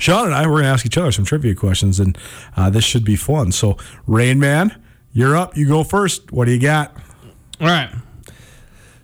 Shaun 0.00 0.26
and 0.26 0.34
I, 0.34 0.48
we're 0.48 0.54
going 0.54 0.64
to 0.64 0.70
ask 0.70 0.84
each 0.84 0.98
other 0.98 1.12
some 1.12 1.24
trivia 1.24 1.54
questions, 1.54 2.00
and 2.00 2.18
uh, 2.56 2.70
this 2.70 2.82
should 2.82 3.04
be 3.04 3.14
fun. 3.14 3.52
So, 3.52 3.76
Rain 4.04 4.40
Man, 4.40 4.74
you're 5.12 5.36
up. 5.36 5.56
You 5.56 5.68
go 5.68 5.84
first. 5.84 6.32
What 6.32 6.46
do 6.46 6.50
you 6.50 6.60
got? 6.60 6.96
All 7.60 7.68
right. 7.68 7.94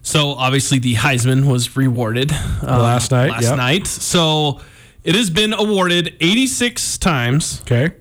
So 0.02 0.30
obviously 0.30 0.80
the 0.80 0.94
Heisman 0.94 1.48
was 1.48 1.76
rewarded 1.76 2.32
uh, 2.32 2.82
Last 2.82 3.12
night, 3.12 3.30
Last 3.30 3.42
yep. 3.44 3.56
night. 3.58 3.86
So 3.86 4.60
it 5.04 5.14
has 5.14 5.30
been 5.30 5.52
awarded 5.52 6.16
86 6.20 6.98
times 6.98 7.62
Okay. 7.62 7.94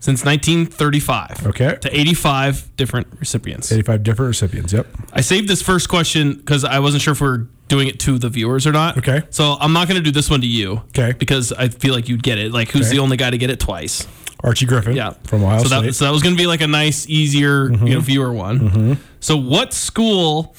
Since 0.00 0.24
1935. 0.24 1.46
Okay. 1.46 1.76
To 1.80 2.00
85 2.00 2.76
different 2.76 3.06
recipients. 3.20 3.70
85 3.70 4.02
different 4.02 4.28
recipients. 4.28 4.72
Yep. 4.72 4.86
I 5.12 5.20
saved 5.20 5.48
this 5.48 5.62
first 5.62 5.88
question 5.88 6.34
because 6.34 6.64
I 6.64 6.78
wasn't 6.80 7.02
sure 7.02 7.12
if 7.12 7.20
we 7.20 7.28
are 7.28 7.46
doing 7.68 7.86
it 7.86 8.00
to 8.00 8.18
the 8.18 8.28
viewers 8.28 8.66
or 8.66 8.72
not. 8.72 8.98
Okay. 8.98 9.22
So 9.30 9.56
I'm 9.60 9.72
not 9.72 9.86
going 9.88 9.98
to 9.98 10.02
do 10.02 10.10
this 10.10 10.28
one 10.28 10.40
to 10.40 10.46
you. 10.46 10.82
Okay. 10.88 11.12
Because 11.12 11.52
I 11.52 11.68
feel 11.68 11.94
like 11.94 12.08
you'd 12.08 12.22
get 12.22 12.38
it. 12.38 12.50
Like, 12.50 12.70
who's 12.70 12.86
Okay. 12.86 12.96
the 12.96 13.02
only 13.02 13.16
guy 13.16 13.30
to 13.30 13.38
get 13.38 13.50
it 13.50 13.60
twice? 13.60 14.08
Archie 14.42 14.66
Griffin. 14.66 14.96
Yeah. 14.96 15.12
From 15.24 15.44
Ohio 15.44 15.58
so 15.58 15.66
State. 15.66 15.82
That, 15.82 15.92
so 15.92 16.06
that 16.06 16.12
was 16.12 16.22
going 16.22 16.34
to 16.34 16.40
be 16.40 16.46
like 16.46 16.62
a 16.62 16.66
nice, 16.66 17.06
easier, 17.08 17.70
you 17.70 17.76
mm-hmm. 17.76 17.84
know, 17.86 18.00
viewer 18.00 18.32
one. 18.32 18.58
Mm-hmm. 18.58 18.92
So 19.20 19.36
what 19.36 19.74
school 19.74 20.56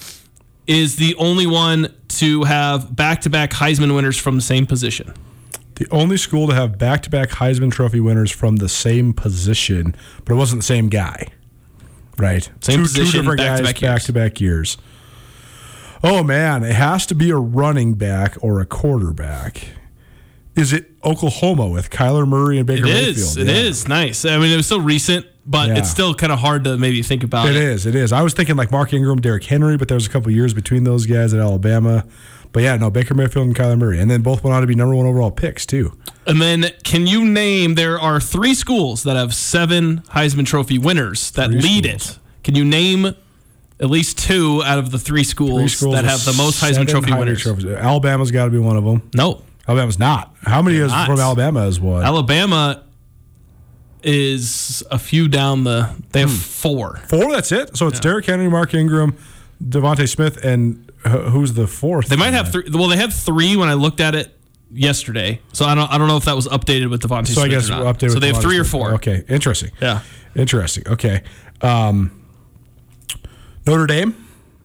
is 0.67 0.97
the 0.97 1.15
only 1.15 1.47
one 1.47 1.93
to 2.07 2.43
have 2.43 2.95
back-to-back 2.95 3.51
Heisman 3.51 3.95
winners 3.95 4.17
from 4.17 4.35
the 4.35 4.41
same 4.41 4.67
position? 4.67 5.13
The 5.75 5.87
only 5.91 6.17
school 6.17 6.47
to 6.47 6.53
have 6.53 6.77
back 6.77 7.01
to 7.03 7.09
back 7.09 7.29
Heisman 7.29 7.71
Trophy 7.71 7.99
winners 7.99 8.31
from 8.31 8.57
the 8.57 8.69
same 8.69 9.13
position, 9.13 9.95
but 10.25 10.33
it 10.33 10.37
wasn't 10.37 10.61
the 10.61 10.65
same 10.65 10.89
guy. 10.89 11.27
Right. 12.17 12.49
Same 12.61 12.81
position, 12.81 13.25
back-to-back 13.25 13.81
years. 13.81 13.91
back 13.93 14.01
to 14.03 14.13
back 14.13 14.41
years. 14.41 14.77
Oh, 16.03 16.23
man. 16.23 16.63
It 16.63 16.73
has 16.75 17.05
to 17.07 17.15
be 17.15 17.29
a 17.29 17.37
running 17.37 17.93
back 17.93 18.35
or 18.41 18.59
a 18.59 18.65
quarterback. 18.65 19.69
Is 20.55 20.73
it 20.73 20.91
Oklahoma 21.03 21.67
with 21.67 21.89
Kyler 21.89 22.27
Murray 22.27 22.57
and 22.57 22.67
Baker 22.67 22.85
It 22.85 22.89
Mayfield? 22.93 23.17
is. 23.17 23.37
It 23.37 23.47
is 23.49 23.83
Yeah. 23.83 23.89
nice. 23.89 24.25
I 24.25 24.37
mean, 24.37 24.51
it 24.51 24.57
was 24.57 24.67
so 24.67 24.79
recent, 24.79 25.25
but 25.45 25.69
Yeah. 25.69 25.77
it's 25.77 25.89
still 25.89 26.13
kind 26.13 26.31
of 26.33 26.39
hard 26.39 26.65
to 26.65 26.77
maybe 26.77 27.01
think 27.01 27.23
about 27.23 27.47
It 27.49 27.55
it. 27.55 27.63
is. 27.63 27.85
It 27.85 27.95
is. 27.95 28.11
I 28.11 28.21
was 28.21 28.33
thinking 28.33 28.55
like 28.57 28.71
Mark 28.71 28.93
Ingram, 28.93 29.21
Derrick 29.21 29.45
Henry, 29.45 29.77
but 29.77 29.87
there 29.87 29.95
was 29.95 30.05
a 30.05 30.09
couple 30.09 30.29
years 30.31 30.53
between 30.53 30.83
those 30.83 31.05
guys 31.05 31.33
at 31.33 31.39
Alabama. 31.39 32.03
But 32.51 32.63
yeah, 32.63 32.75
no, 32.75 32.89
Baker 32.89 33.13
Mayfield 33.13 33.47
and 33.47 33.55
Kyler 33.55 33.77
Murray. 33.77 33.99
And 33.99 34.11
then 34.11 34.21
both 34.21 34.43
went 34.43 34.53
on 34.53 34.61
to 34.61 34.67
be 34.67 34.75
number 34.75 34.95
one 34.95 35.05
overall 35.05 35.31
picks, 35.31 35.65
too. 35.65 35.97
And 36.27 36.41
then, 36.41 36.65
can 36.83 37.07
you 37.07 37.23
name? 37.23 37.75
There 37.75 37.99
are 37.99 38.19
three 38.19 38.53
schools 38.53 39.03
that 39.03 39.15
have 39.15 39.33
seven 39.33 39.99
Heisman 40.09 40.45
Trophy 40.45 40.77
winners 40.77 41.31
that 41.31 41.49
Three 41.49 41.61
lead 41.61 41.85
schools. 41.85 42.17
it. 42.17 42.43
Can 42.43 42.55
you 42.55 42.65
name 42.65 43.05
at 43.05 43.89
least 43.89 44.19
two 44.19 44.61
out 44.63 44.79
of 44.79 44.91
the 44.91 44.99
three 44.99 45.23
schools, 45.23 45.59
Three 45.61 45.67
schools 45.69 45.95
that 45.95 46.05
have 46.05 46.25
the 46.25 46.33
most 46.33 46.61
Heisman 46.61 46.87
Trophy 46.87 47.11
Heisman 47.11 47.19
winners? 47.19 47.41
trophies. 47.41 47.65
Alabama's 47.65 48.31
got 48.31 48.45
to 48.45 48.51
be 48.51 48.59
one 48.59 48.75
of 48.75 48.83
them. 48.83 49.09
No, 49.15 49.41
Alabama's 49.67 49.99
not. 49.99 50.35
How 50.41 50.61
many 50.61 50.77
is 50.77 50.91
not. 50.91 51.07
from 51.07 51.19
Alabama 51.19 51.67
is 51.67 51.79
one? 51.79 52.03
Alabama 52.03 52.83
is 54.03 54.83
a 54.91 54.99
few 54.99 55.27
down 55.27 55.63
the. 55.63 55.93
They 56.11 56.19
have 56.21 56.29
hmm. 56.29 56.35
four. 56.35 56.97
Four. 57.07 57.31
That's 57.31 57.51
it. 57.51 57.77
So 57.77 57.87
it's 57.87 57.99
Derrick 57.99 58.25
Henry, 58.25 58.49
Mark 58.49 58.73
Ingram, 58.73 59.15
DeVonta 59.63 60.09
Smith, 60.09 60.43
and 60.43 60.90
who's 61.07 61.53
the 61.53 61.67
fourth? 61.67 62.07
They 62.07 62.15
might 62.15 62.33
have 62.33 62.51
three. 62.51 62.69
Well, 62.71 62.87
they 62.87 62.97
had 62.97 63.13
three 63.13 63.55
when 63.55 63.69
I 63.69 63.73
looked 63.73 63.99
at 64.01 64.15
it 64.15 64.37
yesterday. 64.71 65.41
So 65.53 65.65
I 65.65 65.75
don't. 65.75 65.91
I 65.91 65.97
don't 65.97 66.07
know 66.07 66.17
if 66.17 66.25
that 66.25 66.35
was 66.35 66.47
updated 66.47 66.89
with 66.89 67.01
DeVonta 67.01 67.27
So 67.27 67.33
Smith 67.33 67.45
I 67.45 67.47
guess 67.49 67.69
or 67.69 67.75
we'll 67.75 67.83
not. 67.85 67.95
update. 67.97 68.09
So 68.09 68.15
with 68.15 68.21
they 68.21 68.27
have 68.27 68.37
DeVonta 68.37 68.41
three 68.41 68.59
or 68.59 68.63
four. 68.63 68.93
Okay, 68.95 69.23
interesting. 69.29 69.71
Yeah. 69.81 70.01
interesting. 70.35 70.87
Okay, 70.87 71.23
um, 71.61 72.25
Notre 73.65 73.87
Dame. 73.87 74.15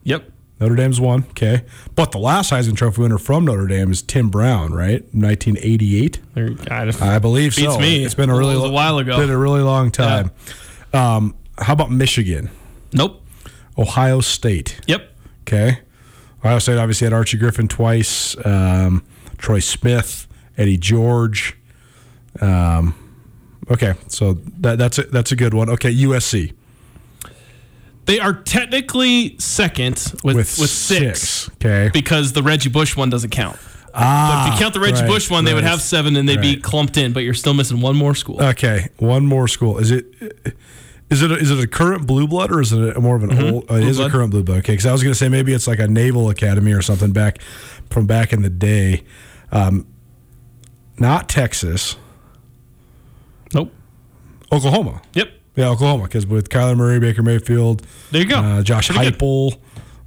Yep. 0.04 0.32
Notre 0.58 0.74
Dame's 0.74 1.00
one. 1.00 1.24
Okay, 1.30 1.64
but 1.94 2.12
the 2.12 2.18
last 2.18 2.50
Heisman 2.50 2.76
Trophy 2.76 3.02
winner 3.02 3.18
from 3.18 3.44
Notre 3.44 3.66
Dame 3.66 3.90
is 3.90 4.00
Tim 4.02 4.30
Brown, 4.30 4.72
right? 4.72 5.02
1988. 5.14 6.20
There, 6.34 6.50
I 6.70 7.18
believe 7.18 7.54
Beats 7.56 7.74
so. 7.74 7.78
me. 7.80 8.04
It's 8.04 8.14
been 8.14 8.30
a 8.30 8.36
really 8.36 8.54
it 8.54 8.60
was 8.60 8.70
a 8.70 8.72
while 8.72 8.98
ago. 8.98 9.18
Been 9.18 9.30
a 9.30 9.36
really 9.36 9.60
long 9.60 9.90
time. 9.90 10.30
Um, 10.94 11.34
how 11.58 11.74
about 11.74 11.90
Michigan? 11.90 12.50
Nope. 12.92 13.22
Ohio 13.76 14.20
State. 14.20 14.80
Yep. 14.86 15.12
Okay. 15.42 15.80
Ohio 16.46 16.60
State 16.60 16.78
obviously 16.78 17.06
had 17.06 17.12
Archie 17.12 17.38
Griffin 17.38 17.66
twice, 17.66 18.36
um, 18.46 19.04
Troy 19.36 19.58
Smith, 19.58 20.28
Eddie 20.56 20.76
George. 20.76 21.56
Um, 22.40 22.94
okay, 23.68 23.94
so 24.06 24.34
that, 24.60 24.78
that's 24.78 24.98
a, 24.98 25.02
that's 25.04 25.32
a 25.32 25.36
good 25.36 25.54
one. 25.54 25.68
Okay, 25.70 25.92
USC 25.92 26.52
They 28.04 28.20
are 28.20 28.32
technically 28.32 29.36
second 29.38 30.12
with, 30.22 30.36
with, 30.36 30.58
with, 30.58 30.70
six, 30.70 31.20
six. 31.20 31.50
Okay, 31.54 31.90
because 31.92 32.32
the 32.32 32.44
Reggie 32.44 32.70
Bush 32.70 32.96
one 32.96 33.10
doesn't 33.10 33.30
count. 33.30 33.58
ah, 33.92 34.44
But 34.44 34.48
if 34.48 34.54
you 34.54 34.62
count 34.62 34.74
the 34.74 34.80
Reggie 34.80 35.00
right, 35.00 35.08
Bush 35.08 35.28
one, 35.28 35.44
they 35.44 35.52
would 35.54 35.64
have 35.64 35.82
seven 35.82 36.14
and 36.14 36.28
they'd 36.28 36.40
be 36.40 36.60
clumped 36.60 36.96
in, 36.96 37.12
but 37.12 37.20
you're 37.24 37.34
still 37.34 37.54
missing 37.54 37.80
one 37.80 37.96
more 37.96 38.14
school. 38.14 38.40
Okay, 38.40 38.88
one 38.98 39.26
more 39.26 39.48
school. 39.48 39.78
Is 39.78 39.90
it 39.90 40.06
is 41.10 41.22
it 41.22 41.30
a, 41.30 41.34
is 41.36 41.50
it 41.50 41.62
a 41.62 41.66
current 41.66 42.06
blue 42.06 42.26
blood 42.26 42.50
or 42.50 42.60
is 42.60 42.72
it 42.72 42.96
a, 42.96 43.00
more 43.00 43.16
of 43.16 43.22
an 43.22 43.38
old? 43.38 43.70
Uh, 43.70 43.74
it 43.74 43.84
is 43.84 43.98
a 43.98 44.02
blood. 44.02 44.12
current 44.12 44.30
blue 44.30 44.42
blood. 44.42 44.58
Okay, 44.58 44.72
because 44.72 44.86
I 44.86 44.92
was 44.92 45.02
going 45.02 45.12
to 45.12 45.18
say 45.18 45.28
maybe 45.28 45.52
it's 45.52 45.66
like 45.66 45.78
a 45.78 45.88
naval 45.88 46.30
academy 46.30 46.72
or 46.72 46.82
something 46.82 47.12
back 47.12 47.40
from 47.90 48.06
back 48.06 48.32
in 48.32 48.42
the 48.42 48.50
day. 48.50 49.04
Um, 49.52 49.86
not 50.98 51.28
Texas, 51.28 51.96
nope. 53.54 53.72
Oklahoma. 54.52 55.02
Yep. 55.14 55.28
Yeah, 55.56 55.68
Oklahoma. 55.70 56.04
Because 56.04 56.26
with 56.26 56.48
Kyler 56.48 56.76
Murray, 56.76 56.98
Baker 57.00 57.22
Mayfield, 57.22 57.86
There 58.10 58.22
you 58.22 58.28
go. 58.28 58.36
uh, 58.38 58.62
Josh 58.62 58.88
Pretty. 58.90 59.10
Heupel. 59.10 59.58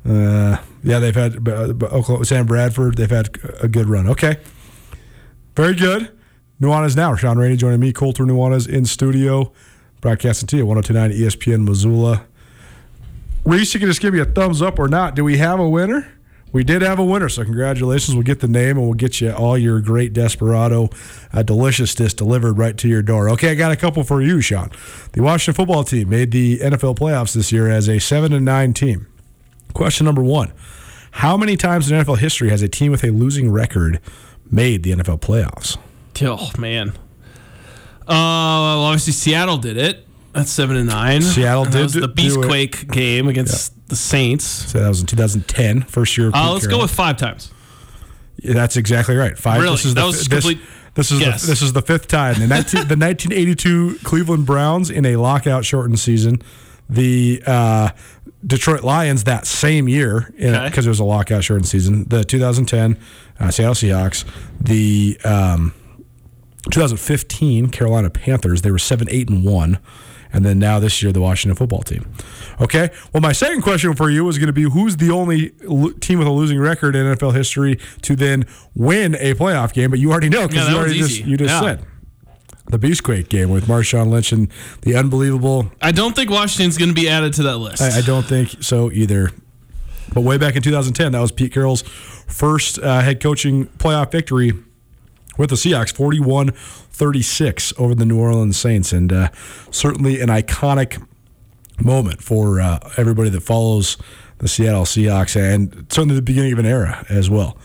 Uh, 0.08 0.58
yeah, 0.84 1.00
they've 1.00 1.16
had 1.16 1.47
uh, 1.47 1.74
Oklahoma, 1.91 2.26
Sam 2.26 2.45
Bradford. 2.45 2.95
They've 2.97 3.10
had 3.10 3.38
a 3.62 3.68
good 3.68 3.88
run. 3.89 4.08
Okay, 4.08 4.38
very 5.56 5.76
good. 5.76 6.12
Nuanez 6.62 6.95
now. 6.95 7.16
Shaun 7.16 7.38
Rainey 7.38 7.56
joining 7.56 7.80
me, 7.80 7.91
Colter 7.93 8.24
Nuanez 8.26 8.68
in 8.68 8.86
studio, 8.86 9.52
broadcasting 10.02 10.47
to 10.47 10.58
you 10.58 10.66
1029 10.66 11.12
ESPN 11.20 11.64
Missoula. 11.66 12.26
Reese, 13.45 13.74
you 13.74 13.80
can 13.80 13.89
just 13.89 14.02
give 14.02 14.14
me 14.14 14.20
a 14.20 14.26
thumbs 14.26 14.62
up 14.62 14.80
or 14.80 14.88
not. 14.88 15.16
Do 15.16 15.24
we 15.24 15.38
have 15.38 15.60
a 15.60 15.70
winner? 15.70 16.12
We 16.52 16.64
did 16.64 16.82
have 16.82 16.97
a 16.97 17.06
winner, 17.06 17.30
so 17.30 17.43
congratulations. 17.43 18.16
We'll 18.16 18.24
get 18.24 18.39
the 18.39 18.47
name 18.47 18.78
and 18.78 18.82
we'll 18.82 18.95
get 18.95 19.22
you 19.22 19.32
all 19.32 19.56
your 19.56 19.82
great 19.82 20.14
Desperado 20.14 20.89
uh, 21.32 21.43
deliciousness 21.43 22.14
delivered 22.16 22.58
right 22.58 22.76
to 22.78 22.88
your 22.88 23.04
door. 23.04 23.30
Okay, 23.30 23.52
I 23.52 23.56
got 23.56 23.72
a 23.72 23.76
couple 23.76 24.04
for 24.04 24.22
you, 24.22 24.41
Shaun. 24.41 24.72
The 25.14 25.22
Washington 25.22 25.54
football 25.54 25.84
team 25.84 26.10
made 26.10 26.32
the 26.32 26.58
NFL 26.58 26.97
playoffs 26.97 27.36
this 27.36 27.52
year 27.52 27.70
as 27.70 27.88
a 27.88 28.00
7 28.00 28.34
and 28.34 28.45
9 28.45 28.74
team. 28.74 29.08
Question 29.74 30.06
number 30.06 30.24
one 30.24 30.52
How 31.12 31.38
many 31.38 31.56
times 31.56 31.91
in 31.91 32.00
NFL 32.00 32.18
history 32.18 32.50
has 32.50 32.64
a 32.64 32.68
team 32.68 32.91
with 32.91 33.04
a 33.04 33.12
losing 33.12 33.52
record 33.52 34.00
made 34.50 34.82
the 34.82 34.91
NFL 34.91 35.22
playoffs? 35.22 35.78
Oh 36.22 36.52
man. 36.58 36.93
Uh, 38.10 38.14
well, 38.14 38.84
obviously 38.86 39.14
Seattle 39.14 39.57
did 39.57 39.78
it. 39.78 40.05
That's 40.34 40.51
seven 40.51 40.76
and 40.78 40.88
nine. 40.89 41.22
Seattle 41.22 41.66
That 41.66 41.72
did 41.74 41.82
was 41.84 41.93
the. 41.93 42.07
Beastquake 42.07 42.91
game 42.91 43.28
against 43.28 43.74
the 43.89 43.95
Saints. 43.95 44.43
So 44.45 44.80
that 44.80 44.88
was 44.88 45.01
in 45.01 45.07
2010, 45.07 45.82
first 45.84 46.18
year 46.18 46.28
of 46.28 46.36
Uh, 46.36 46.53
let's 46.53 46.68
go 46.68 46.80
with 46.82 46.91
five 46.91 47.18
times. 47.18 47.51
Yeah, 48.38 48.53
That's 48.53 48.78
exactly 48.78 49.16
right. 49.16 49.38
Five. 49.38 49.62
Really? 49.62 49.74
This 49.76 49.86
is 49.86 49.93
That 49.95 50.01
the, 50.01 50.07
was 50.07 50.18
this, 50.20 50.28
complete 50.28 50.60
this 50.93 51.12
is 51.12 51.20
guess. 51.20 51.41
the, 51.41 51.47
this 51.47 51.62
is 51.62 51.74
the 51.74 51.82
fifth 51.82 52.07
time. 52.07 52.36
The, 52.39 52.47
19, 52.47 52.88
the 52.88 52.95
1982 52.95 53.99
Cleveland 54.03 54.45
Browns 54.45 54.89
in 54.89 55.05
a 55.05 55.16
lockout 55.18 55.66
shortened 55.66 55.99
season. 55.99 56.41
The 56.89 57.41
uh, 57.45 57.89
Detroit 58.45 58.84
Lions 58.84 59.26
that 59.26 59.45
same 59.45 59.88
year 59.89 60.32
because 60.38 60.55
Okay. 60.55 60.82
it 60.86 60.88
was 60.88 60.99
a 60.99 61.03
lockout 61.03 61.43
shortened 61.43 61.68
season. 61.68 62.05
The 62.07 62.24
2010 62.24 62.97
uh, 63.39 63.51
Seattle 63.51 63.74
Seahawks. 63.76 64.26
The 64.62 65.20
um, 65.26 65.74
2015 66.72 67.70
Carolina 67.70 68.10
Panthers. 68.10 68.62
They 68.62 68.72
were 68.72 68.80
seven, 68.80 69.07
eight, 69.10 69.30
and 69.30 69.43
one. 69.43 69.80
And 70.32 70.45
then 70.45 70.60
now 70.60 70.80
this 70.80 71.01
year, 71.01 71.12
the 71.12 71.22
Washington 71.22 71.55
football 71.55 71.82
team. 71.82 72.07
Okay. 72.62 72.91
Well, 73.12 73.22
my 73.22 73.32
second 73.32 73.64
question 73.64 73.95
for 73.95 74.12
you 74.12 74.28
is 74.30 74.38
going 74.38 74.47
to 74.47 74.53
be 74.53 74.64
who's 74.64 74.97
the 74.97 75.10
only 75.10 75.53
lo- 75.64 75.89
team 75.91 76.20
with 76.20 76.28
a 76.28 76.32
losing 76.32 76.60
record 76.60 76.95
in 76.95 77.05
NFL 77.07 77.34
history 77.34 77.80
to 78.03 78.16
then 78.16 78.45
win 78.76 79.16
a 79.16 79.34
playoff 79.34 79.74
game? 79.74 79.89
But 79.89 79.97
you 79.99 80.12
already 80.12 80.30
know 80.30 80.47
because 80.47 80.68
that 80.68 80.72
you 80.74 80.78
already 80.78 80.99
just, 80.99 81.26
you 81.26 81.36
just 81.36 81.49
Yeah. 81.49 81.62
said 81.62 81.86
the 82.68 82.78
Beastquake 82.78 83.30
game 83.30 83.49
with 83.49 83.66
Marshawn 83.66 84.12
Lynch 84.12 84.32
and 84.32 84.49
the 84.82 84.95
unbelievable. 84.95 85.72
I 85.82 85.91
don't 85.91 86.16
think 86.16 86.30
Washington's 86.30 86.78
going 86.78 86.89
to 86.89 86.95
be 86.95 87.10
added 87.10 87.34
to 87.34 87.43
that 87.43 87.57
list. 87.57 87.82
I, 87.82 87.97
I 87.97 88.01
don't 88.01 88.26
think 88.26 88.57
so 88.62 88.91
either. 88.91 89.32
But 90.14 90.22
way 90.22 90.38
back 90.38 90.55
in 90.55 90.62
2010, 90.62 91.12
that 91.14 91.20
was 91.20 91.32
Pete 91.32 91.51
Carroll's 91.53 91.82
first 91.82 92.78
uh, 92.78 93.01
head 93.01 93.20
coaching 93.20 93.66
playoff 93.80 94.12
victory 94.12 94.51
with 95.40 95.50
the 95.50 95.56
Seahawks, 95.56 95.96
41 95.96 96.52
36 96.52 97.74
over 97.78 97.96
the 97.96 98.06
New 98.06 98.20
Orleans 98.20 98.58
Saints. 98.58 98.92
And 98.92 99.12
uh, 99.12 99.30
certainly 99.72 100.20
an 100.20 100.28
iconic 100.28 101.02
moment 101.82 102.22
for 102.22 102.60
uh, 102.60 102.80
everybody 102.98 103.30
that 103.30 103.42
follows 103.42 103.98
the 104.40 104.50
Seattle 104.50 104.84
Seahawks 104.84 105.36
and 105.36 105.88
certainly 105.90 106.16
the 106.16 106.22
beginning 106.22 106.54
of 106.54 106.60
an 106.60 106.66
era 106.66 107.06
as 107.10 107.30
well. 107.30 107.58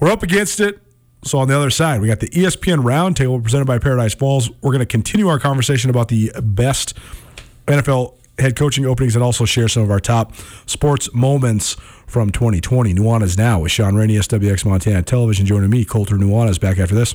We're 0.00 0.10
up 0.10 0.22
against 0.22 0.58
it. 0.58 0.80
So 1.22 1.38
on 1.38 1.48
the 1.48 1.56
other 1.56 1.68
side, 1.68 2.00
we 2.00 2.08
got 2.08 2.20
the 2.20 2.30
ESPN 2.30 2.82
Roundtable 2.82 3.42
presented 3.42 3.66
by 3.66 3.78
Paradise 3.78 4.14
Falls. 4.14 4.50
We're 4.62 4.72
going 4.72 4.78
to 4.80 4.86
continue 4.86 5.28
our 5.28 5.38
conversation 5.38 5.90
about 5.90 6.08
the 6.08 6.32
best 6.42 6.96
NFL 7.66 8.16
head 8.38 8.56
coaching 8.56 8.86
openings 8.86 9.14
and 9.14 9.22
also 9.22 9.44
share 9.44 9.68
some 9.68 9.82
of 9.82 9.90
our 9.90 10.00
top 10.00 10.34
sports 10.64 11.12
moments 11.12 11.76
from 12.10 12.30
2020. 12.30 12.92
Nuanez 12.94 13.38
now 13.38 13.60
with 13.60 13.72
Shaun 13.72 13.94
Rainey, 13.94 14.16
SWX 14.16 14.64
Montana 14.64 15.02
Television, 15.02 15.46
joining 15.46 15.70
me, 15.70 15.84
Colter 15.84 16.16
Nuanez, 16.16 16.60
back 16.60 16.78
after 16.78 16.94
this. 16.94 17.14